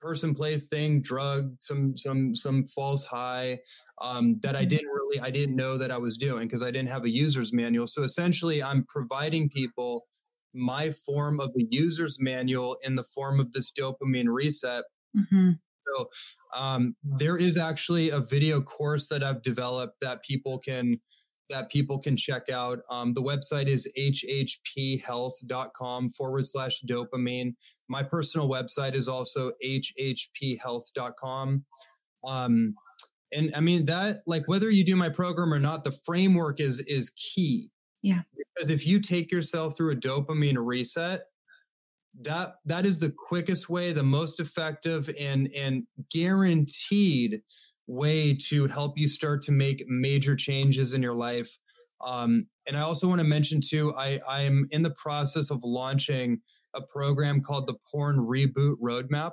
person 0.00 0.34
place 0.34 0.66
thing 0.66 1.02
drug 1.02 1.54
some 1.60 1.96
some 1.96 2.34
some 2.34 2.64
false 2.64 3.04
high 3.04 3.58
um, 4.00 4.38
that 4.42 4.56
i 4.56 4.64
didn't 4.64 4.88
really 4.88 5.20
i 5.20 5.30
didn't 5.30 5.56
know 5.56 5.76
that 5.76 5.90
i 5.90 5.98
was 5.98 6.16
doing 6.16 6.46
because 6.46 6.62
i 6.62 6.70
didn't 6.70 6.88
have 6.88 7.04
a 7.04 7.10
user's 7.10 7.52
manual 7.52 7.86
so 7.86 8.02
essentially 8.02 8.62
i'm 8.62 8.84
providing 8.84 9.48
people 9.50 10.06
my 10.54 10.90
form 10.90 11.40
of 11.40 11.50
a 11.58 11.64
user's 11.70 12.18
manual 12.20 12.76
in 12.84 12.96
the 12.96 13.04
form 13.04 13.40
of 13.40 13.52
this 13.52 13.72
dopamine 13.72 14.28
reset 14.28 14.84
Mhm. 15.16 15.58
so 15.96 16.08
um, 16.56 16.94
there 17.02 17.36
is 17.36 17.56
actually 17.56 18.10
a 18.10 18.20
video 18.20 18.60
course 18.60 19.08
that 19.08 19.24
I've 19.24 19.42
developed 19.42 20.00
that 20.00 20.22
people 20.22 20.58
can 20.58 21.00
that 21.48 21.68
people 21.68 21.98
can 21.98 22.16
check 22.16 22.48
out. 22.48 22.78
Um, 22.90 23.12
the 23.14 23.22
website 23.24 23.66
is 23.66 23.88
hhphealth.com 23.98 26.10
forward 26.10 26.46
slash 26.46 26.80
dopamine. 26.88 27.56
My 27.88 28.04
personal 28.04 28.48
website 28.48 28.94
is 28.94 29.08
also 29.08 29.50
hhphealth.com. 29.64 31.64
Um, 32.24 32.74
and 33.32 33.52
I 33.56 33.60
mean 33.60 33.86
that 33.86 34.18
like 34.26 34.46
whether 34.48 34.70
you 34.70 34.84
do 34.84 34.96
my 34.96 35.08
program 35.08 35.52
or 35.52 35.60
not, 35.60 35.84
the 35.84 35.92
framework 35.92 36.60
is 36.60 36.80
is 36.80 37.10
key. 37.16 37.70
Yeah. 38.02 38.22
Because 38.54 38.70
if 38.70 38.86
you 38.86 39.00
take 39.00 39.32
yourself 39.32 39.76
through 39.76 39.92
a 39.92 39.96
dopamine 39.96 40.56
reset, 40.58 41.20
that 42.22 42.48
that 42.64 42.84
is 42.84 42.98
the 42.98 43.14
quickest 43.16 43.68
way 43.68 43.92
the 43.92 44.02
most 44.02 44.40
effective 44.40 45.08
and 45.18 45.48
and 45.56 45.84
guaranteed 46.12 47.40
way 47.86 48.36
to 48.48 48.66
help 48.66 48.98
you 48.98 49.08
start 49.08 49.42
to 49.42 49.52
make 49.52 49.84
major 49.86 50.34
changes 50.34 50.92
in 50.92 51.02
your 51.02 51.14
life. 51.14 51.56
Um, 52.04 52.48
and 52.66 52.76
i 52.76 52.80
also 52.80 53.08
want 53.08 53.20
to 53.20 53.26
mention 53.26 53.60
too 53.60 53.92
i 53.96 54.18
i 54.28 54.42
am 54.42 54.66
in 54.70 54.82
the 54.82 54.94
process 54.96 55.50
of 55.50 55.60
launching 55.62 56.40
a 56.74 56.80
program 56.80 57.42
called 57.42 57.66
the 57.66 57.74
porn 57.90 58.18
reboot 58.18 58.76
roadmap. 58.82 59.32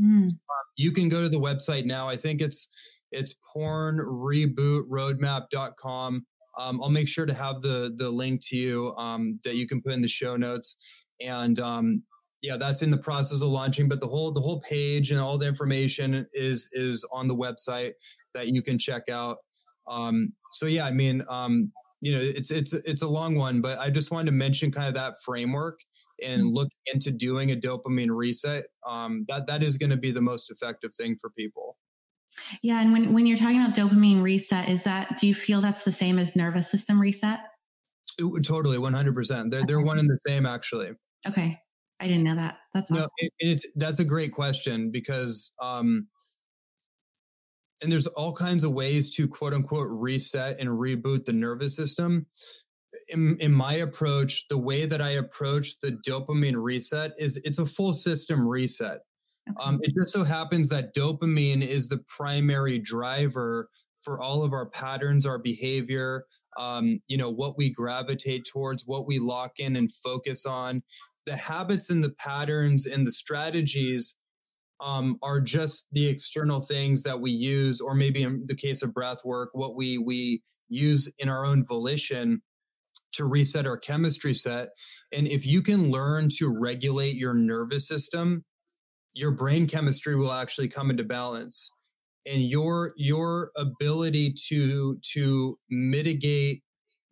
Mm. 0.00 0.28
you 0.76 0.92
can 0.92 1.10
go 1.10 1.22
to 1.22 1.28
the 1.28 1.38
website 1.38 1.84
now. 1.84 2.08
I 2.08 2.16
think 2.16 2.40
it's 2.40 2.66
it's 3.12 3.34
pornrebootroadmap.com 3.54 6.26
um, 6.58 6.80
i'll 6.82 6.90
make 6.90 7.08
sure 7.08 7.26
to 7.26 7.34
have 7.34 7.60
the 7.62 7.92
the 7.96 8.10
link 8.10 8.40
to 8.46 8.56
you 8.56 8.94
um, 8.96 9.38
that 9.44 9.56
you 9.56 9.66
can 9.66 9.80
put 9.82 9.92
in 9.92 10.02
the 10.02 10.08
show 10.08 10.36
notes. 10.36 11.04
And 11.20 11.58
um, 11.58 12.02
yeah 12.42 12.56
that's 12.56 12.80
in 12.82 12.90
the 12.90 12.98
process 12.98 13.42
of 13.42 13.48
launching 13.48 13.88
but 13.88 14.00
the 14.00 14.06
whole 14.06 14.32
the 14.32 14.40
whole 14.40 14.60
page 14.62 15.10
and 15.10 15.20
all 15.20 15.36
the 15.38 15.46
information 15.46 16.26
is 16.32 16.68
is 16.72 17.04
on 17.12 17.28
the 17.28 17.36
website 17.36 17.92
that 18.34 18.48
you 18.48 18.62
can 18.62 18.78
check 18.78 19.08
out. 19.10 19.38
Um, 19.86 20.32
so 20.48 20.66
yeah 20.66 20.86
i 20.86 20.90
mean 20.92 21.22
um, 21.28 21.72
you 22.00 22.12
know 22.12 22.20
it's 22.22 22.50
it's 22.50 22.72
it's 22.72 23.02
a 23.02 23.08
long 23.08 23.36
one 23.36 23.60
but 23.60 23.78
i 23.78 23.90
just 23.90 24.10
wanted 24.10 24.26
to 24.26 24.32
mention 24.32 24.70
kind 24.72 24.88
of 24.88 24.94
that 24.94 25.14
framework 25.24 25.80
and 26.24 26.42
Mhm. 26.42 26.54
look 26.54 26.68
into 26.92 27.10
doing 27.10 27.50
a 27.50 27.56
dopamine 27.56 28.08
reset. 28.10 28.64
Um, 28.86 29.24
that 29.28 29.46
that 29.48 29.62
is 29.62 29.76
going 29.78 29.90
to 29.90 29.96
be 29.98 30.10
the 30.10 30.20
most 30.22 30.50
effective 30.50 30.94
thing 30.94 31.16
for 31.20 31.30
people 31.30 31.76
Yeah. 32.62 32.80
And 32.80 32.92
when, 32.92 33.12
when 33.12 33.26
you're 33.26 33.36
talking 33.36 33.62
about 33.62 33.74
dopamine 33.74 34.22
reset, 34.22 34.68
is 34.68 34.84
that, 34.84 35.18
do 35.18 35.26
you 35.26 35.34
feel 35.34 35.60
that's 35.60 35.84
the 35.84 35.92
same 35.92 36.18
as 36.18 36.34
nervous 36.36 36.70
system 36.70 37.00
reset? 37.00 37.40
Ooh, 38.20 38.38
totally 38.40 38.76
100% 38.76 39.50
they're, 39.50 39.62
they're 39.64 39.80
one 39.80 39.98
and 39.98 40.08
the 40.08 40.18
same 40.26 40.44
actually 40.46 40.90
Okay. 41.26 41.58
I 42.00 42.06
didn't 42.06 42.24
know 42.24 42.34
that. 42.34 42.58
That's 42.74 42.90
awesome. 42.90 43.02
no 43.02 43.08
it, 43.18 43.32
it's 43.38 43.66
that's 43.76 43.98
a 43.98 44.04
great 44.04 44.32
question 44.32 44.90
because 44.90 45.52
um 45.60 46.08
and 47.82 47.90
there's 47.90 48.06
all 48.08 48.32
kinds 48.32 48.64
of 48.64 48.72
ways 48.72 49.10
to 49.16 49.28
quote 49.28 49.54
unquote 49.54 49.88
reset 49.90 50.58
and 50.60 50.68
reboot 50.68 51.24
the 51.24 51.32
nervous 51.32 51.76
system 51.76 52.26
in, 53.10 53.36
in 53.40 53.52
my 53.52 53.74
approach 53.74 54.46
the 54.48 54.58
way 54.58 54.84
that 54.86 55.00
i 55.00 55.10
approach 55.10 55.78
the 55.80 55.92
dopamine 56.06 56.56
reset 56.56 57.12
is 57.18 57.36
it's 57.38 57.58
a 57.58 57.66
full 57.66 57.92
system 57.92 58.46
reset 58.46 58.98
Okay. 58.98 59.09
Um, 59.64 59.80
it 59.82 59.94
just 59.98 60.12
so 60.12 60.24
happens 60.24 60.68
that 60.68 60.94
dopamine 60.94 61.62
is 61.62 61.88
the 61.88 62.02
primary 62.06 62.78
driver 62.78 63.68
for 64.02 64.20
all 64.20 64.42
of 64.42 64.52
our 64.52 64.68
patterns, 64.68 65.26
our 65.26 65.38
behavior, 65.38 66.24
um, 66.58 67.00
you 67.08 67.16
know, 67.16 67.30
what 67.30 67.56
we 67.56 67.70
gravitate 67.70 68.46
towards, 68.50 68.84
what 68.86 69.06
we 69.06 69.18
lock 69.18 69.58
in 69.58 69.76
and 69.76 69.92
focus 69.92 70.46
on. 70.46 70.82
The 71.26 71.36
habits 71.36 71.90
and 71.90 72.02
the 72.02 72.10
patterns 72.12 72.86
and 72.86 73.06
the 73.06 73.12
strategies 73.12 74.16
um, 74.80 75.18
are 75.22 75.40
just 75.40 75.86
the 75.92 76.08
external 76.08 76.60
things 76.60 77.02
that 77.02 77.20
we 77.20 77.30
use, 77.30 77.80
or 77.80 77.94
maybe 77.94 78.22
in 78.22 78.44
the 78.46 78.54
case 78.54 78.82
of 78.82 78.94
breath 78.94 79.24
work, 79.24 79.50
what 79.52 79.76
we 79.76 79.98
we 79.98 80.42
use 80.68 81.10
in 81.18 81.28
our 81.28 81.44
own 81.44 81.64
volition 81.66 82.40
to 83.12 83.24
reset 83.24 83.66
our 83.66 83.76
chemistry 83.76 84.32
set. 84.32 84.68
And 85.12 85.26
if 85.26 85.46
you 85.46 85.62
can 85.62 85.90
learn 85.90 86.28
to 86.38 86.48
regulate 86.48 87.16
your 87.16 87.34
nervous 87.34 87.86
system, 87.86 88.44
your 89.14 89.32
brain 89.32 89.66
chemistry 89.66 90.16
will 90.16 90.32
actually 90.32 90.68
come 90.68 90.90
into 90.90 91.04
balance. 91.04 91.70
And 92.26 92.42
your 92.42 92.92
your 92.96 93.50
ability 93.56 94.34
to 94.48 94.98
to 95.14 95.58
mitigate 95.70 96.62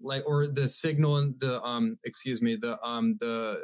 like 0.02 0.22
or 0.26 0.46
the 0.46 0.68
signal 0.68 1.16
and 1.16 1.34
the 1.40 1.62
um 1.62 1.98
excuse 2.04 2.42
me 2.42 2.56
the 2.56 2.78
um 2.84 3.16
the 3.18 3.58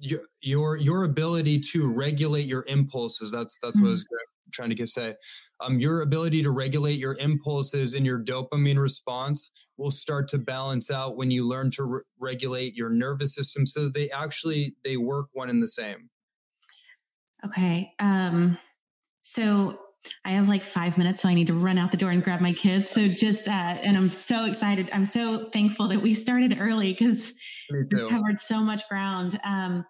your 0.00 0.20
your 0.42 0.76
your 0.76 1.04
ability 1.04 1.60
to 1.72 1.92
regulate 1.92 2.46
your 2.46 2.64
impulses 2.68 3.30
that's 3.30 3.58
that's 3.62 3.80
what 3.80 3.88
I 3.88 3.90
was 3.90 4.06
trying 4.52 4.70
to 4.70 4.74
get 4.74 4.88
say. 4.88 5.14
Um 5.60 5.78
your 5.78 6.02
ability 6.02 6.42
to 6.42 6.50
regulate 6.50 6.98
your 6.98 7.16
impulses 7.18 7.94
and 7.94 8.04
your 8.04 8.18
dopamine 8.18 8.80
response 8.80 9.52
will 9.76 9.92
start 9.92 10.26
to 10.30 10.38
balance 10.38 10.90
out 10.90 11.16
when 11.16 11.30
you 11.30 11.46
learn 11.46 11.70
to 11.72 11.84
re- 11.84 12.00
regulate 12.18 12.74
your 12.74 12.90
nervous 12.90 13.36
system 13.36 13.66
so 13.66 13.88
they 13.88 14.10
actually 14.10 14.74
they 14.82 14.96
work 14.96 15.28
one 15.32 15.48
and 15.48 15.62
the 15.62 15.68
same 15.68 16.10
Okay. 17.44 17.92
Um, 17.98 18.58
so 19.20 19.78
I 20.24 20.30
have 20.30 20.48
like 20.48 20.62
five 20.62 20.96
minutes, 20.96 21.20
so 21.20 21.28
I 21.28 21.34
need 21.34 21.48
to 21.48 21.54
run 21.54 21.78
out 21.78 21.90
the 21.90 21.96
door 21.96 22.10
and 22.10 22.22
grab 22.22 22.40
my 22.40 22.52
kids. 22.52 22.90
So 22.90 23.08
just 23.08 23.46
uh, 23.48 23.50
and 23.50 23.96
I'm 23.96 24.10
so 24.10 24.46
excited. 24.46 24.88
I'm 24.92 25.06
so 25.06 25.48
thankful 25.50 25.88
that 25.88 26.00
we 26.00 26.14
started 26.14 26.56
early 26.58 26.92
because 26.92 27.34
we 27.70 28.08
covered 28.08 28.40
so 28.40 28.62
much 28.62 28.88
ground. 28.88 29.38
Um, 29.44 29.84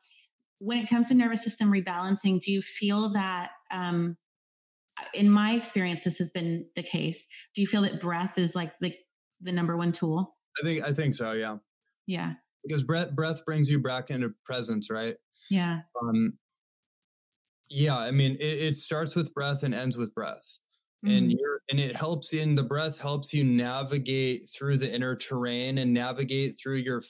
when 0.58 0.78
it 0.78 0.88
comes 0.88 1.08
to 1.08 1.14
nervous 1.14 1.44
system 1.44 1.72
rebalancing, 1.72 2.40
do 2.40 2.52
you 2.52 2.60
feel 2.60 3.10
that? 3.10 3.50
Um, 3.70 4.16
in 5.14 5.30
my 5.30 5.52
experience, 5.52 6.04
this 6.04 6.18
has 6.18 6.30
been 6.30 6.66
the 6.76 6.82
case. 6.82 7.26
Do 7.54 7.60
you 7.60 7.66
feel 7.66 7.82
that 7.82 8.00
breath 8.00 8.36
is 8.36 8.54
like 8.54 8.72
the 8.80 8.94
the 9.40 9.52
number 9.52 9.76
one 9.76 9.92
tool? 9.92 10.36
I 10.60 10.64
think 10.64 10.82
I 10.82 10.92
think 10.92 11.14
so, 11.14 11.32
yeah. 11.32 11.58
Yeah. 12.06 12.34
Because 12.64 12.82
breath 12.82 13.12
breath 13.12 13.44
brings 13.46 13.70
you 13.70 13.80
back 13.80 14.10
into 14.10 14.34
presence, 14.44 14.90
right? 14.90 15.16
Yeah. 15.50 15.80
Um 16.02 16.38
yeah, 17.70 17.98
I 17.98 18.10
mean 18.10 18.32
it, 18.36 18.42
it 18.42 18.76
starts 18.76 19.14
with 19.14 19.34
breath 19.34 19.62
and 19.62 19.74
ends 19.74 19.96
with 19.96 20.14
breath. 20.14 20.58
And 21.06 21.32
Mhm. 21.32 21.38
you're 21.38 21.60
and 21.70 21.80
it 21.80 21.96
helps 21.96 22.32
in 22.32 22.56
the 22.56 22.64
breath 22.64 23.00
helps 23.00 23.32
you 23.34 23.44
navigate 23.44 24.48
through 24.48 24.76
the 24.78 24.92
inner 24.92 25.16
terrain 25.16 25.78
and 25.78 25.92
navigate 25.94 26.56
through 26.58 26.76
your 26.76 27.02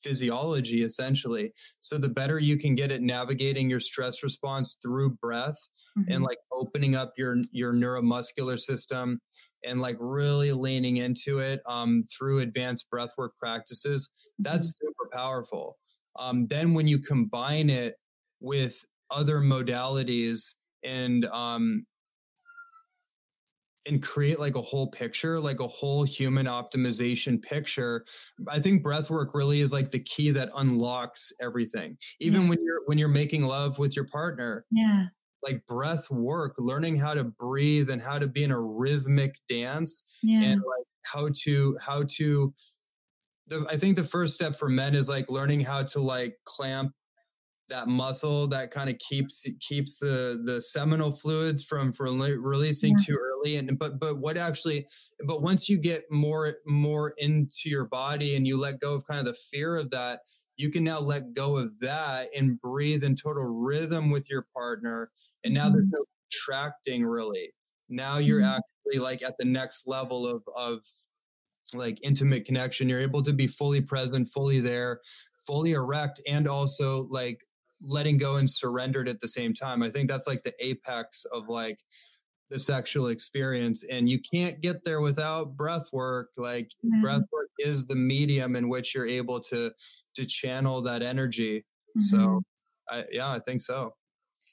physiology 0.00 0.82
essentially. 0.82 1.52
So 1.80 1.96
the 1.98 2.08
better 2.08 2.38
you 2.38 2.58
can 2.58 2.74
get 2.74 2.90
at 2.92 3.02
navigating 3.02 3.70
your 3.70 3.80
stress 3.80 4.22
response 4.22 4.76
through 4.82 5.10
breath, 5.16 5.68
Mhm. 5.96 6.12
and 6.12 6.22
like 6.24 6.38
opening 6.52 6.94
up 6.96 7.12
your 7.16 7.36
your 7.52 7.72
neuromuscular 7.72 8.58
system 8.58 9.20
and 9.64 9.80
like 9.80 9.96
really 10.00 10.52
leaning 10.52 10.96
into 10.96 11.38
it 11.38 11.60
um, 11.66 12.02
through 12.02 12.40
advanced 12.40 12.86
breathwork 12.92 13.30
practices 13.38 14.10
that's 14.42 14.74
super 14.80 15.08
powerful 15.12 15.78
um, 16.18 16.46
then 16.48 16.74
when 16.74 16.88
you 16.88 16.98
combine 16.98 17.70
it 17.70 17.94
with 18.40 18.84
other 19.14 19.40
modalities 19.40 20.54
and 20.84 21.24
um, 21.26 21.86
and 23.86 24.02
create 24.02 24.38
like 24.38 24.54
a 24.54 24.60
whole 24.62 24.88
picture 24.90 25.40
like 25.40 25.58
a 25.60 25.66
whole 25.66 26.04
human 26.04 26.46
optimization 26.46 27.42
picture 27.42 28.04
i 28.48 28.58
think 28.60 28.84
breathwork 28.84 29.34
really 29.34 29.58
is 29.60 29.72
like 29.72 29.90
the 29.90 29.98
key 29.98 30.30
that 30.30 30.48
unlocks 30.56 31.32
everything 31.40 31.96
even 32.20 32.42
Yeah. 32.42 32.48
when 32.50 32.58
you're 32.64 32.80
when 32.86 32.98
you're 32.98 33.08
making 33.08 33.42
love 33.44 33.78
with 33.78 33.96
your 33.96 34.06
partner 34.06 34.64
yeah. 34.70 35.06
like 35.42 35.64
breath 35.66 36.10
work, 36.10 36.54
learning 36.58 36.96
how 36.96 37.14
to 37.14 37.24
breathe 37.24 37.90
and 37.90 38.00
how 38.02 38.18
to 38.18 38.28
be 38.28 38.44
in 38.44 38.50
a 38.52 38.60
rhythmic 38.60 39.36
dance 39.48 40.02
Yeah. 40.22 40.42
and 40.44 40.60
like 40.60 40.86
how 41.12 41.30
to 41.44 41.76
how 41.84 42.04
to 42.18 42.54
the 43.48 43.66
I 43.70 43.76
think 43.76 43.96
the 43.96 44.04
first 44.04 44.34
step 44.34 44.54
for 44.54 44.68
men 44.68 44.94
is 44.94 45.08
like 45.08 45.28
learning 45.30 45.60
how 45.60 45.82
to 45.82 46.00
like 46.00 46.36
clamp 46.44 46.92
that 47.72 47.88
muscle 47.88 48.46
that 48.46 48.70
kind 48.70 48.90
of 48.90 48.98
keeps 48.98 49.46
keeps 49.60 49.98
the 49.98 50.40
the 50.44 50.60
seminal 50.60 51.10
fluids 51.10 51.64
from 51.64 51.92
from 51.92 52.20
releasing 52.20 52.90
yeah. 52.98 53.04
too 53.06 53.18
early 53.18 53.56
and 53.56 53.78
but 53.78 53.98
but 53.98 54.18
what 54.18 54.36
actually 54.36 54.86
but 55.26 55.42
once 55.42 55.68
you 55.68 55.78
get 55.78 56.04
more 56.10 56.54
more 56.66 57.14
into 57.16 57.66
your 57.70 57.86
body 57.86 58.36
and 58.36 58.46
you 58.46 58.60
let 58.60 58.78
go 58.78 58.94
of 58.94 59.04
kind 59.06 59.20
of 59.20 59.26
the 59.26 59.36
fear 59.50 59.76
of 59.76 59.90
that 59.90 60.20
you 60.56 60.70
can 60.70 60.84
now 60.84 61.00
let 61.00 61.32
go 61.32 61.56
of 61.56 61.80
that 61.80 62.26
and 62.36 62.60
breathe 62.60 63.02
in 63.02 63.16
total 63.16 63.58
rhythm 63.58 64.10
with 64.10 64.30
your 64.30 64.46
partner 64.54 65.10
and 65.42 65.54
now 65.54 65.64
mm-hmm. 65.64 65.76
there's 65.76 65.88
no 65.90 66.04
contracting 66.30 67.06
really 67.06 67.52
now 67.88 68.18
you're 68.18 68.42
mm-hmm. 68.42 68.58
actually 68.86 69.02
like 69.02 69.22
at 69.22 69.34
the 69.38 69.46
next 69.46 69.86
level 69.86 70.26
of 70.26 70.42
of 70.54 70.80
like 71.74 71.98
intimate 72.02 72.44
connection 72.44 72.86
you're 72.86 73.00
able 73.00 73.22
to 73.22 73.32
be 73.32 73.46
fully 73.46 73.80
present 73.80 74.28
fully 74.28 74.60
there 74.60 75.00
fully 75.38 75.72
erect 75.72 76.20
and 76.28 76.46
also 76.46 77.06
like 77.10 77.40
letting 77.82 78.18
go 78.18 78.36
and 78.36 78.50
surrendered 78.50 79.08
at 79.08 79.20
the 79.20 79.28
same 79.28 79.54
time. 79.54 79.82
I 79.82 79.90
think 79.90 80.08
that's 80.08 80.26
like 80.26 80.42
the 80.42 80.54
apex 80.60 81.24
of 81.32 81.48
like 81.48 81.78
the 82.50 82.58
sexual 82.58 83.08
experience. 83.08 83.84
And 83.90 84.08
you 84.08 84.18
can't 84.20 84.60
get 84.60 84.84
there 84.84 85.00
without 85.00 85.56
breath 85.56 85.88
work. 85.92 86.30
Like 86.36 86.70
yeah. 86.82 87.00
breath 87.00 87.22
work 87.32 87.48
is 87.58 87.86
the 87.86 87.96
medium 87.96 88.56
in 88.56 88.68
which 88.68 88.94
you're 88.94 89.06
able 89.06 89.40
to 89.40 89.72
to 90.16 90.26
channel 90.26 90.82
that 90.82 91.02
energy. 91.02 91.64
Mm-hmm. 91.98 92.00
So 92.00 92.42
I, 92.90 93.04
yeah, 93.10 93.32
I 93.32 93.38
think 93.38 93.62
so. 93.62 93.94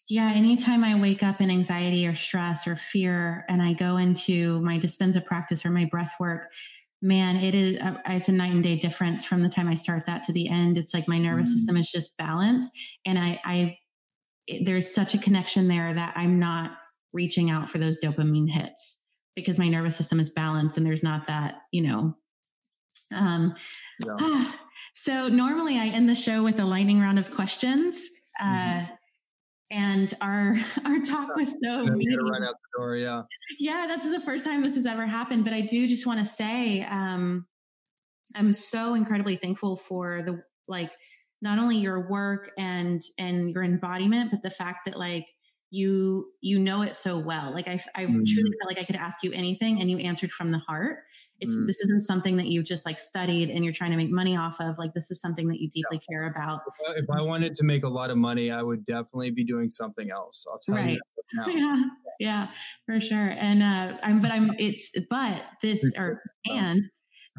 Yeah, 0.07 0.31
anytime 0.33 0.83
I 0.83 0.99
wake 0.99 1.21
up 1.21 1.41
in 1.41 1.51
anxiety 1.51 2.07
or 2.07 2.15
stress 2.15 2.67
or 2.67 2.75
fear 2.75 3.45
and 3.47 3.61
I 3.61 3.73
go 3.73 3.97
into 3.97 4.59
my 4.61 4.79
Dispenza 4.79 5.23
practice 5.23 5.65
or 5.65 5.69
my 5.69 5.85
breath 5.85 6.15
work, 6.19 6.51
man, 7.01 7.37
it 7.37 7.55
is, 7.55 7.79
uh, 7.79 7.95
it's 8.07 8.29
a 8.29 8.31
night 8.31 8.51
and 8.51 8.63
day 8.63 8.75
difference 8.75 9.25
from 9.25 9.41
the 9.41 9.49
time 9.49 9.67
I 9.67 9.75
start 9.75 10.05
that 10.05 10.23
to 10.23 10.33
the 10.33 10.49
end. 10.49 10.77
It's 10.77 10.93
like 10.93 11.07
my 11.07 11.17
nervous 11.17 11.49
mm. 11.49 11.53
system 11.53 11.77
is 11.77 11.91
just 11.91 12.17
balanced. 12.17 12.71
And 13.05 13.17
I, 13.17 13.39
I, 13.45 13.77
it, 14.47 14.65
there's 14.65 14.93
such 14.93 15.13
a 15.13 15.19
connection 15.19 15.67
there 15.67 15.93
that 15.93 16.13
I'm 16.15 16.39
not 16.39 16.71
reaching 17.13 17.49
out 17.49 17.69
for 17.69 17.77
those 17.77 17.99
dopamine 17.99 18.49
hits 18.49 19.01
because 19.35 19.57
my 19.57 19.69
nervous 19.69 19.95
system 19.95 20.19
is 20.19 20.29
balanced 20.29 20.77
and 20.77 20.85
there's 20.85 21.03
not 21.03 21.27
that, 21.27 21.61
you 21.71 21.81
know, 21.81 22.15
um, 23.15 23.55
yeah. 24.05 24.51
so 24.93 25.27
normally 25.29 25.77
I 25.77 25.87
end 25.87 26.09
the 26.09 26.15
show 26.15 26.43
with 26.43 26.59
a 26.59 26.65
lightning 26.65 26.99
round 26.99 27.17
of 27.19 27.31
questions. 27.31 28.07
Uh, 28.39 28.45
mm-hmm 28.45 28.93
and 29.71 30.13
our 30.21 30.55
our 30.85 30.99
talk 30.99 31.35
was 31.35 31.51
so 31.63 31.83
yeah, 31.83 32.17
out 32.21 32.55
the 32.55 32.79
door 32.79 32.95
yeah. 32.95 33.21
Yeah 33.59 33.85
that's 33.87 34.09
the 34.09 34.21
first 34.21 34.45
time 34.45 34.63
this 34.63 34.75
has 34.75 34.85
ever 34.85 35.05
happened 35.05 35.43
but 35.43 35.53
i 35.53 35.61
do 35.61 35.87
just 35.87 36.07
want 36.07 36.19
to 36.19 36.25
say 36.25 36.83
um 36.83 37.45
i'm 38.35 38.53
so 38.53 38.93
incredibly 38.93 39.35
thankful 39.35 39.75
for 39.75 40.23
the 40.25 40.41
like 40.67 40.91
not 41.41 41.59
only 41.59 41.77
your 41.77 42.09
work 42.09 42.51
and 42.57 43.01
and 43.17 43.51
your 43.51 43.63
embodiment 43.63 44.31
but 44.31 44.43
the 44.43 44.49
fact 44.49 44.79
that 44.85 44.97
like 44.97 45.25
you 45.71 46.31
you 46.41 46.57
know 46.57 46.81
it 46.81 46.95
so 46.95 47.17
well 47.17 47.53
like 47.53 47.67
i, 47.67 47.79
I 47.95 48.05
mm. 48.05 48.25
truly 48.25 48.51
felt 48.59 48.67
like 48.67 48.79
i 48.79 48.83
could 48.83 48.95
ask 48.95 49.23
you 49.23 49.31
anything 49.33 49.79
and 49.79 49.89
you 49.89 49.99
answered 49.99 50.31
from 50.31 50.51
the 50.51 50.57
heart 50.57 50.99
it's 51.39 51.55
mm. 51.55 51.67
this 51.67 51.79
isn't 51.81 52.01
something 52.01 52.37
that 52.37 52.47
you've 52.47 52.65
just 52.65 52.87
like 52.87 52.97
studied 52.97 53.49
and 53.51 53.63
you're 53.63 53.73
trying 53.73 53.91
to 53.91 53.97
make 53.97 54.09
money 54.09 54.35
off 54.35 54.59
of 54.59 54.79
like 54.79 54.93
this 54.93 55.11
is 55.11 55.21
something 55.21 55.47
that 55.49 55.59
you 55.59 55.69
deeply 55.69 55.99
yeah. 56.09 56.15
care 56.15 56.27
about 56.27 56.61
if 56.95 57.05
I, 57.09 57.21
wanted 57.21 57.53
to 57.55 57.63
make 57.63 57.85
a 57.85 57.89
lot 57.89 58.09
of 58.09 58.17
money 58.17 58.49
i 58.49 58.63
would 58.63 58.83
definitely 58.83 59.29
be 59.29 59.43
doing 59.43 59.69
something 59.69 60.09
else 60.09 60.45
i'll 60.51 60.59
tell 60.59 60.75
right. 60.75 60.97
you 60.97 60.99
yeah 61.55 61.83
yeah 62.19 62.47
for 62.87 62.99
sure 62.99 63.35
and 63.37 63.61
uh 63.61 63.95
i'm 64.03 64.21
but 64.21 64.31
i'm 64.31 64.49
it's 64.57 64.91
but 65.09 65.45
this 65.61 65.85
or 65.95 66.23
and 66.49 66.81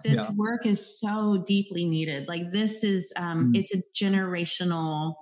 this 0.05 0.17
yeah. 0.17 0.31
work 0.37 0.67
is 0.67 1.01
so 1.01 1.43
deeply 1.45 1.85
needed 1.85 2.29
like 2.29 2.43
this 2.53 2.85
is 2.85 3.13
um 3.17 3.53
mm. 3.53 3.59
it's 3.59 3.75
a 3.75 3.83
generational 3.93 5.15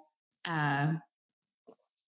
uh 0.44 0.92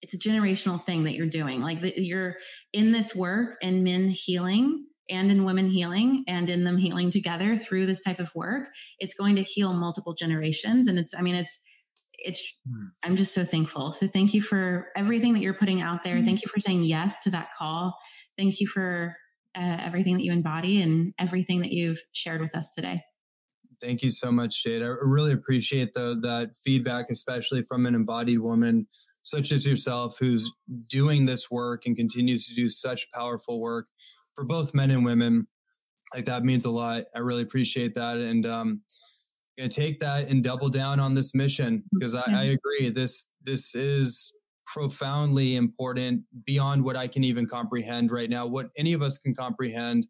it's 0.02 0.14
a 0.14 0.18
generational 0.18 0.80
thing 0.80 1.04
that 1.04 1.14
you're 1.14 1.26
doing. 1.26 1.60
Like 1.60 1.80
the, 1.80 1.92
you're 1.96 2.36
in 2.72 2.92
this 2.92 3.14
work 3.14 3.56
and 3.62 3.84
men 3.84 4.08
healing 4.08 4.86
and 5.10 5.30
in 5.30 5.44
women 5.44 5.68
healing 5.68 6.24
and 6.26 6.48
in 6.48 6.64
them 6.64 6.76
healing 6.76 7.10
together 7.10 7.56
through 7.56 7.86
this 7.86 8.02
type 8.02 8.18
of 8.18 8.34
work. 8.34 8.68
It's 8.98 9.14
going 9.14 9.36
to 9.36 9.42
heal 9.42 9.72
multiple 9.72 10.14
generations. 10.14 10.86
And 10.86 10.98
it's, 10.98 11.14
I 11.14 11.22
mean, 11.22 11.34
it's, 11.34 11.60
it's, 12.18 12.42
hmm. 12.68 12.86
I'm 13.04 13.16
just 13.16 13.34
so 13.34 13.44
thankful. 13.44 13.92
So 13.92 14.06
thank 14.06 14.34
you 14.34 14.42
for 14.42 14.88
everything 14.96 15.34
that 15.34 15.40
you're 15.40 15.54
putting 15.54 15.82
out 15.82 16.02
there. 16.02 16.16
Mm-hmm. 16.16 16.24
Thank 16.24 16.42
you 16.42 16.48
for 16.48 16.60
saying 16.60 16.84
yes 16.84 17.22
to 17.24 17.30
that 17.30 17.48
call. 17.58 17.96
Thank 18.38 18.60
you 18.60 18.66
for 18.66 19.16
uh, 19.56 19.78
everything 19.80 20.14
that 20.14 20.22
you 20.22 20.32
embody 20.32 20.80
and 20.80 21.12
everything 21.18 21.60
that 21.60 21.72
you've 21.72 22.00
shared 22.12 22.40
with 22.40 22.54
us 22.54 22.72
today. 22.74 23.02
Thank 23.80 24.02
you 24.02 24.10
so 24.10 24.30
much, 24.30 24.62
Jade. 24.62 24.82
I 24.82 24.86
really 25.00 25.32
appreciate 25.32 25.94
the 25.94 26.18
that 26.22 26.56
feedback, 26.56 27.06
especially 27.10 27.62
from 27.62 27.86
an 27.86 27.94
embodied 27.94 28.40
woman 28.40 28.86
such 29.22 29.52
as 29.52 29.66
yourself, 29.66 30.18
who's 30.18 30.52
doing 30.86 31.26
this 31.26 31.50
work 31.50 31.86
and 31.86 31.96
continues 31.96 32.46
to 32.46 32.54
do 32.54 32.68
such 32.68 33.10
powerful 33.12 33.60
work 33.60 33.86
for 34.34 34.44
both 34.44 34.74
men 34.74 34.90
and 34.90 35.04
women. 35.04 35.46
Like 36.14 36.26
that 36.26 36.42
means 36.42 36.64
a 36.64 36.70
lot. 36.70 37.04
I 37.14 37.20
really 37.20 37.42
appreciate 37.42 37.94
that, 37.94 38.16
and 38.16 38.44
um, 38.44 38.82
gonna 39.56 39.68
take 39.68 40.00
that 40.00 40.28
and 40.28 40.42
double 40.42 40.68
down 40.68 41.00
on 41.00 41.14
this 41.14 41.34
mission 41.34 41.84
because 41.92 42.14
I, 42.14 42.24
I 42.28 42.44
agree. 42.44 42.90
This 42.90 43.26
this 43.42 43.74
is 43.74 44.32
profoundly 44.66 45.56
important 45.56 46.22
beyond 46.44 46.84
what 46.84 46.96
I 46.96 47.06
can 47.06 47.24
even 47.24 47.46
comprehend 47.46 48.10
right 48.10 48.30
now. 48.30 48.46
What 48.46 48.70
any 48.76 48.92
of 48.92 49.02
us 49.02 49.18
can 49.18 49.34
comprehend 49.34 50.06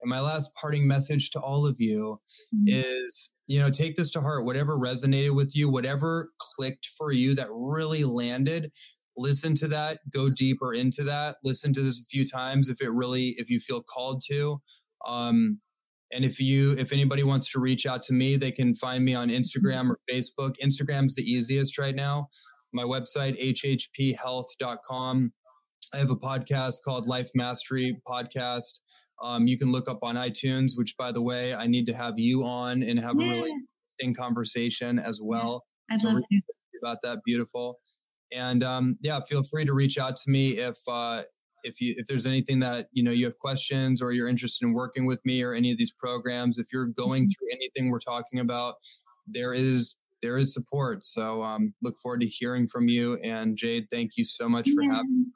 and 0.00 0.10
my 0.10 0.20
last 0.20 0.54
parting 0.54 0.86
message 0.86 1.30
to 1.30 1.40
all 1.40 1.66
of 1.66 1.76
you 1.78 2.20
mm-hmm. 2.54 2.68
is, 2.68 3.30
you 3.46 3.58
know, 3.58 3.70
take 3.70 3.96
this 3.96 4.10
to 4.12 4.20
heart. 4.20 4.44
Whatever 4.44 4.78
resonated 4.78 5.34
with 5.34 5.56
you, 5.56 5.68
whatever 5.68 6.30
clicked 6.38 6.88
for 6.96 7.12
you 7.12 7.34
that 7.34 7.48
really 7.50 8.04
landed, 8.04 8.70
listen 9.16 9.54
to 9.56 9.68
that, 9.68 9.98
go 10.12 10.30
deeper 10.30 10.72
into 10.72 11.02
that, 11.04 11.36
listen 11.42 11.74
to 11.74 11.80
this 11.80 12.00
a 12.00 12.04
few 12.04 12.24
times 12.26 12.68
if 12.68 12.80
it 12.80 12.90
really, 12.90 13.34
if 13.38 13.50
you 13.50 13.60
feel 13.60 13.82
called 13.82 14.22
to. 14.28 14.60
Um, 15.06 15.60
and 16.12 16.24
if 16.24 16.40
you, 16.40 16.72
if 16.78 16.92
anybody 16.92 17.22
wants 17.22 17.52
to 17.52 17.60
reach 17.60 17.84
out 17.84 18.02
to 18.04 18.14
me, 18.14 18.36
they 18.36 18.50
can 18.50 18.74
find 18.74 19.04
me 19.04 19.14
on 19.14 19.28
Instagram 19.28 19.90
or 19.90 19.98
Facebook. 20.10 20.54
Instagram's 20.62 21.14
the 21.16 21.22
easiest 21.22 21.76
right 21.76 21.94
now. 21.94 22.28
My 22.72 22.84
website, 22.84 23.38
hhphealth.com. 23.40 25.32
I 25.92 25.96
have 25.96 26.10
a 26.10 26.16
podcast 26.16 26.76
called 26.84 27.06
Life 27.06 27.30
Mastery 27.34 28.00
Podcast. 28.06 28.80
Um, 29.22 29.46
you 29.46 29.58
can 29.58 29.72
look 29.72 29.90
up 29.90 29.98
on 30.02 30.16
iTunes, 30.16 30.72
which, 30.74 30.96
by 30.96 31.12
the 31.12 31.22
way, 31.22 31.54
I 31.54 31.66
need 31.66 31.86
to 31.86 31.94
have 31.94 32.18
you 32.18 32.44
on 32.44 32.82
and 32.82 32.98
have 32.98 33.16
yeah. 33.18 33.26
a 33.26 33.30
really 33.30 33.50
interesting 33.50 34.14
conversation 34.14 34.98
as 34.98 35.20
well. 35.22 35.64
Yeah, 35.88 35.94
I'd 35.94 36.00
so 36.00 36.08
love 36.08 36.22
to. 36.30 36.40
About 36.80 36.98
that, 37.02 37.18
beautiful. 37.24 37.80
And 38.32 38.62
um, 38.62 38.98
yeah, 39.02 39.18
feel 39.20 39.42
free 39.42 39.64
to 39.64 39.72
reach 39.72 39.98
out 39.98 40.16
to 40.16 40.30
me 40.30 40.50
if 40.50 40.76
uh, 40.86 41.22
if 41.64 41.80
you 41.80 41.94
if 41.96 42.06
there's 42.06 42.26
anything 42.26 42.60
that 42.60 42.86
you 42.92 43.02
know 43.02 43.10
you 43.10 43.24
have 43.24 43.38
questions 43.38 44.00
or 44.00 44.12
you're 44.12 44.28
interested 44.28 44.64
in 44.64 44.74
working 44.74 45.06
with 45.06 45.20
me 45.24 45.42
or 45.42 45.54
any 45.54 45.72
of 45.72 45.78
these 45.78 45.92
programs. 45.92 46.58
If 46.58 46.68
you're 46.72 46.86
going 46.86 47.24
mm-hmm. 47.24 47.30
through 47.30 47.48
anything 47.52 47.90
we're 47.90 47.98
talking 47.98 48.38
about, 48.38 48.76
there 49.26 49.54
is 49.54 49.96
there 50.22 50.38
is 50.38 50.52
support. 50.52 51.04
So 51.04 51.42
um, 51.42 51.74
look 51.82 51.96
forward 51.98 52.20
to 52.20 52.26
hearing 52.26 52.68
from 52.68 52.88
you. 52.88 53.18
And 53.22 53.56
Jade, 53.56 53.86
thank 53.90 54.12
you 54.16 54.24
so 54.24 54.48
much 54.48 54.68
for 54.70 54.82
having. 54.82 55.18
Me. 55.20 55.26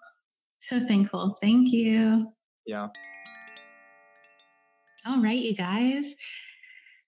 So 0.61 0.80
thankful. 0.80 1.35
Thank 1.41 1.72
you. 1.72 2.20
Yeah. 2.66 2.89
All 5.05 5.20
right, 5.20 5.36
you 5.36 5.55
guys. 5.55 6.14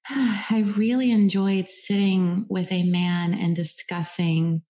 I 0.08 0.64
really 0.76 1.12
enjoyed 1.12 1.68
sitting 1.68 2.46
with 2.48 2.72
a 2.72 2.84
man 2.84 3.34
and 3.34 3.54
discussing 3.54 4.62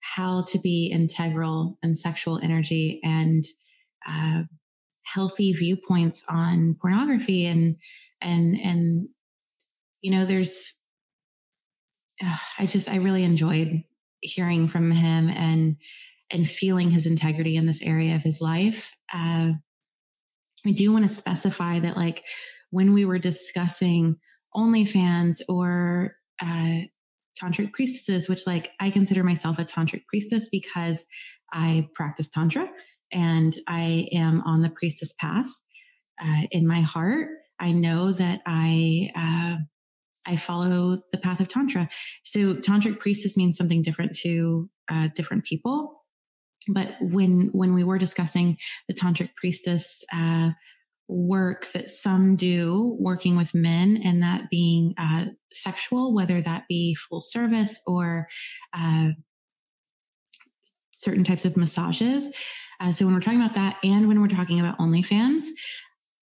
how 0.00 0.42
to 0.48 0.58
be 0.58 0.86
integral 0.86 1.78
in 1.82 1.94
sexual 1.94 2.38
energy 2.38 3.00
and 3.04 3.44
uh, 4.08 4.44
healthy 5.04 5.52
viewpoints 5.52 6.24
on 6.28 6.76
pornography 6.80 7.44
and 7.46 7.76
and 8.20 8.58
and 8.58 9.08
you 10.00 10.10
know 10.10 10.24
there's 10.24 10.72
uh, 12.24 12.36
i 12.58 12.66
just 12.66 12.88
i 12.88 12.96
really 12.96 13.24
enjoyed 13.24 13.82
hearing 14.20 14.68
from 14.68 14.90
him 14.90 15.28
and 15.28 15.76
and 16.30 16.48
feeling 16.48 16.90
his 16.90 17.06
integrity 17.06 17.56
in 17.56 17.66
this 17.66 17.82
area 17.82 18.16
of 18.16 18.22
his 18.22 18.40
life 18.40 18.96
uh, 19.12 19.52
I 20.66 20.72
do 20.72 20.92
want 20.92 21.04
to 21.04 21.08
specify 21.08 21.78
that, 21.80 21.96
like, 21.96 22.22
when 22.70 22.92
we 22.92 23.04
were 23.04 23.18
discussing 23.18 24.16
OnlyFans 24.54 25.40
or 25.48 26.16
uh, 26.42 26.80
tantric 27.40 27.72
priestesses, 27.72 28.28
which, 28.28 28.46
like, 28.46 28.70
I 28.80 28.90
consider 28.90 29.22
myself 29.22 29.58
a 29.58 29.64
tantric 29.64 30.06
priestess 30.08 30.48
because 30.48 31.04
I 31.52 31.88
practice 31.94 32.28
tantra 32.28 32.68
and 33.12 33.54
I 33.68 34.08
am 34.12 34.42
on 34.42 34.62
the 34.62 34.70
priestess 34.70 35.14
path. 35.20 35.46
Uh, 36.20 36.42
in 36.50 36.66
my 36.66 36.80
heart, 36.80 37.28
I 37.60 37.72
know 37.72 38.12
that 38.12 38.40
I 38.46 39.10
uh, 39.14 39.58
I 40.28 40.36
follow 40.36 40.96
the 41.12 41.18
path 41.18 41.40
of 41.40 41.48
tantra. 41.48 41.88
So, 42.24 42.54
tantric 42.54 42.98
priestess 42.98 43.36
means 43.36 43.56
something 43.56 43.82
different 43.82 44.14
to 44.22 44.68
uh, 44.90 45.08
different 45.14 45.44
people 45.44 45.95
but 46.68 46.94
when 47.00 47.50
when 47.52 47.74
we 47.74 47.84
were 47.84 47.98
discussing 47.98 48.56
the 48.88 48.94
tantric 48.94 49.34
priestess 49.36 50.04
uh, 50.12 50.50
work 51.08 51.66
that 51.72 51.88
some 51.88 52.34
do 52.34 52.96
working 52.98 53.36
with 53.36 53.54
men 53.54 54.00
and 54.04 54.22
that 54.22 54.50
being 54.50 54.94
uh, 54.98 55.26
sexual 55.50 56.14
whether 56.14 56.40
that 56.40 56.64
be 56.68 56.94
full 56.94 57.20
service 57.20 57.80
or 57.86 58.26
uh, 58.72 59.10
certain 60.90 61.24
types 61.24 61.44
of 61.44 61.56
massages. 61.56 62.34
Uh, 62.80 62.90
so 62.90 63.04
when 63.04 63.14
we're 63.14 63.20
talking 63.20 63.40
about 63.40 63.54
that, 63.54 63.76
and 63.84 64.08
when 64.08 64.20
we're 64.20 64.28
talking 64.28 64.60
about 64.60 64.78
OnlyFans, 64.78 65.44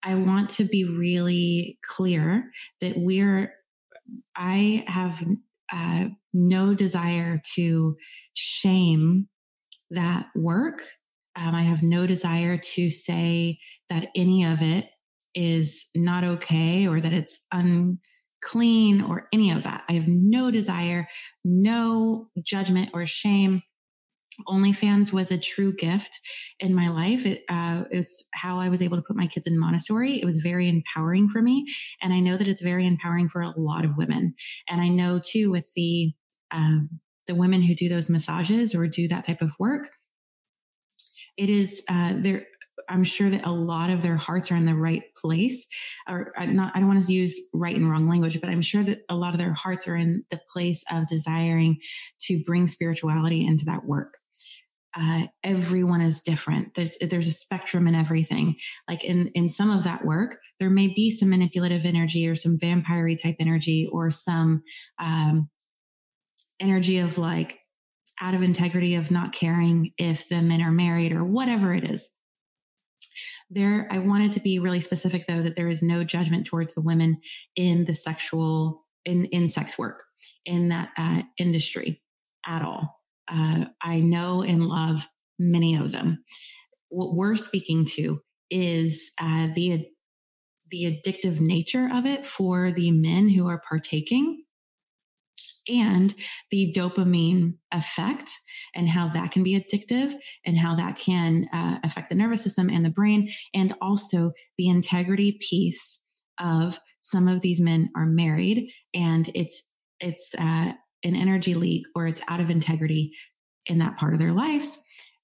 I 0.02 0.16
want 0.16 0.50
to 0.50 0.64
be 0.64 0.84
really 0.84 1.78
clear 1.82 2.50
that 2.80 2.94
we're. 2.96 3.54
I 4.36 4.84
have 4.86 5.24
uh, 5.72 6.08
no 6.34 6.74
desire 6.74 7.40
to 7.54 7.96
shame 8.34 9.28
that 9.94 10.28
work. 10.34 10.80
Um, 11.36 11.54
I 11.54 11.62
have 11.62 11.82
no 11.82 12.06
desire 12.06 12.58
to 12.58 12.90
say 12.90 13.58
that 13.90 14.08
any 14.14 14.44
of 14.44 14.62
it 14.62 14.88
is 15.34 15.86
not 15.94 16.22
okay 16.24 16.86
or 16.86 17.00
that 17.00 17.12
it's 17.12 17.40
unclean 17.52 19.02
or 19.02 19.28
any 19.32 19.50
of 19.50 19.64
that. 19.64 19.84
I 19.88 19.94
have 19.94 20.06
no 20.06 20.50
desire, 20.50 21.08
no 21.44 22.28
judgment 22.44 22.90
or 22.94 23.04
shame 23.06 23.62
OnlyFans 24.48 25.12
was 25.12 25.30
a 25.30 25.38
true 25.38 25.72
gift 25.72 26.20
in 26.58 26.74
my 26.74 26.88
life. 26.88 27.26
It, 27.26 27.44
uh, 27.48 27.84
it's 27.90 28.24
how 28.34 28.58
I 28.58 28.68
was 28.68 28.82
able 28.82 28.96
to 28.96 29.02
put 29.02 29.16
my 29.16 29.26
kids 29.26 29.46
in 29.46 29.58
Montessori. 29.58 30.20
It 30.20 30.24
was 30.24 30.38
very 30.38 30.68
empowering 30.68 31.28
for 31.28 31.42
me. 31.42 31.66
And 32.02 32.12
I 32.12 32.20
know 32.20 32.36
that 32.36 32.48
it's 32.48 32.62
very 32.62 32.86
empowering 32.86 33.28
for 33.28 33.40
a 33.40 33.54
lot 33.56 33.84
of 33.84 33.96
women. 33.96 34.34
And 34.68 34.80
I 34.80 34.88
know 34.88 35.20
too 35.24 35.50
with 35.50 35.70
the, 35.74 36.12
um, 36.50 37.00
the 37.26 37.34
women 37.34 37.62
who 37.62 37.74
do 37.74 37.88
those 37.88 38.10
massages 38.10 38.74
or 38.74 38.86
do 38.86 39.08
that 39.08 39.24
type 39.24 39.42
of 39.42 39.52
work, 39.58 39.88
it 41.36 41.50
is, 41.50 41.82
uh, 41.88 42.14
there, 42.16 42.46
I'm 42.88 43.04
sure 43.04 43.30
that 43.30 43.46
a 43.46 43.50
lot 43.50 43.90
of 43.90 44.02
their 44.02 44.16
hearts 44.16 44.52
are 44.52 44.56
in 44.56 44.66
the 44.66 44.76
right 44.76 45.02
place 45.20 45.66
or 46.08 46.32
uh, 46.36 46.46
not, 46.46 46.72
I 46.74 46.80
don't 46.80 46.88
want 46.88 47.04
to 47.04 47.12
use 47.12 47.40
right 47.52 47.74
and 47.74 47.90
wrong 47.90 48.06
language, 48.06 48.40
but 48.40 48.50
I'm 48.50 48.60
sure 48.60 48.82
that 48.82 49.02
a 49.08 49.16
lot 49.16 49.32
of 49.32 49.38
their 49.38 49.54
hearts 49.54 49.88
are 49.88 49.96
in 49.96 50.24
the 50.30 50.40
place 50.50 50.84
of 50.90 51.08
desiring 51.08 51.78
to 52.22 52.42
bring 52.44 52.66
spirituality 52.66 53.46
into 53.46 53.64
that 53.66 53.84
work. 53.86 54.18
Uh, 54.96 55.26
everyone 55.42 56.00
is 56.00 56.22
different. 56.22 56.74
There's, 56.74 56.96
there's 56.98 57.26
a 57.26 57.32
spectrum 57.32 57.88
in 57.88 57.96
everything. 57.96 58.56
Like 58.88 59.02
in, 59.02 59.28
in 59.34 59.48
some 59.48 59.70
of 59.70 59.82
that 59.84 60.04
work, 60.04 60.36
there 60.60 60.70
may 60.70 60.86
be 60.86 61.10
some 61.10 61.30
manipulative 61.30 61.84
energy 61.84 62.28
or 62.28 62.36
some 62.36 62.58
vampire 62.60 63.12
type 63.16 63.36
energy 63.40 63.88
or 63.90 64.10
some, 64.10 64.62
um, 65.00 65.48
energy 66.60 66.98
of 66.98 67.18
like 67.18 67.58
out 68.20 68.34
of 68.34 68.42
integrity 68.42 68.94
of 68.94 69.10
not 69.10 69.32
caring 69.32 69.92
if 69.98 70.28
the 70.28 70.40
men 70.42 70.62
are 70.62 70.70
married 70.70 71.12
or 71.12 71.24
whatever 71.24 71.74
it 71.74 71.84
is 71.84 72.16
there, 73.50 73.86
I 73.90 73.98
wanted 73.98 74.32
to 74.32 74.40
be 74.40 74.58
really 74.58 74.80
specific 74.80 75.26
though 75.26 75.42
that 75.42 75.56
there 75.56 75.68
is 75.68 75.82
no 75.82 76.04
judgment 76.04 76.46
towards 76.46 76.74
the 76.74 76.80
women 76.80 77.20
in 77.56 77.84
the 77.84 77.94
sexual, 77.94 78.84
in, 79.04 79.26
in 79.26 79.48
sex 79.48 79.78
work, 79.78 80.04
in 80.44 80.68
that 80.70 80.90
uh, 80.96 81.22
industry 81.38 82.02
at 82.46 82.62
all. 82.62 83.00
Uh, 83.28 83.66
I 83.82 84.00
know 84.00 84.42
and 84.42 84.64
love 84.64 85.08
many 85.38 85.76
of 85.76 85.92
them. 85.92 86.24
What 86.88 87.14
we're 87.14 87.34
speaking 87.34 87.84
to 87.94 88.20
is 88.50 89.12
uh, 89.20 89.48
the 89.54 89.86
the 90.70 91.00
addictive 91.06 91.40
nature 91.40 91.88
of 91.92 92.06
it 92.06 92.26
for 92.26 92.72
the 92.72 92.90
men 92.90 93.28
who 93.28 93.46
are 93.46 93.62
partaking 93.68 94.43
and 95.68 96.14
the 96.50 96.74
dopamine 96.76 97.54
effect 97.72 98.30
and 98.74 98.88
how 98.88 99.08
that 99.08 99.30
can 99.30 99.42
be 99.42 99.58
addictive 99.58 100.12
and 100.44 100.58
how 100.58 100.74
that 100.74 100.98
can 100.98 101.48
uh, 101.52 101.78
affect 101.84 102.08
the 102.08 102.14
nervous 102.14 102.42
system 102.42 102.68
and 102.68 102.84
the 102.84 102.90
brain 102.90 103.28
and 103.54 103.74
also 103.80 104.32
the 104.58 104.68
integrity 104.68 105.38
piece 105.40 106.00
of 106.40 106.80
some 107.00 107.28
of 107.28 107.40
these 107.40 107.60
men 107.60 107.90
are 107.96 108.06
married 108.06 108.70
and 108.94 109.30
it's 109.34 109.70
it's 110.00 110.34
uh, 110.38 110.72
an 111.04 111.16
energy 111.16 111.54
leak 111.54 111.84
or 111.94 112.06
it's 112.06 112.22
out 112.28 112.40
of 112.40 112.50
integrity 112.50 113.12
in 113.66 113.78
that 113.78 113.96
part 113.96 114.12
of 114.12 114.18
their 114.18 114.32
lives. 114.32 114.80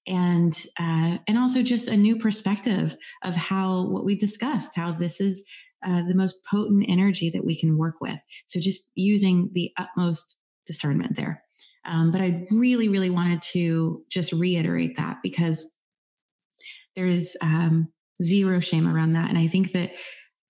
And 0.07 0.53
uh, 0.79 1.17
and 1.27 1.37
also 1.37 1.61
just 1.61 1.87
a 1.87 1.95
new 1.95 2.17
perspective 2.17 2.95
of 3.23 3.35
how 3.35 3.87
what 3.87 4.03
we 4.03 4.15
discussed 4.15 4.71
how 4.75 4.91
this 4.91 5.21
is 5.21 5.47
uh, 5.85 6.03
the 6.07 6.15
most 6.15 6.35
potent 6.49 6.85
energy 6.87 7.29
that 7.29 7.45
we 7.45 7.59
can 7.59 7.77
work 7.77 7.95
with. 8.01 8.19
So 8.45 8.59
just 8.59 8.89
using 8.95 9.49
the 9.53 9.71
utmost 9.77 10.37
discernment 10.65 11.15
there. 11.15 11.43
Um, 11.85 12.11
but 12.11 12.21
I 12.21 12.45
really, 12.55 12.87
really 12.87 13.09
wanted 13.09 13.41
to 13.53 14.03
just 14.09 14.31
reiterate 14.31 14.97
that 14.97 15.17
because 15.23 15.69
there 16.95 17.07
is 17.07 17.35
um, 17.41 17.91
zero 18.21 18.59
shame 18.59 18.87
around 18.87 19.13
that. 19.13 19.29
And 19.29 19.37
I 19.37 19.47
think 19.47 19.71
that, 19.71 19.91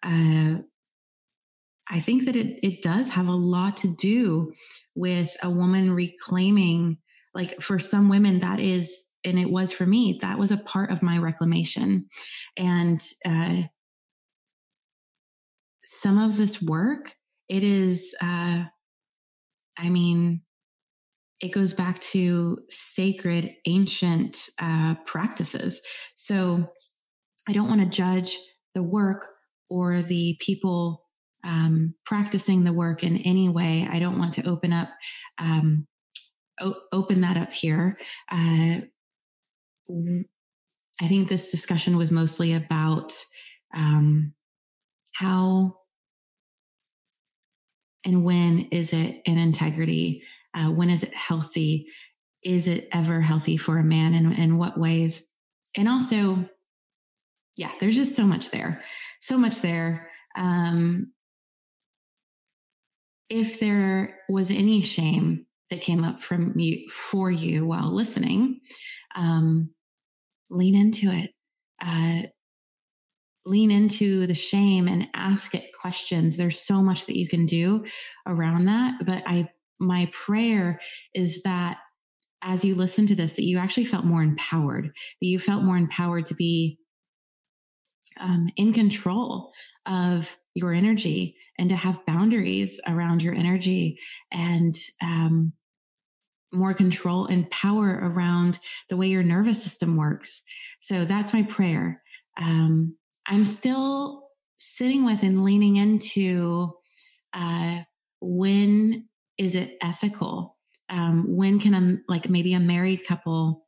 uh, 0.03 0.61
I 1.89 1.99
think 1.99 2.25
that 2.25 2.35
it, 2.35 2.59
it 2.63 2.81
does 2.81 3.09
have 3.09 3.27
a 3.27 3.31
lot 3.31 3.77
to 3.77 3.95
do 3.95 4.53
with 4.95 5.35
a 5.43 5.49
woman 5.49 5.93
reclaiming, 5.93 6.97
like 7.33 7.61
for 7.61 7.79
some 7.79 8.09
women, 8.09 8.39
that 8.39 8.59
is, 8.59 9.03
and 9.23 9.39
it 9.39 9.49
was 9.49 9.71
for 9.71 9.85
me, 9.85 10.17
that 10.21 10.39
was 10.39 10.51
a 10.51 10.57
part 10.57 10.91
of 10.91 11.03
my 11.03 11.17
reclamation. 11.17 12.07
And, 12.57 12.99
uh, 13.25 13.63
some 15.93 16.17
of 16.17 16.37
this 16.37 16.61
work, 16.61 17.11
it 17.49 17.65
is, 17.65 18.15
uh, 18.21 18.63
I 19.77 19.89
mean, 19.89 20.41
it 21.41 21.51
goes 21.51 21.73
back 21.73 21.99
to 21.99 22.59
sacred 22.69 23.53
ancient 23.67 24.37
uh, 24.57 24.95
practices. 25.05 25.81
So 26.15 26.71
I 27.49 27.51
don't 27.51 27.67
want 27.67 27.81
to 27.81 27.87
judge 27.87 28.37
the 28.73 28.81
work 28.81 29.25
or 29.69 30.01
the 30.01 30.37
people 30.39 31.03
um, 31.43 31.93
practicing 32.05 32.63
the 32.63 32.71
work 32.71 33.03
in 33.03 33.17
any 33.17 33.49
way. 33.49 33.85
I 33.91 33.99
don't 33.99 34.17
want 34.17 34.35
to 34.35 34.47
open 34.47 34.71
up, 34.71 34.89
um, 35.39 35.87
o- 36.61 36.79
open 36.93 37.19
that 37.19 37.35
up 37.35 37.51
here. 37.51 37.97
Uh, 38.31 38.79
I 39.89 41.07
think 41.09 41.27
this 41.27 41.51
discussion 41.51 41.97
was 41.97 42.11
mostly 42.11 42.53
about 42.53 43.11
um, 43.75 44.33
how 45.15 45.80
and 48.05 48.23
when 48.23 48.67
is 48.71 48.93
it 48.93 49.21
in 49.25 49.37
integrity? 49.37 50.23
Uh, 50.55 50.71
when 50.71 50.89
is 50.89 51.03
it 51.03 51.13
healthy? 51.13 51.87
Is 52.43 52.67
it 52.67 52.87
ever 52.91 53.21
healthy 53.21 53.57
for 53.57 53.77
a 53.77 53.83
man 53.83 54.13
and 54.13 54.37
in 54.37 54.57
what 54.57 54.79
ways? 54.79 55.29
And 55.77 55.87
also, 55.87 56.49
yeah, 57.57 57.71
there's 57.79 57.95
just 57.95 58.15
so 58.15 58.23
much 58.23 58.49
there, 58.51 58.81
so 59.19 59.37
much 59.37 59.61
there. 59.61 60.09
Um, 60.35 61.13
if 63.29 63.59
there 63.59 64.19
was 64.27 64.51
any 64.51 64.81
shame 64.81 65.45
that 65.69 65.81
came 65.81 66.03
up 66.03 66.19
from 66.19 66.57
you 66.59 66.89
for 66.89 67.31
you 67.31 67.65
while 67.65 67.93
listening, 67.93 68.59
um, 69.15 69.69
lean 70.49 70.75
into 70.75 71.11
it. 71.11 71.31
Uh, 71.81 72.27
lean 73.45 73.71
into 73.71 74.27
the 74.27 74.33
shame 74.33 74.87
and 74.87 75.07
ask 75.13 75.55
it 75.55 75.71
questions. 75.79 76.37
There's 76.37 76.59
so 76.59 76.81
much 76.81 77.05
that 77.07 77.17
you 77.17 77.27
can 77.27 77.45
do 77.45 77.85
around 78.27 78.65
that. 78.65 79.05
But 79.05 79.23
I, 79.25 79.49
my 79.79 80.09
prayer 80.11 80.79
is 81.15 81.41
that 81.43 81.79
as 82.43 82.65
you 82.65 82.75
listen 82.75 83.07
to 83.07 83.15
this, 83.15 83.35
that 83.35 83.45
you 83.45 83.57
actually 83.57 83.85
felt 83.85 84.05
more 84.05 84.21
empowered, 84.21 84.85
that 84.85 85.27
you 85.27 85.39
felt 85.39 85.63
more 85.63 85.77
empowered 85.77 86.25
to 86.25 86.35
be 86.35 86.79
um, 88.19 88.47
in 88.57 88.73
control 88.73 89.51
of 89.85 90.35
your 90.53 90.73
energy 90.73 91.35
and 91.57 91.69
to 91.69 91.75
have 91.75 92.05
boundaries 92.05 92.79
around 92.87 93.23
your 93.23 93.33
energy 93.33 93.99
and 94.31 94.73
um, 95.01 95.53
more 96.51 96.73
control 96.73 97.25
and 97.27 97.49
power 97.49 97.87
around 97.87 98.59
the 98.89 98.97
way 98.97 99.07
your 99.07 99.23
nervous 99.23 99.63
system 99.63 99.95
works. 99.95 100.41
So 100.79 101.05
that's 101.05 101.33
my 101.33 101.43
prayer. 101.43 102.01
Um, 102.37 102.95
I'm 103.27 103.43
still 103.43 104.27
sitting 104.57 105.05
with 105.05 105.23
and 105.23 105.43
leaning 105.43 105.77
into 105.77 106.73
uh, 107.33 107.81
when 108.19 109.07
is 109.37 109.55
it 109.55 109.77
ethical? 109.81 110.57
Um, 110.89 111.35
when 111.35 111.59
can 111.59 111.73
a 111.73 112.11
like 112.11 112.29
maybe 112.29 112.53
a 112.53 112.59
married 112.59 113.01
couple 113.07 113.65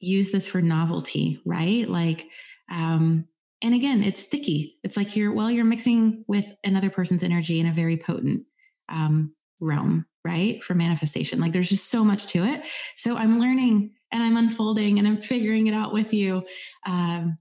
use 0.00 0.32
this 0.32 0.48
for 0.48 0.60
novelty, 0.60 1.40
right? 1.44 1.88
Like, 1.88 2.26
um, 2.70 3.26
and 3.62 3.74
again, 3.74 4.02
it's 4.02 4.20
sticky. 4.20 4.78
It's 4.82 4.96
like 4.96 5.16
you're 5.16 5.32
well, 5.32 5.50
you're 5.50 5.64
mixing 5.64 6.24
with 6.28 6.52
another 6.64 6.90
person's 6.90 7.22
energy 7.22 7.60
in 7.60 7.66
a 7.66 7.72
very 7.72 7.96
potent 7.96 8.42
um, 8.88 9.34
realm, 9.60 10.06
right? 10.24 10.62
For 10.62 10.74
manifestation. 10.74 11.40
Like, 11.40 11.52
there's 11.52 11.70
just 11.70 11.90
so 11.90 12.04
much 12.04 12.26
to 12.28 12.44
it. 12.44 12.66
So 12.96 13.16
I'm 13.16 13.40
learning 13.40 13.92
and 14.12 14.22
I'm 14.22 14.36
unfolding 14.36 14.98
and 14.98 15.08
I'm 15.08 15.16
figuring 15.16 15.66
it 15.66 15.74
out 15.74 15.92
with 15.92 16.12
you. 16.12 16.42
Um, 16.86 17.36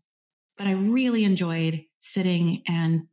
but 0.58 0.68
I 0.68 0.72
really 0.72 1.24
enjoyed 1.24 1.82
sitting 1.99 2.64
and 2.68 3.04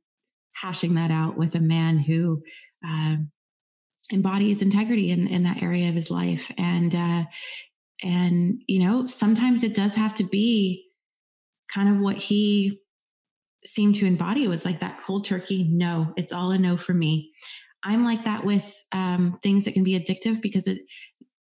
hashing 0.55 0.95
that 0.95 1.11
out 1.11 1.37
with 1.37 1.55
a 1.55 1.61
man 1.61 1.99
who 1.99 2.43
uh, 2.87 3.17
embodies 4.13 4.63
integrity 4.63 5.11
in, 5.11 5.27
in 5.27 5.45
that 5.45 5.63
area 5.63 5.89
of 5.89 5.95
his 5.95 6.11
life. 6.11 6.53
And, 6.59 6.95
uh, 6.95 7.25
and, 8.03 8.61
you 8.67 8.85
know, 8.85 9.07
sometimes 9.07 9.63
it 9.63 9.75
does 9.75 9.95
have 9.95 10.15
to 10.17 10.25
be 10.25 10.87
kind 11.73 11.89
of 11.89 12.01
what 12.01 12.17
he 12.17 12.81
seemed 13.65 13.95
to 13.97 14.07
embody 14.07 14.49
was 14.49 14.65
like 14.65 14.81
that 14.81 15.01
cold 15.01 15.25
turkey. 15.25 15.69
No, 15.71 16.13
it's 16.17 16.33
all 16.33 16.51
a 16.51 16.59
no 16.59 16.77
for 16.77 16.95
me. 16.95 17.33
I'm 17.85 18.05
like 18.05 18.25
that 18.25 18.45
with 18.45 18.75
um, 18.93 19.39
things 19.43 19.65
that 19.65 19.75
can 19.75 19.85
be 19.85 19.99
addictive 19.99 20.43
because 20.43 20.67
it 20.67 20.81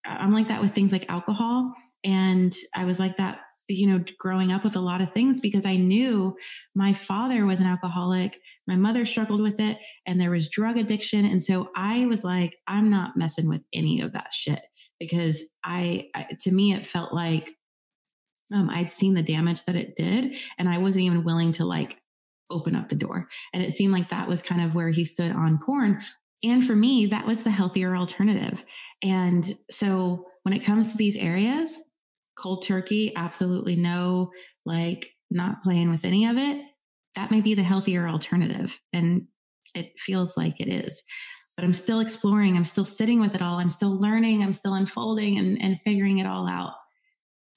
I'm 0.09 0.32
like 0.32 0.49
that 0.49 0.62
with 0.62 0.72
things 0.72 0.92
like 0.92 1.11
alcohol. 1.11 1.72
And 2.03 2.53
I 2.74 2.84
was 2.84 2.99
like 2.99 3.16
that, 3.16 3.40
you 3.68 3.86
know, 3.86 4.02
growing 4.18 4.50
up 4.50 4.64
with 4.64 4.76
a 4.76 4.80
lot 4.80 5.00
of 5.00 5.12
things 5.12 5.40
because 5.40 5.66
I 5.66 5.76
knew 5.76 6.36
my 6.74 6.92
father 6.92 7.44
was 7.44 7.60
an 7.60 7.66
alcoholic. 7.66 8.36
My 8.66 8.76
mother 8.76 9.04
struggled 9.04 9.42
with 9.42 9.60
it 9.60 9.78
and 10.06 10.20
there 10.20 10.30
was 10.30 10.48
drug 10.48 10.78
addiction. 10.78 11.26
And 11.26 11.42
so 11.42 11.68
I 11.76 12.06
was 12.06 12.24
like, 12.24 12.56
I'm 12.66 12.88
not 12.88 13.16
messing 13.16 13.48
with 13.48 13.62
any 13.72 14.00
of 14.00 14.12
that 14.12 14.32
shit 14.32 14.62
because 14.98 15.42
I, 15.62 16.08
I 16.14 16.28
to 16.40 16.50
me, 16.50 16.72
it 16.72 16.86
felt 16.86 17.12
like 17.12 17.50
um, 18.54 18.70
I'd 18.70 18.90
seen 18.90 19.14
the 19.14 19.22
damage 19.22 19.64
that 19.64 19.76
it 19.76 19.94
did 19.94 20.34
and 20.58 20.68
I 20.68 20.78
wasn't 20.78 21.04
even 21.04 21.24
willing 21.24 21.52
to 21.52 21.66
like 21.66 22.00
open 22.50 22.74
up 22.74 22.88
the 22.88 22.96
door. 22.96 23.28
And 23.52 23.62
it 23.62 23.72
seemed 23.72 23.92
like 23.92 24.08
that 24.08 24.28
was 24.28 24.40
kind 24.40 24.62
of 24.62 24.74
where 24.74 24.88
he 24.88 25.04
stood 25.04 25.32
on 25.32 25.58
porn. 25.58 26.00
And 26.42 26.64
for 26.64 26.74
me, 26.74 27.06
that 27.06 27.26
was 27.26 27.44
the 27.44 27.50
healthier 27.50 27.94
alternative. 27.94 28.64
And 29.02 29.46
so 29.70 30.24
when 30.42 30.54
it 30.54 30.64
comes 30.64 30.90
to 30.90 30.96
these 30.96 31.16
areas, 31.16 31.78
cold 32.39 32.64
turkey, 32.66 33.12
absolutely 33.16 33.76
no, 33.76 34.30
like 34.64 35.07
not 35.30 35.62
playing 35.62 35.91
with 35.91 36.05
any 36.05 36.26
of 36.26 36.39
it. 36.39 36.64
That 37.16 37.30
may 37.30 37.41
be 37.41 37.55
the 37.55 37.62
healthier 37.62 38.09
alternative. 38.09 38.80
And 38.93 39.26
it 39.74 39.99
feels 39.99 40.36
like 40.36 40.61
it 40.61 40.68
is. 40.68 41.03
But 41.57 41.64
I'm 41.64 41.72
still 41.72 42.01
exploring. 42.01 42.57
I'm 42.57 42.64
still 42.64 42.84
sitting 42.84 43.20
with 43.20 43.34
it 43.34 43.43
all. 43.43 43.59
I'm 43.59 43.68
still 43.68 44.01
learning. 44.01 44.43
I'm 44.43 44.53
still 44.53 44.74
unfolding 44.74 45.39
and, 45.39 45.61
and 45.61 45.80
figuring 45.80 46.18
it 46.18 46.26
all 46.26 46.49
out 46.49 46.74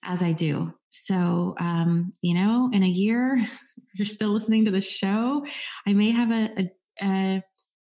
as 0.04 0.24
I 0.24 0.32
do. 0.32 0.74
So, 0.90 1.56
um, 1.60 2.10
you 2.22 2.34
know, 2.34 2.70
in 2.74 2.84
a 2.84 2.88
year, 2.88 3.40
you're 3.96 4.06
still 4.06 4.30
listening 4.30 4.66
to 4.66 4.72
the 4.72 4.82
show, 4.82 5.44
I 5.88 5.94
may 5.94 6.12
have 6.12 6.32
a, 6.32 6.50
a, 6.60 6.72
a 7.04 7.44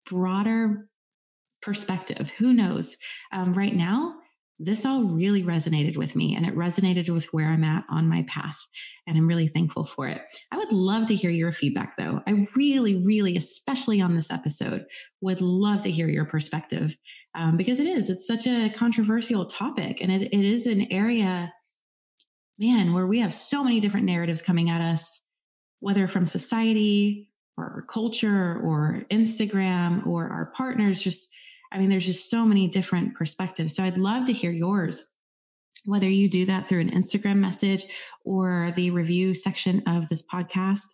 broader 0.09 0.89
perspective. 1.63 2.31
Who 2.39 2.53
knows? 2.53 2.97
Um, 3.33 3.55
right 3.55 3.75
now, 3.75 4.17
this 4.59 4.85
all 4.85 5.05
really 5.05 5.43
resonated 5.43 5.97
with 5.97 6.15
me 6.15 6.37
and 6.37 6.47
it 6.47 6.55
resonated 6.55 7.11
with 7.11 7.33
where 7.33 7.49
I'm 7.49 7.65
at 7.65 7.85
on 7.89 8.09
my 8.09 8.25
path. 8.29 8.67
And 9.07 9.17
I'm 9.17 9.27
really 9.27 9.49
thankful 9.49 9.85
for 9.85 10.07
it. 10.07 10.23
I 10.53 10.57
would 10.57 10.73
love 10.73 11.07
to 11.07 11.15
hear 11.15 11.31
your 11.31 11.53
feedback 11.53 11.97
though. 11.97 12.21
I 12.27 12.45
really, 12.57 13.03
really, 13.05 13.37
especially 13.37 14.01
on 14.01 14.15
this 14.15 14.31
episode, 14.31 14.85
would 15.21 15.41
love 15.41 15.83
to 15.83 15.91
hear 15.91 16.09
your 16.09 16.27
perspective 16.27 16.97
um, 17.35 17.57
because 17.57 17.81
it 17.81 17.87
is, 17.87 18.09
it's 18.09 18.27
such 18.27 18.47
a 18.47 18.71
controversial 18.71 19.47
topic 19.47 20.01
and 20.01 20.13
it, 20.13 20.33
it 20.33 20.45
is 20.45 20.67
an 20.67 20.93
area, 20.93 21.53
man, 22.59 22.93
where 22.93 23.07
we 23.07 23.21
have 23.21 23.35
so 23.35 23.65
many 23.65 23.81
different 23.81 24.07
narratives 24.07 24.43
coming 24.43 24.71
at 24.71 24.81
us, 24.81 25.23
whether 25.81 26.07
from 26.07 26.25
society 26.25 27.31
or 27.57 27.85
culture 27.89 28.61
or 28.63 29.05
Instagram 29.11 30.07
or 30.07 30.29
our 30.29 30.53
partners, 30.57 31.03
just 31.03 31.29
I 31.73 31.79
mean, 31.79 31.89
there's 31.89 32.07
just 32.07 32.31
so 32.31 32.45
many 32.45 32.69
different 32.69 33.15
perspectives. 33.15 33.75
So 33.75 33.83
I'd 33.83 33.99
love 33.99 34.27
to 34.27 34.33
hear 34.33 34.51
yours, 34.51 35.07
whether 35.87 36.09
you 36.09 36.29
do 36.29 36.47
that 36.47 36.69
through 36.69 36.81
an 36.81 36.91
Instagram 36.91 37.37
message 37.37 37.85
or 38.25 38.73
the 38.77 38.91
review 38.91 39.35
section 39.35 39.83
of 39.87 40.09
this 40.09 40.23
podcast. 40.23 40.85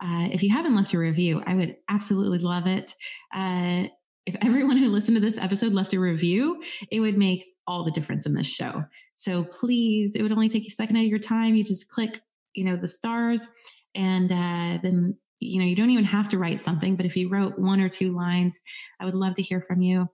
Uh, 0.00 0.28
if 0.30 0.42
you 0.42 0.50
haven't 0.50 0.76
left 0.76 0.94
a 0.94 0.98
review, 0.98 1.42
I 1.46 1.54
would 1.54 1.76
absolutely 1.88 2.38
love 2.38 2.66
it. 2.66 2.94
Uh, 3.34 3.84
if 4.26 4.36
everyone 4.42 4.76
who 4.76 4.90
listened 4.90 5.16
to 5.16 5.22
this 5.22 5.38
episode 5.38 5.72
left 5.72 5.94
a 5.94 5.98
review, 5.98 6.62
it 6.90 7.00
would 7.00 7.16
make 7.16 7.44
all 7.66 7.82
the 7.82 7.90
difference 7.90 8.26
in 8.26 8.34
this 8.34 8.46
show. 8.46 8.84
So 9.14 9.44
please, 9.44 10.14
it 10.14 10.22
would 10.22 10.32
only 10.32 10.48
take 10.50 10.64
you 10.64 10.68
a 10.68 10.70
second 10.70 10.96
out 10.96 11.04
of 11.04 11.08
your 11.08 11.18
time. 11.18 11.54
You 11.54 11.64
just 11.64 11.88
click, 11.88 12.18
you 12.52 12.64
know, 12.64 12.76
the 12.76 12.88
stars 12.88 13.48
and 13.94 14.30
uh, 14.30 14.78
then 14.82 15.16
you 15.40 15.60
know, 15.60 15.66
you 15.66 15.76
don't 15.76 15.90
even 15.90 16.04
have 16.04 16.28
to 16.30 16.38
write 16.38 16.60
something, 16.60 16.96
but 16.96 17.06
if 17.06 17.16
you 17.16 17.28
wrote 17.28 17.58
one 17.58 17.80
or 17.80 17.88
two 17.88 18.14
lines, 18.14 18.60
I 18.98 19.04
would 19.04 19.14
love 19.14 19.34
to 19.34 19.42
hear 19.42 19.60
from 19.60 19.82
you. 19.82 20.08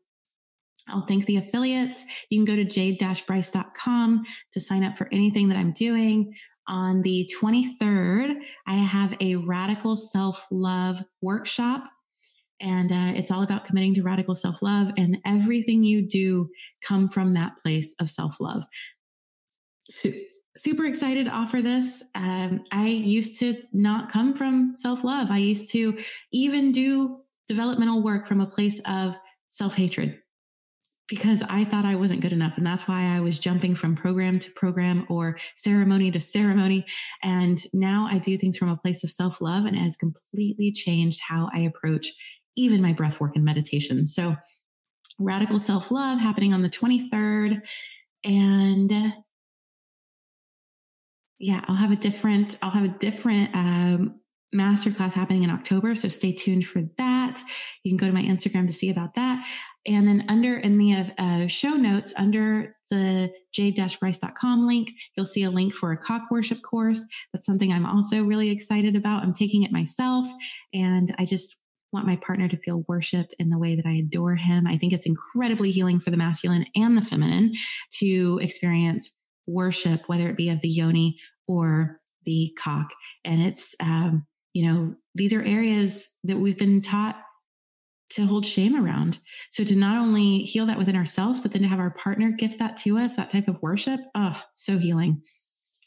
I'll 0.89 1.03
thank 1.03 1.27
the 1.27 1.37
affiliates. 1.37 2.05
You 2.31 2.39
can 2.39 2.45
go 2.45 2.57
to 2.57 2.65
jade-bryce.com 2.69 4.25
to 4.53 4.61
sign 4.61 4.85
up 4.85 4.99
for 4.99 5.09
anything 5.13 5.49
that 5.49 5.57
I'm 5.57 5.73
doing. 5.73 6.35
On 6.67 7.03
the 7.03 7.31
23rd, 7.43 8.37
I 8.67 8.75
have 8.75 9.17
a 9.21 9.37
radical 9.37 9.97
self 9.97 10.47
love 10.51 11.03
workshop. 11.21 11.85
And 12.61 12.91
uh, 12.91 13.13
it's 13.19 13.31
all 13.31 13.43
about 13.43 13.65
committing 13.65 13.95
to 13.95 14.03
radical 14.03 14.35
self 14.35 14.63
love 14.63 14.93
and 14.97 15.19
everything 15.27 15.85
you 15.85 16.07
do 16.07 16.49
come 16.87 17.09
from 17.09 17.33
that 17.33 17.59
place 17.59 17.95
of 18.01 18.09
self 18.09 18.41
love. 18.41 18.65
So, 19.85 20.11
super 20.57 20.87
excited 20.87 21.27
to 21.27 21.33
offer 21.33 21.61
this. 21.61 22.03
Um, 22.15 22.63
I 22.73 22.87
used 22.87 23.39
to 23.41 23.57
not 23.73 24.11
come 24.11 24.35
from 24.35 24.75
self 24.77 25.05
love. 25.05 25.31
I 25.31 25.39
used 25.39 25.71
to 25.73 25.99
even 26.33 26.73
do 26.73 27.21
developmental 27.49 28.03
work 28.03 28.27
from 28.27 28.41
a 28.41 28.47
place 28.47 28.81
of 28.87 29.15
self 29.49 29.75
hatred 29.75 30.19
because 31.09 31.43
I 31.43 31.65
thought 31.65 31.85
I 31.85 31.97
wasn't 31.97 32.23
good 32.23 32.33
enough. 32.33 32.57
And 32.57 32.67
that's 32.67 32.89
why 32.89 33.15
I 33.17 33.21
was 33.21 33.39
jumping 33.39 33.75
from 33.75 33.95
program 33.95 34.39
to 34.39 34.51
program 34.53 35.07
or 35.09 35.37
ceremony 35.55 36.11
to 36.11 36.21
ceremony. 36.21 36.87
And 37.23 37.59
now 37.75 38.09
I 38.11 38.19
do 38.19 38.39
things 38.39 38.57
from 38.57 38.71
a 38.71 38.77
place 38.77 39.05
of 39.05 39.11
self 39.11 39.41
love 39.41 39.67
and 39.67 39.77
it 39.77 39.81
has 39.81 39.97
completely 39.97 40.73
changed 40.73 41.21
how 41.27 41.51
I 41.55 41.61
approach 41.61 42.09
even 42.57 42.81
my 42.81 42.93
breath 42.93 43.21
work 43.21 43.37
and 43.37 43.45
meditation. 43.45 44.07
So 44.07 44.37
radical 45.19 45.59
self 45.59 45.91
love 45.91 46.19
happening 46.19 46.55
on 46.55 46.63
the 46.63 46.71
23rd. 46.71 47.67
And 48.25 48.91
yeah, 51.39 51.63
I'll 51.69 51.77
have 51.77 51.93
a 51.93 51.97
different, 51.97 52.57
I'll 52.63 52.71
have 52.71 52.85
a 52.85 52.99
different, 52.99 53.55
um, 53.55 54.21
masterclass 54.55 55.13
happening 55.13 55.43
in 55.43 55.51
October. 55.51 55.95
So 55.95 56.09
stay 56.09 56.33
tuned 56.33 56.67
for 56.67 56.83
that. 56.99 57.43
You 57.83 57.91
can 57.91 57.99
go 57.99 58.07
to 58.07 58.13
my 58.13 58.23
Instagram 58.23 58.67
to 58.67 58.73
see 58.73 58.91
about 58.91 59.15
that. 59.15 59.47
And 59.87 60.09
then 60.09 60.25
under 60.29 60.57
in 60.57 60.79
the 60.79 61.13
uh, 61.19 61.47
show 61.47 61.75
notes, 61.75 62.15
under 62.17 62.77
the 62.91 63.31
jade-bryce.com 63.53 64.67
link, 64.67 64.89
you'll 65.17 65.27
see 65.27 65.43
a 65.43 65.51
link 65.51 65.75
for 65.75 65.93
a 65.93 65.97
cock 65.97 66.31
worship 66.31 66.63
course. 66.63 67.05
That's 67.33 67.45
something 67.45 67.73
I'm 67.73 67.85
also 67.85 68.23
really 68.23 68.51
excited 68.51 68.97
about. 68.97 69.23
I'm 69.23 69.35
taking 69.35 69.63
it 69.63 69.73
myself 69.73 70.27
and 70.73 71.15
I 71.19 71.25
just 71.25 71.57
want 71.93 72.07
my 72.07 72.17
partner 72.17 72.49
to 72.49 72.57
feel 72.57 72.85
worshiped 72.89 73.35
in 73.39 73.51
the 73.51 73.59
way 73.59 73.77
that 73.77 73.87
I 73.87 73.93
adore 73.93 74.37
him. 74.37 74.67
I 74.67 74.77
think 74.77 74.93
it's 74.93 75.07
incredibly 75.07 75.71
healing 75.71 76.01
for 76.01 76.11
the 76.11 76.17
masculine 76.17 76.67
and 76.75 76.97
the 76.97 77.03
feminine 77.03 77.53
to 77.99 78.41
experience 78.43 79.19
worship, 79.47 80.09
whether 80.09 80.29
it 80.29 80.37
be 80.37 80.51
of 80.51 80.61
the 80.61 80.69
yoni 80.69 81.19
or 81.47 82.01
the 82.25 82.57
cock. 82.59 82.91
And 83.25 83.43
it's, 83.43 83.75
um, 83.81 84.27
you 84.55 84.67
know, 84.67 84.95
these 85.15 85.35
are 85.35 85.43
areas 85.43 86.09
that 86.25 86.39
we've 86.39 86.59
been 86.59 86.81
taught 86.81 87.21
to 88.11 88.25
hold 88.25 88.47
shame 88.47 88.77
around. 88.77 89.19
So 89.51 89.65
to 89.65 89.77
not 89.77 89.97
only 89.97 90.39
heal 90.39 90.67
that 90.67 90.79
within 90.79 90.97
ourselves, 90.97 91.41
but 91.41 91.51
then 91.53 91.63
to 91.63 91.69
have 91.69 91.81
our 91.81 91.91
partner 91.91 92.31
gift 92.31 92.61
that 92.61 92.77
to 92.79 92.97
us, 92.97 93.17
that 93.17 93.31
type 93.31 93.49
of 93.49 93.61
worship, 93.61 94.01
oh, 94.15 94.41
so 94.55 94.79
healing. 94.79 95.23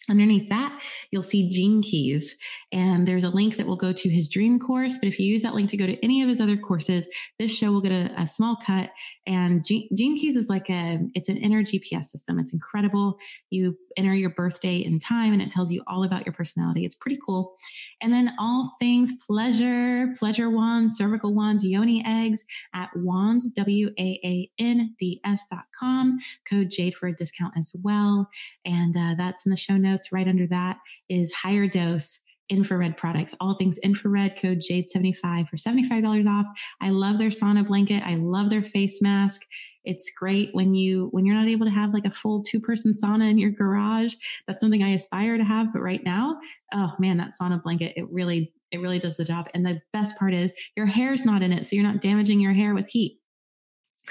Underneath 0.09 0.49
that, 0.49 0.81
you'll 1.11 1.21
see 1.21 1.49
Gene 1.49 1.81
Keys, 1.81 2.37
and 2.71 3.07
there's 3.07 3.25
a 3.25 3.29
link 3.29 3.57
that 3.57 3.67
will 3.67 3.75
go 3.75 3.91
to 3.91 4.09
his 4.09 4.29
dream 4.29 4.57
course. 4.59 4.97
But 4.97 5.07
if 5.07 5.19
you 5.19 5.27
use 5.27 5.41
that 5.41 5.53
link 5.53 5.69
to 5.71 5.77
go 5.77 5.85
to 5.85 6.01
any 6.03 6.21
of 6.21 6.29
his 6.29 6.39
other 6.39 6.55
courses, 6.55 7.09
this 7.39 7.55
show 7.55 7.71
will 7.71 7.81
get 7.81 7.91
a, 7.91 8.21
a 8.21 8.25
small 8.25 8.55
cut. 8.55 8.91
And 9.25 9.65
Gene, 9.65 9.89
Gene 9.95 10.15
Keys 10.15 10.37
is 10.37 10.49
like 10.49 10.69
a, 10.69 10.99
it's 11.13 11.29
an 11.29 11.37
inner 11.37 11.61
GPS 11.61 12.05
system. 12.05 12.39
It's 12.39 12.53
incredible. 12.53 13.19
You 13.49 13.77
enter 13.97 14.13
your 14.13 14.29
birthday 14.29 14.83
and 14.83 15.01
time, 15.01 15.33
and 15.33 15.41
it 15.41 15.51
tells 15.51 15.71
you 15.71 15.81
all 15.87 16.03
about 16.03 16.25
your 16.25 16.33
personality. 16.33 16.85
It's 16.85 16.95
pretty 16.95 17.19
cool. 17.25 17.55
And 18.01 18.13
then 18.13 18.31
all 18.39 18.71
things 18.79 19.11
pleasure, 19.25 20.13
pleasure 20.17 20.49
wands, 20.49 20.95
cervical 20.95 21.33
wands, 21.33 21.65
yoni 21.65 22.03
eggs 22.05 22.45
at 22.73 22.89
Waands, 22.95 23.51
W 23.51 23.89
A 23.99 24.19
A 24.23 24.49
N 24.59 24.95
D 24.97 25.19
S 25.25 25.47
dot 25.49 25.65
com. 25.77 26.19
Code 26.49 26.69
Jade 26.69 26.95
for 26.95 27.07
a 27.07 27.13
discount 27.13 27.53
as 27.57 27.73
well. 27.83 28.29
And 28.63 28.95
uh, 28.95 29.15
that's 29.17 29.45
in 29.45 29.49
the 29.49 29.55
show 29.55 29.75
notes 29.77 29.96
notes 29.97 30.11
right 30.11 30.27
under 30.27 30.47
that 30.47 30.77
is 31.09 31.33
HigherDOSE 31.43 32.19
infrared 32.49 32.95
products, 32.95 33.35
all 33.41 33.55
things 33.55 33.77
infrared 33.79 34.39
code 34.41 34.59
Jade75 34.59 35.49
for 35.49 35.57
$75 35.57 36.29
off. 36.29 36.45
I 36.79 36.91
love 36.91 37.17
their 37.17 37.29
sauna 37.29 37.67
blanket. 37.67 38.03
I 38.05 38.15
love 38.15 38.49
their 38.49 38.61
face 38.61 39.01
mask. 39.01 39.41
It's 39.83 40.09
great 40.17 40.51
when 40.53 40.73
you, 40.73 41.09
when 41.11 41.25
you're 41.25 41.35
not 41.35 41.49
able 41.49 41.65
to 41.65 41.71
have 41.71 41.93
like 41.93 42.05
a 42.05 42.11
full 42.11 42.41
two 42.41 42.61
person 42.61 42.93
sauna 42.93 43.29
in 43.29 43.37
your 43.37 43.51
garage. 43.51 44.13
That's 44.47 44.61
something 44.61 44.81
I 44.81 44.91
aspire 44.91 45.37
to 45.37 45.43
have. 45.43 45.73
But 45.73 45.81
right 45.81 46.03
now, 46.05 46.39
oh 46.73 46.93
man, 46.99 47.17
that 47.17 47.31
sauna 47.39 47.61
blanket, 47.61 47.93
it 47.97 48.05
really, 48.09 48.53
it 48.71 48.79
really 48.79 48.99
does 48.99 49.17
the 49.17 49.25
job. 49.25 49.47
And 49.53 49.65
the 49.65 49.81
best 49.91 50.17
part 50.17 50.33
is 50.33 50.53
your 50.77 50.85
hair's 50.85 51.25
not 51.25 51.41
in 51.41 51.51
it. 51.51 51.65
So 51.65 51.75
you're 51.75 51.85
not 51.85 51.99
damaging 51.99 52.39
your 52.39 52.53
hair 52.53 52.73
with 52.73 52.87
heat. 52.89 53.19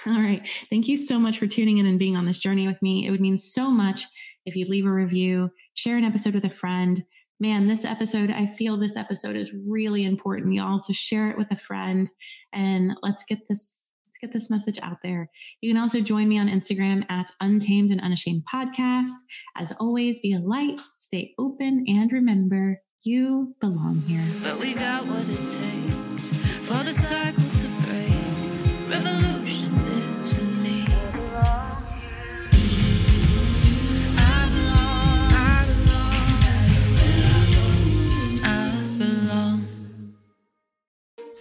All 0.07 0.21
right. 0.21 0.47
Thank 0.69 0.89
you 0.89 0.99
so 0.99 1.19
much 1.19 1.39
for 1.39 1.47
tuning 1.47 1.79
in 1.79 1.87
and 1.87 1.99
being 1.99 2.19
on 2.19 2.27
this 2.27 2.39
journey 2.39 2.67
with 2.67 2.83
me. 2.83 3.07
It 3.07 3.11
would 3.11 3.21
mean 3.21 3.39
so 3.39 3.71
much 3.71 4.03
if 4.47 4.57
you 4.57 4.65
leave 4.67 4.87
a 4.87 4.93
review, 4.93 5.51
share 5.75 5.99
an 5.99 6.05
episode 6.05 6.35
with 6.35 6.45
a 6.45 6.51
friend. 6.51 7.03
Man, 7.39 7.69
this 7.69 7.85
episode, 7.85 8.31
I 8.31 8.47
feel 8.47 8.79
this 8.79 8.97
episode 8.97 9.37
is 9.37 9.55
really 9.69 10.05
important. 10.05 10.55
You 10.55 10.63
also 10.63 10.95
share 10.95 11.29
it 11.29 11.37
with 11.37 11.51
a 11.51 11.57
friend 11.57 12.09
and 12.55 12.97
let's 13.03 13.25
get 13.25 13.41
this 13.49 13.89
let's 14.07 14.19
get 14.19 14.33
this 14.33 14.49
message 14.49 14.79
out 14.83 15.03
there. 15.03 15.29
You 15.61 15.75
can 15.75 15.83
also 15.83 16.01
join 16.01 16.29
me 16.29 16.39
on 16.39 16.49
Instagram 16.49 17.05
at 17.11 17.31
Untamed 17.43 17.91
and 17.91 18.01
Unashamed 18.01 18.45
Podcast. 18.53 19.11
As 19.57 19.73
always, 19.79 20.21
be 20.21 20.33
a 20.33 20.39
light, 20.39 20.81
stay 20.97 21.35
open, 21.39 21.85
and 21.87 22.11
remember 22.11 22.81
you 23.03 23.55
belong 23.61 24.01
here. 24.07 24.25
But 24.43 24.59
we 24.59 24.73
got 24.73 25.05
what 25.05 25.25
it 25.29 26.31
takes 26.33 26.46